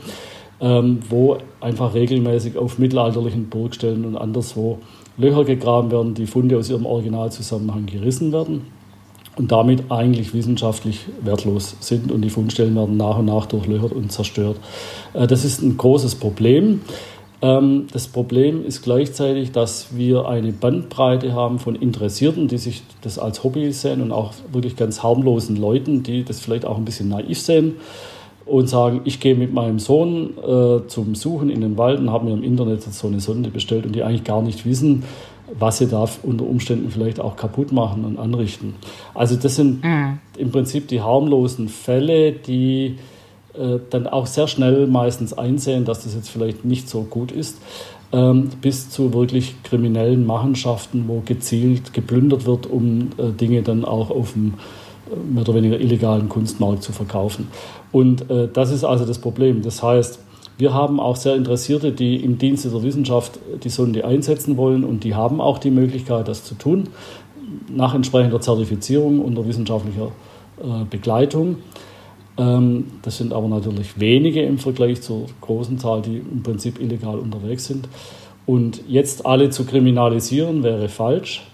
ähm, 0.61 0.99
wo 1.09 1.39
einfach 1.61 1.95
regelmäßig 1.95 2.57
auf 2.57 2.79
mittelalterlichen 2.79 3.49
Burgstellen 3.49 4.05
und 4.05 4.17
anderswo 4.17 4.79
Löcher 5.17 5.45
gegraben 5.45 5.91
werden, 5.91 6.15
die 6.15 6.27
Funde 6.27 6.59
aus 6.59 6.71
ihrem 6.71 6.87
Originalzusammenhang 6.87 7.87
gerissen 7.87 8.33
werden 8.33 8.63
und 9.37 9.53
damit 9.53 9.91
eigentlich 9.91 10.35
wissenschaftlich 10.35 11.07
wertlos 11.23 11.77
sind 11.81 12.13
und 12.13 12.23
die 12.23 12.31
Fundstellen 12.31 12.75
werden 12.75 12.97
nach 12.97 13.19
und 13.19 13.27
nach 13.27 13.47
durchlöchert 13.47 13.93
und 13.93 14.13
zerstört. 14.13 14.57
Äh, 15.15 15.27
das 15.27 15.45
ist 15.45 15.63
ein 15.63 15.77
großes 15.77 16.17
Problem. 16.17 16.83
Ähm, 17.43 17.87
das 17.93 18.09
Problem 18.09 18.65
ist 18.67 18.83
gleichzeitig, 18.83 19.53
dass 19.53 19.97
wir 19.97 20.27
eine 20.29 20.53
Bandbreite 20.53 21.33
haben 21.33 21.59
von 21.59 21.75
Interessierten, 21.75 22.49
die 22.49 22.59
sich 22.59 22.83
das 23.01 23.19
als 23.19 23.43
Hobby 23.45 23.73
sehen 23.73 24.03
und 24.03 24.13
auch 24.13 24.35
wirklich 24.53 24.77
ganz 24.77 25.03
harmlosen 25.03 25.57
Leuten, 25.57 26.03
die 26.03 26.23
das 26.23 26.41
vielleicht 26.41 26.67
auch 26.67 26.77
ein 26.77 26.85
bisschen 26.85 27.09
naiv 27.09 27.41
sehen 27.41 27.77
und 28.47 28.69
sagen, 28.69 29.03
ich 29.05 29.21
gehe 29.21 29.35
mit 29.35 29.53
meinem 29.53 29.79
Sohn 29.79 30.37
äh, 30.39 30.87
zum 30.89 31.15
Suchen 31.15 31.51
in 31.51 31.61
den 31.61 31.79
Wald 31.79 32.01
und 32.01 32.11
habe 32.11 32.27
mir 32.27 32.33
im 32.33 32.43
Internet 32.43 32.83
so 32.83 33.07
eine 33.07 33.21
Sonde 33.21 33.51
bestellt 33.51 33.87
und 33.87 33.95
die 33.95 34.03
eigentlich 34.03 34.25
gar 34.25 34.43
nicht 34.43 34.67
wissen, 34.67 35.05
was 35.59 35.79
sie 35.79 35.87
da 35.87 36.09
unter 36.23 36.45
Umständen 36.45 36.91
vielleicht 36.91 37.21
auch 37.21 37.37
kaputt 37.37 37.73
machen 37.73 38.05
und 38.05 38.19
anrichten. 38.19 38.75
Also 39.15 39.37
das 39.37 39.57
sind 39.57 39.83
mhm. 39.85 40.19
im 40.37 40.51
Prinzip 40.51 40.89
die 40.89 41.01
harmlosen 41.01 41.69
Fälle, 41.69 42.33
die 42.33 42.97
äh, 43.55 43.79
dann 43.91 44.07
auch 44.07 44.27
sehr 44.27 44.47
schnell 44.47 44.87
meistens 44.87 45.33
einsehen, 45.33 45.85
dass 45.85 46.05
das 46.05 46.15
jetzt 46.15 46.31
vielleicht 46.31 46.65
nicht 46.65 46.89
so 46.89 47.03
gut 47.03 47.33
ist, 47.33 47.59
ähm, 48.13 48.51
bis 48.61 48.91
zu 48.91 49.13
wirklich 49.13 49.63
kriminellen 49.63 50.27
Machenschaften, 50.27 51.05
wo 51.09 51.23
gezielt 51.25 51.93
geplündert 51.93 52.47
wird, 52.47 52.67
um 52.67 53.11
äh, 53.19 53.31
Dinge 53.33 53.63
dann 53.63 53.85
auch 53.85 54.11
auf 54.11 54.33
dem 54.33 54.55
mehr 55.31 55.43
oder 55.43 55.55
weniger 55.55 55.81
illegalen 55.81 56.29
Kunstmarkt 56.29 56.83
zu 56.83 56.93
verkaufen. 56.93 57.49
Und 57.93 58.31
äh, 58.31 58.49
das 58.53 58.71
ist 58.71 58.85
also 58.85 59.05
das 59.05 59.19
Problem. 59.19 59.63
Das 59.63 59.83
heißt, 59.83 60.21
wir 60.59 60.75
haben 60.75 61.01
auch 61.01 61.17
sehr 61.17 61.37
Interessierte, 61.37 61.91
die 61.91 62.17
im 62.17 62.37
Dienste 62.37 62.69
der 62.69 62.83
Wissenschaft 62.83 63.39
die 63.65 63.71
Sonde 63.71 64.05
einsetzen 64.05 64.57
wollen 64.57 64.85
und 64.85 65.05
die 65.05 65.15
haben 65.15 65.41
auch 65.41 65.59
die 65.59 65.71
Möglichkeit, 65.71 66.29
das 66.29 66.45
zu 66.45 66.55
tun, 66.55 66.89
nach 67.69 67.95
entsprechender 67.95 68.41
Zertifizierung 68.41 69.21
unter 69.21 69.47
wissenschaftlicher 69.47 70.13
äh, 70.63 70.85
Begleitung. 70.89 71.57
Ähm, 72.37 72.87
das 73.03 73.17
sind 73.17 73.33
aber 73.33 73.49
natürlich 73.49 73.99
wenige 73.99 74.43
im 74.43 74.59
Vergleich 74.59 75.01
zur 75.01 75.27
großen 75.41 75.79
Zahl, 75.79 76.03
die 76.03 76.19
im 76.19 76.43
Prinzip 76.43 76.81
illegal 76.81 77.19
unterwegs 77.19 77.67
sind. 77.67 77.89
Und 78.47 78.83
jetzt 78.89 79.27
alle 79.27 79.51
zu 79.51 79.65
kriminalisieren 79.65 80.63
wäre 80.63 80.89
falsch, 80.89 81.47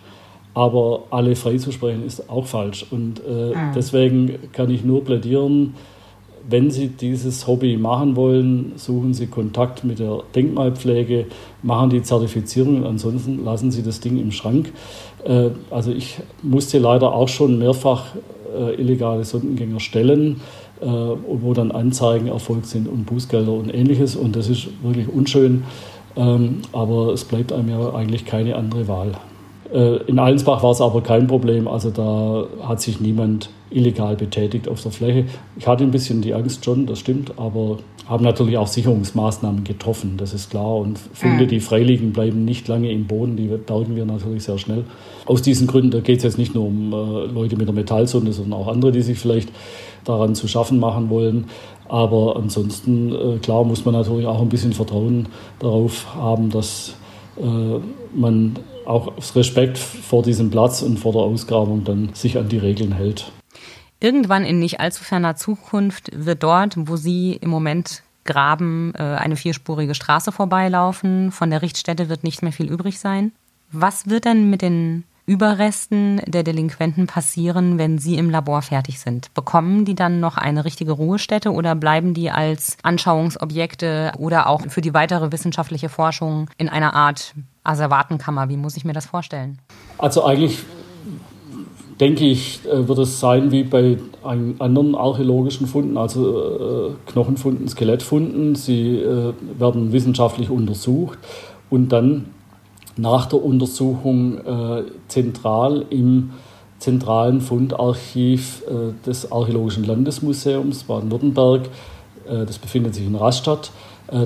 aber 0.56 1.02
alle 1.10 1.36
freizusprechen 1.36 2.06
ist 2.06 2.30
auch 2.30 2.46
falsch. 2.46 2.86
Und 2.90 3.20
äh, 3.20 3.54
ah. 3.54 3.72
deswegen 3.76 4.50
kann 4.52 4.70
ich 4.70 4.82
nur 4.82 5.04
plädieren, 5.04 5.74
wenn 6.48 6.70
Sie 6.70 6.88
dieses 6.88 7.46
Hobby 7.46 7.76
machen 7.76 8.16
wollen, 8.16 8.72
suchen 8.76 9.12
Sie 9.12 9.26
Kontakt 9.26 9.84
mit 9.84 9.98
der 9.98 10.22
Denkmalpflege, 10.34 11.26
machen 11.62 11.90
die 11.90 12.02
Zertifizierung 12.02 12.78
und 12.78 12.86
ansonsten 12.86 13.44
lassen 13.44 13.70
Sie 13.70 13.82
das 13.82 14.00
Ding 14.00 14.18
im 14.18 14.32
Schrank. 14.32 14.72
Äh, 15.24 15.50
also 15.70 15.92
ich 15.92 16.20
musste 16.42 16.78
leider 16.78 17.12
auch 17.12 17.28
schon 17.28 17.58
mehrfach 17.58 18.14
äh, 18.58 18.80
illegale 18.80 19.24
Sondengänger 19.24 19.80
stellen, 19.80 20.40
äh, 20.80 20.86
wo 20.86 21.52
dann 21.52 21.70
Anzeigen 21.70 22.28
erfolgt 22.28 22.64
sind 22.64 22.88
und 22.88 23.04
Bußgelder 23.04 23.52
und 23.52 23.74
ähnliches 23.74 24.16
und 24.16 24.34
das 24.34 24.48
ist 24.48 24.68
wirklich 24.82 25.06
unschön, 25.06 25.64
ähm, 26.16 26.62
aber 26.72 27.12
es 27.12 27.24
bleibt 27.24 27.52
einem 27.52 27.68
ja 27.68 27.92
eigentlich 27.92 28.24
keine 28.24 28.56
andere 28.56 28.88
Wahl. 28.88 29.12
In 29.72 30.18
Allensbach 30.18 30.62
war 30.62 30.70
es 30.70 30.80
aber 30.80 31.02
kein 31.02 31.26
Problem, 31.26 31.66
also 31.66 31.90
da 31.90 32.46
hat 32.66 32.80
sich 32.80 33.00
niemand 33.00 33.50
illegal 33.70 34.14
betätigt 34.14 34.68
auf 34.68 34.82
der 34.82 34.92
Fläche. 34.92 35.24
Ich 35.58 35.66
hatte 35.66 35.82
ein 35.82 35.90
bisschen 35.90 36.22
die 36.22 36.34
Angst 36.34 36.64
schon, 36.64 36.86
das 36.86 37.00
stimmt, 37.00 37.32
aber 37.36 37.78
haben 38.08 38.24
natürlich 38.24 38.56
auch 38.56 38.68
Sicherungsmaßnahmen 38.68 39.64
getroffen, 39.64 40.14
das 40.16 40.32
ist 40.32 40.50
klar. 40.50 40.76
Und 40.76 40.98
Funde, 40.98 41.44
mhm. 41.44 41.48
die 41.48 41.60
freiliegen, 41.60 42.12
bleiben 42.12 42.44
nicht 42.44 42.68
lange 42.68 42.90
im 42.92 43.06
Boden, 43.06 43.36
die 43.36 43.48
bergen 43.48 43.96
wir 43.96 44.04
natürlich 44.04 44.44
sehr 44.44 44.58
schnell. 44.58 44.84
Aus 45.26 45.42
diesen 45.42 45.66
Gründen, 45.66 45.90
da 45.90 46.00
geht 46.00 46.18
es 46.18 46.22
jetzt 46.22 46.38
nicht 46.38 46.54
nur 46.54 46.66
um 46.66 46.92
äh, 46.92 47.26
Leute 47.26 47.56
mit 47.56 47.66
der 47.66 47.74
Metallsonde, 47.74 48.32
sondern 48.32 48.60
auch 48.60 48.68
andere, 48.68 48.92
die 48.92 49.02
sich 49.02 49.18
vielleicht 49.18 49.48
daran 50.04 50.36
zu 50.36 50.46
schaffen 50.46 50.78
machen 50.78 51.10
wollen. 51.10 51.46
Aber 51.88 52.36
ansonsten, 52.36 53.12
äh, 53.12 53.38
klar, 53.38 53.64
muss 53.64 53.84
man 53.84 53.94
natürlich 53.94 54.26
auch 54.26 54.40
ein 54.40 54.48
bisschen 54.48 54.72
Vertrauen 54.72 55.26
darauf 55.58 56.14
haben, 56.14 56.50
dass 56.50 56.94
äh, 57.38 57.80
man 58.14 58.56
auch 58.86 59.16
aus 59.16 59.34
Respekt 59.36 59.78
vor 59.78 60.22
diesem 60.22 60.50
Platz 60.50 60.82
und 60.82 60.98
vor 60.98 61.12
der 61.12 61.22
Ausgrabung 61.22 61.84
dann 61.84 62.14
sich 62.14 62.38
an 62.38 62.48
die 62.48 62.58
Regeln 62.58 62.92
hält. 62.92 63.30
Irgendwann 64.00 64.44
in 64.44 64.58
nicht 64.58 64.80
allzu 64.80 65.04
ferner 65.04 65.36
Zukunft 65.36 66.10
wird 66.12 66.42
dort, 66.42 66.74
wo 66.76 66.96
Sie 66.96 67.32
im 67.40 67.48
Moment 67.48 68.02
graben, 68.26 68.92
äh, 68.94 69.02
eine 69.02 69.36
vierspurige 69.36 69.94
Straße 69.94 70.32
vorbeilaufen. 70.32 71.32
Von 71.32 71.50
der 71.50 71.62
Richtstätte 71.62 72.08
wird 72.08 72.24
nicht 72.24 72.42
mehr 72.42 72.52
viel 72.52 72.70
übrig 72.70 72.98
sein. 72.98 73.32
Was 73.72 74.08
wird 74.08 74.26
denn 74.26 74.50
mit 74.50 74.62
den 74.62 75.04
Überresten 75.24 76.20
der 76.26 76.44
Delinquenten 76.44 77.08
passieren, 77.08 77.78
wenn 77.78 77.98
sie 77.98 78.16
im 78.16 78.30
Labor 78.30 78.62
fertig 78.62 79.00
sind? 79.00 79.32
Bekommen 79.34 79.84
die 79.84 79.96
dann 79.96 80.20
noch 80.20 80.36
eine 80.36 80.64
richtige 80.64 80.92
Ruhestätte 80.92 81.52
oder 81.52 81.74
bleiben 81.74 82.14
die 82.14 82.30
als 82.30 82.76
Anschauungsobjekte 82.82 84.12
oder 84.18 84.48
auch 84.48 84.62
für 84.68 84.82
die 84.82 84.94
weitere 84.94 85.32
wissenschaftliche 85.32 85.88
Forschung 85.88 86.48
in 86.58 86.68
einer 86.68 86.94
Art 86.94 87.34
Asservatenkammer? 87.66 88.48
Wie 88.48 88.56
muss 88.56 88.76
ich 88.76 88.84
mir 88.84 88.92
das 88.92 89.06
vorstellen? 89.06 89.58
Also 89.98 90.24
eigentlich 90.24 90.58
denke 92.00 92.24
ich, 92.24 92.60
äh, 92.66 92.86
wird 92.86 92.98
es 92.98 93.20
sein 93.20 93.50
wie 93.50 93.64
bei 93.64 93.98
anderen 94.22 94.94
archäologischen 94.94 95.66
Funden, 95.66 95.96
also 95.96 96.90
äh, 96.90 97.10
Knochenfunden, 97.10 97.68
Skelettfunden. 97.68 98.54
Sie 98.54 98.96
äh, 98.96 99.32
werden 99.58 99.92
wissenschaftlich 99.92 100.50
untersucht 100.50 101.18
und 101.70 101.90
dann 101.90 102.26
nach 102.98 103.26
der 103.26 103.44
Untersuchung 103.44 104.40
zentral 105.08 105.84
im 105.90 106.30
zentralen 106.78 107.42
Fundarchiv 107.42 108.62
des 109.04 109.30
Archäologischen 109.30 109.84
Landesmuseums 109.84 110.84
Baden-Württemberg, 110.84 111.68
das 112.26 112.56
befindet 112.58 112.94
sich 112.94 113.06
in 113.06 113.14
Rastatt, 113.14 113.70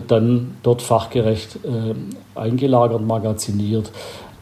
dann 0.09 0.57
dort 0.63 0.83
fachgerecht 0.83 1.59
eingelagert, 2.35 3.07
magaziniert. 3.07 3.91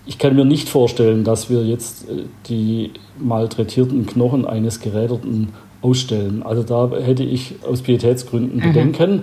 Ich 0.09 0.17
kann 0.17 0.35
mir 0.35 0.47
nicht 0.47 0.71
vorstellen, 0.71 1.23
dass 1.23 1.51
wir 1.51 1.65
jetzt 1.65 2.09
äh, 2.09 2.25
die 2.49 2.93
malträtierten 3.19 4.07
Knochen 4.07 4.47
eines 4.47 4.81
Geräderten 4.81 5.51
ausstellen. 5.83 6.43
Also 6.43 6.63
da 6.63 6.91
hätte 6.97 7.23
ich 7.23 7.57
aus 7.63 7.83
Pietätsgründen 7.83 8.59
mhm. 8.59 8.63
Bedenken. 8.63 9.23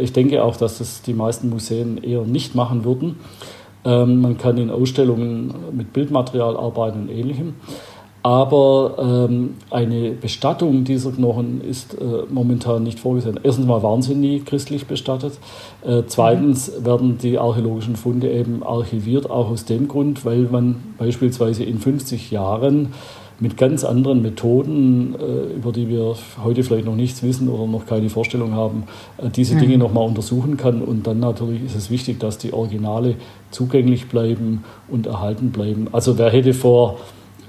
Ich 0.00 0.14
denke 0.14 0.42
auch, 0.42 0.56
dass 0.56 0.78
das 0.78 1.02
die 1.02 1.12
meisten 1.12 1.50
Museen 1.50 2.02
eher 2.02 2.22
nicht 2.22 2.54
machen 2.54 2.84
würden. 2.84 3.16
Ähm, 3.84 4.22
man 4.22 4.38
kann 4.38 4.56
in 4.56 4.70
Ausstellungen 4.70 5.52
mit 5.72 5.92
Bildmaterial 5.92 6.56
arbeiten 6.56 7.02
und 7.02 7.08
ähnlichem. 7.10 7.54
Aber 8.22 9.26
ähm, 9.28 9.54
eine 9.70 10.12
Bestattung 10.12 10.84
dieser 10.84 11.10
Knochen 11.10 11.60
ist 11.60 11.94
äh, 11.94 12.04
momentan 12.30 12.84
nicht 12.84 13.00
vorgesehen. 13.00 13.40
Erstens 13.42 13.66
mal 13.66 13.82
waren 13.82 14.00
sie 14.00 14.14
nie 14.14 14.40
christlich 14.40 14.86
bestattet. 14.86 15.32
Äh, 15.84 16.02
zweitens 16.06 16.84
werden 16.84 17.18
die 17.18 17.38
archäologischen 17.38 17.96
Funde 17.96 18.30
eben 18.30 18.62
archiviert, 18.62 19.28
auch 19.28 19.50
aus 19.50 19.64
dem 19.64 19.88
Grund, 19.88 20.24
weil 20.24 20.42
man 20.42 20.76
beispielsweise 20.98 21.64
in 21.64 21.78
50 21.78 22.30
Jahren 22.30 22.92
mit 23.40 23.56
ganz 23.56 23.82
anderen 23.82 24.22
Methoden, 24.22 25.16
äh, 25.18 25.56
über 25.56 25.72
die 25.72 25.88
wir 25.88 26.14
heute 26.44 26.62
vielleicht 26.62 26.84
noch 26.84 26.94
nichts 26.94 27.24
wissen 27.24 27.48
oder 27.48 27.66
noch 27.66 27.86
keine 27.86 28.08
Vorstellung 28.08 28.52
haben, 28.52 28.84
äh, 29.18 29.30
diese 29.30 29.56
mhm. 29.56 29.60
Dinge 29.60 29.78
nochmal 29.78 30.06
untersuchen 30.06 30.56
kann. 30.56 30.80
Und 30.80 31.08
dann 31.08 31.18
natürlich 31.18 31.64
ist 31.64 31.74
es 31.74 31.90
wichtig, 31.90 32.20
dass 32.20 32.38
die 32.38 32.52
Originale 32.52 33.16
zugänglich 33.50 34.08
bleiben 34.08 34.62
und 34.88 35.08
erhalten 35.08 35.50
bleiben. 35.50 35.88
Also 35.90 36.18
wer 36.18 36.30
hätte 36.30 36.54
vor 36.54 37.00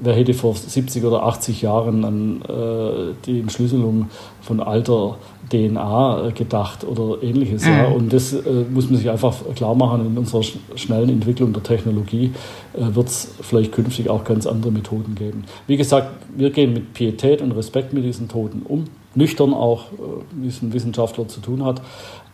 wer 0.03 0.13
hätte 0.13 0.33
vor 0.33 0.55
70 0.55 1.03
oder 1.05 1.23
80 1.23 1.61
Jahren 1.61 2.05
an 2.05 2.41
äh, 2.41 3.13
die 3.25 3.39
Entschlüsselung 3.39 4.09
von 4.41 4.59
alter 4.59 5.17
DNA 5.49 6.27
äh, 6.27 6.31
gedacht 6.31 6.83
oder 6.83 7.21
ähnliches. 7.23 7.65
Mhm. 7.65 7.71
Ja? 7.71 7.85
Und 7.85 8.13
das 8.13 8.33
äh, 8.33 8.65
muss 8.71 8.89
man 8.89 8.97
sich 8.97 9.09
einfach 9.09 9.35
klar 9.55 9.75
machen. 9.75 10.05
In 10.05 10.17
unserer 10.17 10.43
schnellen 10.75 11.09
Entwicklung 11.09 11.53
der 11.53 11.63
Technologie 11.63 12.31
äh, 12.73 12.95
wird 12.95 13.07
es 13.07 13.35
vielleicht 13.41 13.71
künftig 13.71 14.09
auch 14.09 14.23
ganz 14.23 14.45
andere 14.45 14.71
Methoden 14.71 15.15
geben. 15.15 15.45
Wie 15.67 15.77
gesagt, 15.77 16.09
wir 16.35 16.49
gehen 16.49 16.73
mit 16.73 16.93
Pietät 16.93 17.41
und 17.41 17.51
Respekt 17.51 17.93
mit 17.93 18.03
diesen 18.03 18.27
Toten 18.27 18.63
um. 18.63 18.85
Nüchtern 19.15 19.53
auch, 19.53 19.85
äh, 19.91 19.95
wie 20.41 20.47
es 20.47 20.61
ein 20.61 20.73
Wissenschaftler 20.73 21.27
zu 21.27 21.39
tun 21.39 21.63
hat. 21.63 21.81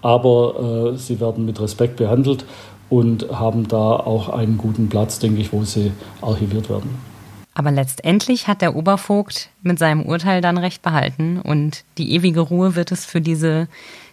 Aber 0.01 0.93
äh, 0.93 0.97
sie 0.97 1.19
werden 1.19 1.45
mit 1.45 1.59
Respekt 1.59 1.97
behandelt 1.97 2.45
und 2.89 3.29
haben 3.31 3.67
da 3.67 3.91
auch 3.97 4.29
einen 4.29 4.57
guten 4.57 4.89
Platz, 4.89 5.19
denke 5.19 5.41
ich, 5.41 5.53
wo 5.53 5.63
sie 5.63 5.91
archiviert 6.21 6.69
werden. 6.69 7.08
Aber 7.53 7.71
letztendlich 7.71 8.47
hat 8.47 8.61
der 8.61 8.75
Obervogt 8.75 9.49
mit 9.63 9.79
seinem 9.79 10.05
Urteil 10.05 10.41
dann 10.41 10.57
recht 10.57 10.81
behalten 10.81 11.39
und 11.41 11.83
die 11.97 12.13
ewige 12.13 12.41
Ruhe 12.41 12.75
wird 12.75 12.91
es 12.91 13.05
für 13.05 13.21
diese 13.21 13.67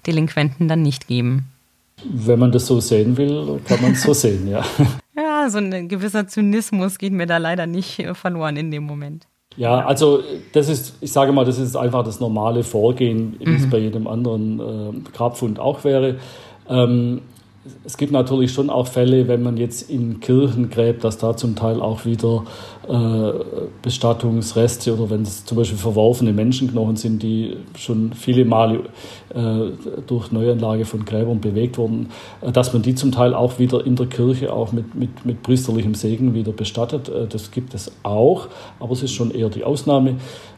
Delinquenten 0.07 0.68
dann 0.68 0.82
nicht 0.82 1.07
geben. 1.07 1.47
Wenn 2.05 2.39
man 2.39 2.53
das 2.53 2.66
so 2.66 2.80
sehen 2.80 3.16
will, 3.16 3.61
kann 3.66 3.80
man 3.82 3.93
es 3.93 4.03
so 4.03 4.12
sehen, 4.12 4.49
ja. 4.49 4.64
Ja, 5.16 5.49
so 5.49 5.57
ein 5.57 5.89
gewisser 5.89 6.28
Zynismus 6.28 6.99
geht 6.99 7.14
mir 7.14 7.26
da 7.26 7.39
leider 7.39 7.66
nicht 7.66 7.99
äh, 8.01 8.14
verloren 8.14 8.57
in 8.59 8.70
dem 8.70 8.84
Moment. 8.84 9.26
Ja, 9.57 9.87
also 9.87 10.22
das 10.53 10.68
ist, 10.68 10.97
ich 11.01 11.11
sage 11.11 11.32
mal, 11.32 11.47
das 11.47 11.59
ist 11.59 11.74
einfach 11.74 12.05
das 12.05 12.20
normale 12.20 12.62
Vorgehen, 12.62 13.37
wie 13.39 13.49
mhm. 13.49 13.57
es 13.57 13.70
bei 13.70 13.78
jedem 13.78 14.07
anderen 14.07 14.61
äh, 14.61 15.11
Grabfund 15.14 15.59
auch 15.59 15.84
wäre. 15.84 16.16
Ähm, 16.68 17.22
es 17.85 17.97
gibt 17.97 18.12
natürlich 18.12 18.53
schon 18.53 18.71
auch 18.71 18.89
Fälle, 18.89 19.29
wenn 19.29 19.43
man 19.43 19.57
jetzt 19.57 19.91
in 19.91 20.21
Kirchen 20.21 20.71
gräbt, 20.71 21.05
dass 21.05 21.19
da 21.19 21.37
zum 21.37 21.57
Teil 21.57 21.81
auch 21.81 22.05
wieder 22.05 22.45
äh, 22.89 23.33
Bestattungsreste 23.83 24.95
oder 24.95 25.11
wenn 25.11 25.23
es 25.23 25.45
zum 25.45 25.57
Beispiel 25.57 25.79
verworfene 25.79 26.33
Menschenknochen 26.33 26.97
sind, 26.97 27.23
die 27.23 27.57
schon 27.77 28.12
viele 28.12 28.45
Male 28.45 28.85
äh, 29.35 29.71
durch 30.07 30.33
Neuanlage 30.33 30.85
von 30.85 31.05
Gräbern 31.05 31.41
bewegt 31.41 31.79
wurden, 31.79 32.09
äh, 32.41 32.53
dass 32.53 32.73
man 32.73 32.83
die 32.83 32.95
zum 32.95 33.12
Teil 33.12 33.35
auch 33.35 33.59
wieder 33.59 33.85
in 33.87 33.97
der 33.97 34.07
Kirche 34.07 34.53
auch 34.53 34.73
mit, 34.73 34.95
mit, 34.95 35.25
mit 35.25 35.43
priesterlichem 35.43 35.95
Segen 35.95 36.35
wieder 36.35 36.53
bestattet. 36.53 37.09
Äh, 37.09 37.27
das 37.27 37.51
gibt 37.51 37.75
es 37.75 37.93
auch, 38.03 38.49
aber 38.81 38.93
es 38.93 39.03
ist 39.03 39.12
schon 39.12 39.31
eher 39.31 39.49
die 39.49 39.64
Ausnahme. 39.64 40.17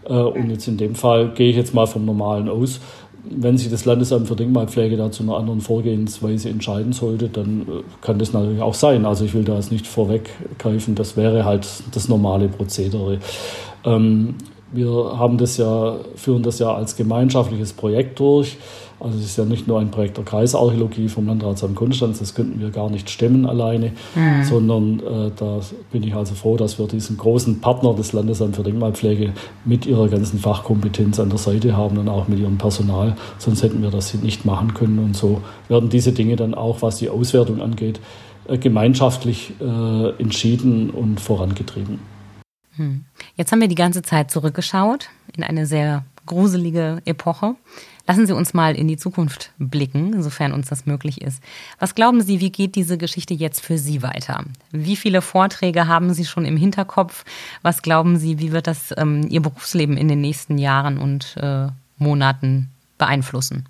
Äh, 0.08 0.12
und 0.12 0.50
jetzt 0.50 0.68
in 0.68 0.76
dem 0.76 0.94
Fall 0.94 1.30
gehe 1.34 1.50
ich 1.50 1.56
jetzt 1.56 1.74
mal 1.74 1.86
vom 1.86 2.04
Normalen 2.04 2.48
aus 2.48 2.80
wenn 3.24 3.58
sich 3.58 3.70
das 3.70 3.84
Landesamt 3.84 4.28
für 4.28 4.36
Denkmalpflege 4.36 4.96
da 4.96 5.10
zu 5.10 5.22
einer 5.22 5.36
anderen 5.36 5.60
Vorgehensweise 5.60 6.48
entscheiden 6.48 6.92
sollte, 6.92 7.28
dann 7.28 7.62
äh, 7.62 7.64
kann 8.00 8.18
das 8.18 8.32
natürlich 8.32 8.62
auch 8.62 8.74
sein. 8.74 9.04
Also 9.04 9.24
ich 9.24 9.34
will 9.34 9.44
da 9.44 9.56
jetzt 9.56 9.72
nicht 9.72 9.86
vorweggreifen, 9.86 10.94
das 10.94 11.16
wäre 11.16 11.44
halt 11.44 11.66
das 11.92 12.08
normale 12.08 12.48
Prozedere. 12.48 13.18
Ähm, 13.84 14.34
wir 14.72 15.18
haben 15.18 15.38
das 15.38 15.56
ja, 15.56 15.96
führen 16.14 16.42
das 16.42 16.58
ja 16.58 16.74
als 16.74 16.96
gemeinschaftliches 16.96 17.72
Projekt 17.72 18.20
durch. 18.20 18.58
Also 19.00 19.18
es 19.18 19.24
ist 19.24 19.38
ja 19.38 19.44
nicht 19.44 19.68
nur 19.68 19.78
ein 19.78 19.90
Projekt 19.90 20.16
der 20.16 20.24
Kreisarchäologie 20.24 21.08
vom 21.08 21.26
Landratsamt 21.26 21.76
Konstanz, 21.76 22.18
das 22.18 22.34
könnten 22.34 22.60
wir 22.60 22.70
gar 22.70 22.90
nicht 22.90 23.10
stemmen 23.10 23.46
alleine, 23.46 23.92
mhm. 24.14 24.44
sondern 24.44 25.00
äh, 25.00 25.30
da 25.36 25.60
bin 25.92 26.02
ich 26.02 26.14
also 26.14 26.34
froh, 26.34 26.56
dass 26.56 26.78
wir 26.78 26.88
diesen 26.88 27.16
großen 27.16 27.60
Partner 27.60 27.94
des 27.94 28.12
Landesamt 28.12 28.56
für 28.56 28.64
Denkmalpflege 28.64 29.32
mit 29.64 29.86
ihrer 29.86 30.08
ganzen 30.08 30.40
Fachkompetenz 30.40 31.20
an 31.20 31.28
der 31.28 31.38
Seite 31.38 31.76
haben 31.76 31.98
und 31.98 32.08
auch 32.08 32.26
mit 32.26 32.40
ihrem 32.40 32.58
Personal, 32.58 33.16
sonst 33.38 33.62
hätten 33.62 33.82
wir 33.82 33.90
das 33.90 34.14
nicht 34.14 34.44
machen 34.44 34.74
können. 34.74 34.98
Und 34.98 35.16
so 35.16 35.42
werden 35.68 35.90
diese 35.90 36.12
Dinge 36.12 36.36
dann 36.36 36.54
auch, 36.54 36.82
was 36.82 36.96
die 36.96 37.08
Auswertung 37.08 37.60
angeht, 37.60 38.00
äh, 38.48 38.58
gemeinschaftlich 38.58 39.52
äh, 39.60 40.10
entschieden 40.20 40.90
und 40.90 41.20
vorangetrieben. 41.20 42.00
Hm. 42.76 43.04
Jetzt 43.36 43.52
haben 43.52 43.60
wir 43.60 43.68
die 43.68 43.74
ganze 43.74 44.02
Zeit 44.02 44.30
zurückgeschaut 44.30 45.08
in 45.36 45.42
eine 45.44 45.66
sehr 45.66 46.04
gruselige 46.26 47.02
Epoche. 47.04 47.56
Lassen 48.08 48.26
Sie 48.26 48.32
uns 48.32 48.54
mal 48.54 48.74
in 48.74 48.88
die 48.88 48.96
Zukunft 48.96 49.52
blicken, 49.58 50.22
sofern 50.22 50.54
uns 50.54 50.68
das 50.68 50.86
möglich 50.86 51.20
ist. 51.20 51.42
Was 51.78 51.94
glauben 51.94 52.22
Sie, 52.22 52.40
wie 52.40 52.48
geht 52.48 52.74
diese 52.74 52.96
Geschichte 52.96 53.34
jetzt 53.34 53.60
für 53.60 53.76
Sie 53.76 54.02
weiter? 54.02 54.44
Wie 54.70 54.96
viele 54.96 55.20
Vorträge 55.20 55.88
haben 55.88 56.14
Sie 56.14 56.24
schon 56.24 56.46
im 56.46 56.56
Hinterkopf? 56.56 57.26
Was 57.60 57.82
glauben 57.82 58.16
Sie, 58.16 58.38
wie 58.38 58.50
wird 58.50 58.66
das 58.66 58.94
ähm, 58.96 59.26
Ihr 59.28 59.42
Berufsleben 59.42 59.98
in 59.98 60.08
den 60.08 60.22
nächsten 60.22 60.56
Jahren 60.56 60.96
und 60.96 61.36
äh, 61.36 61.66
Monaten 61.98 62.70
beeinflussen? 62.96 63.66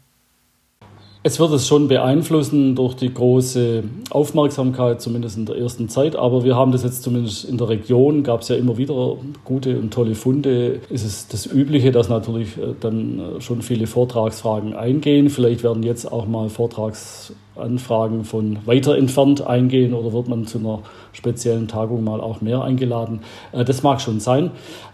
Es 1.24 1.40
wird 1.40 1.50
es 1.50 1.66
schon 1.66 1.88
beeinflussen 1.88 2.76
durch 2.76 2.94
die 2.94 3.12
große 3.12 3.82
Aufmerksamkeit, 4.10 5.02
zumindest 5.02 5.36
in 5.36 5.46
der 5.46 5.56
ersten 5.56 5.88
Zeit. 5.88 6.14
Aber 6.14 6.44
wir 6.44 6.54
haben 6.54 6.70
das 6.70 6.84
jetzt 6.84 7.02
zumindest 7.02 7.44
in 7.44 7.58
der 7.58 7.68
Region, 7.68 8.22
gab 8.22 8.42
es 8.42 8.48
ja 8.48 8.56
immer 8.56 8.78
wieder 8.78 9.16
gute 9.44 9.80
und 9.80 9.92
tolle 9.92 10.14
Funde. 10.14 10.80
Es 10.90 11.02
ist 11.02 11.32
das 11.34 11.46
Übliche, 11.46 11.90
dass 11.90 12.08
natürlich 12.08 12.56
äh, 12.56 12.74
dann 12.78 13.18
äh, 13.18 13.40
schon 13.40 13.62
viele 13.62 13.88
Vortragsfragen 13.88 14.74
eingehen. 14.74 15.28
Vielleicht 15.28 15.64
werden 15.64 15.82
jetzt 15.82 16.10
auch 16.10 16.28
mal 16.28 16.48
Vortragsanfragen 16.50 18.24
von 18.24 18.64
weiter 18.64 18.96
entfernt 18.96 19.44
eingehen 19.44 19.94
oder 19.94 20.12
wird 20.12 20.28
man 20.28 20.46
zu 20.46 20.58
einer 20.58 20.82
speziellen 21.12 21.66
Tagung 21.66 22.04
mal 22.04 22.20
auch 22.20 22.40
mehr 22.42 22.62
eingeladen. 22.62 23.22
Äh, 23.50 23.64
das 23.64 23.82
mag 23.82 24.00
schon 24.00 24.20
sein. 24.20 24.52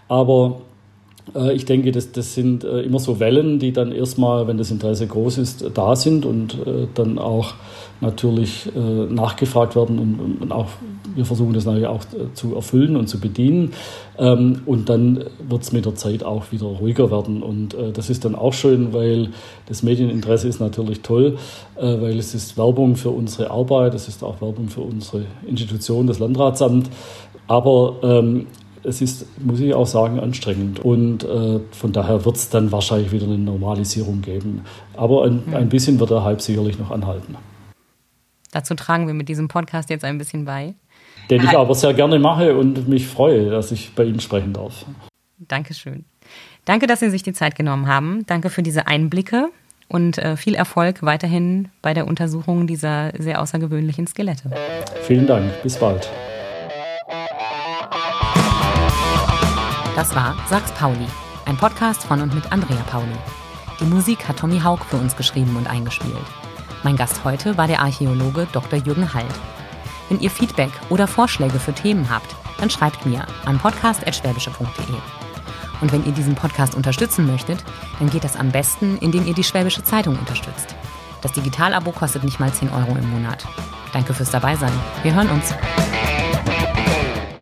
Aber 0.09 0.63
ich 1.53 1.65
denke, 1.65 1.91
das, 1.91 2.13
das 2.13 2.35
sind 2.35 2.63
äh, 2.63 2.83
immer 2.83 3.01
so 3.01 3.19
Wellen, 3.19 3.59
die 3.59 3.73
dann 3.73 3.91
erstmal, 3.91 4.47
wenn 4.47 4.57
das 4.57 4.71
Interesse 4.71 5.07
groß 5.07 5.39
ist, 5.39 5.65
da 5.75 5.97
sind 5.97 6.25
und 6.25 6.55
äh, 6.55 6.87
dann 6.95 7.19
auch 7.19 7.55
natürlich 8.01 8.69
nachgefragt 8.75 9.77
werden 9.77 9.99
und 10.41 10.53
auch 10.53 10.67
wir 11.15 11.25
versuchen 11.25 11.55
das 11.55 11.65
natürlich 11.65 11.87
auch 11.87 12.03
zu 12.35 12.55
erfüllen 12.55 12.97
und 12.97 13.07
zu 13.07 13.19
bedienen. 13.19 13.73
Ähm, 14.19 14.63
und 14.67 14.89
dann 14.89 15.25
wird 15.49 15.63
es 15.63 15.73
mit 15.73 15.87
der 15.87 15.95
Zeit 15.95 16.23
auch 16.23 16.51
wieder 16.51 16.67
ruhiger 16.67 17.11
werden. 17.11 17.43
Und 17.43 17.75
das 17.95 18.11
ist 18.11 18.25
dann 18.25 18.35
auch 18.35 18.53
schön, 18.53 18.93
weil 18.93 19.31
das 19.67 19.85
Medieninteresse 19.85 20.49
ist 20.49 20.61
natürlich 20.61 21.01
toll, 21.01 21.39
weil 21.77 22.19
es 22.19 22.35
ist 22.35 22.59
Werbung 22.59 22.97
für 22.97 23.11
unsere 23.11 23.51
Arbeit, 23.51 23.95
es 23.95 24.09
ist 24.09 24.23
auch 24.25 24.43
Werbung 24.43 24.69
für 24.69 24.83
unsere 24.83 25.25
Institution, 25.47 26.07
das 26.07 26.19
Landratsamt. 26.19 26.91
Aber 27.47 27.97
ähm, 28.03 28.47
es 28.85 29.01
ist, 29.01 29.27
muss 29.41 29.61
ich 29.61 29.75
auch 29.75 29.87
sagen, 29.87 30.21
anstrengend. 30.21 30.81
Und 30.81 31.25
äh, 31.25 31.61
von 31.73 31.93
daher 31.93 32.25
wird 32.25 32.37
es 32.37 32.51
dann 32.51 32.73
wahrscheinlich 32.73 33.13
wieder 33.13 33.27
eine 33.27 33.39
Normalisierung 33.39 34.23
geben. 34.23 34.63
Aber 34.97 35.25
ein, 35.25 35.43
mhm. 35.47 35.55
ein 35.55 35.69
bisschen 35.69 35.99
wird 36.01 36.11
der 36.11 36.25
Hype 36.25 36.41
sicherlich 36.41 36.79
noch 36.79 36.91
anhalten. 36.91 37.37
Dazu 38.53 38.75
tragen 38.75 39.07
wir 39.07 39.15
mit 39.15 39.29
diesem 39.29 39.49
Podcast 39.49 39.91
jetzt 39.91 40.05
ein 40.05 40.19
bisschen 40.19 40.45
bei. 40.45 40.75
Den 41.31 41.43
ich 41.43 41.57
aber 41.57 41.75
sehr 41.75 41.95
gerne 41.95 42.19
mache 42.19 42.57
und 42.57 42.87
mich 42.87 43.07
freue, 43.07 43.51
dass 43.51 43.73
ich 43.73 43.95
bei 43.95 44.05
Ihnen 44.05 44.21
sprechen 44.21 44.53
darf. 44.53 44.85
Dankeschön. 45.39 46.05
Danke, 46.65 46.87
dass 46.87 47.01
Sie 47.01 47.11
sich 47.11 47.23
die 47.23 47.33
Zeit 47.33 47.57
genommen 47.57 47.87
haben. 47.87 48.25
Danke 48.27 48.51
für 48.51 48.63
diese 48.63 48.87
Einblicke 48.87 49.49
und 49.89 50.19
äh, 50.19 50.37
viel 50.37 50.55
Erfolg 50.55 51.03
weiterhin 51.03 51.69
bei 51.83 51.95
der 51.95 52.07
Untersuchung 52.07 52.67
dieser 52.67 53.13
sehr 53.19 53.41
außergewöhnlichen 53.41 54.07
Skelette. 54.07 54.51
Vielen 55.03 55.27
Dank. 55.27 55.51
Bis 55.63 55.79
bald. 55.79 56.09
Das 59.97 60.13
war 60.17 60.35
Sachs 60.49 60.73
Pauli, 60.73 61.07
ein 61.45 61.57
Podcast 61.57 62.03
von 62.03 62.21
und 62.21 62.35
mit 62.35 62.51
Andrea 62.51 62.83
Pauli. 62.91 63.15
Die 63.79 63.85
Musik 63.85 64.27
hat 64.27 64.39
Tommy 64.39 64.59
Haug 64.59 64.81
für 64.91 64.97
uns 64.97 65.15
geschrieben 65.15 65.57
und 65.57 65.69
eingespielt. 65.69 66.17
Mein 66.83 66.97
Gast 66.97 67.23
heute 67.23 67.57
war 67.57 67.69
der 67.69 67.81
Archäologe 67.81 68.49
Dr. 68.53 68.81
Jürgen 68.81 69.15
Halt. 69.15 69.33
Wenn 70.09 70.19
ihr 70.19 70.33
Feedback 70.33 70.73
oder 70.91 71.07
Vorschläge 71.07 71.61
für 71.61 71.73
Themen 71.73 72.11
habt, 72.11 72.35
dann 72.59 72.71
schreibt 72.71 73.07
mir 73.07 73.25
an 73.45 73.59
podcast.schwäbische.de. 73.59 74.97
Und 75.81 75.93
wenn 75.93 76.05
ihr 76.05 76.13
diesen 76.13 76.35
Podcast 76.35 76.75
unterstützen 76.75 77.27
möchtet, 77.27 77.63
dann 78.01 78.11
geht 78.11 78.25
das 78.25 78.35
am 78.35 78.51
besten, 78.51 78.99
indem 78.99 79.25
ihr 79.27 79.35
die 79.35 79.45
Schwäbische 79.45 79.85
Zeitung 79.85 80.19
unterstützt. 80.19 80.75
Das 81.23 81.31
Digitalabo 81.33 81.93
kostet 81.93 82.25
nicht 82.25 82.41
mal 82.41 82.53
10 82.53 82.71
Euro 82.71 82.97
im 82.97 83.11
Monat. 83.11 83.47
Danke 83.93 84.13
fürs 84.13 84.33
Dabeisein. 84.33 84.73
Wir 85.05 85.15
hören 85.15 85.31
uns. 85.31 85.55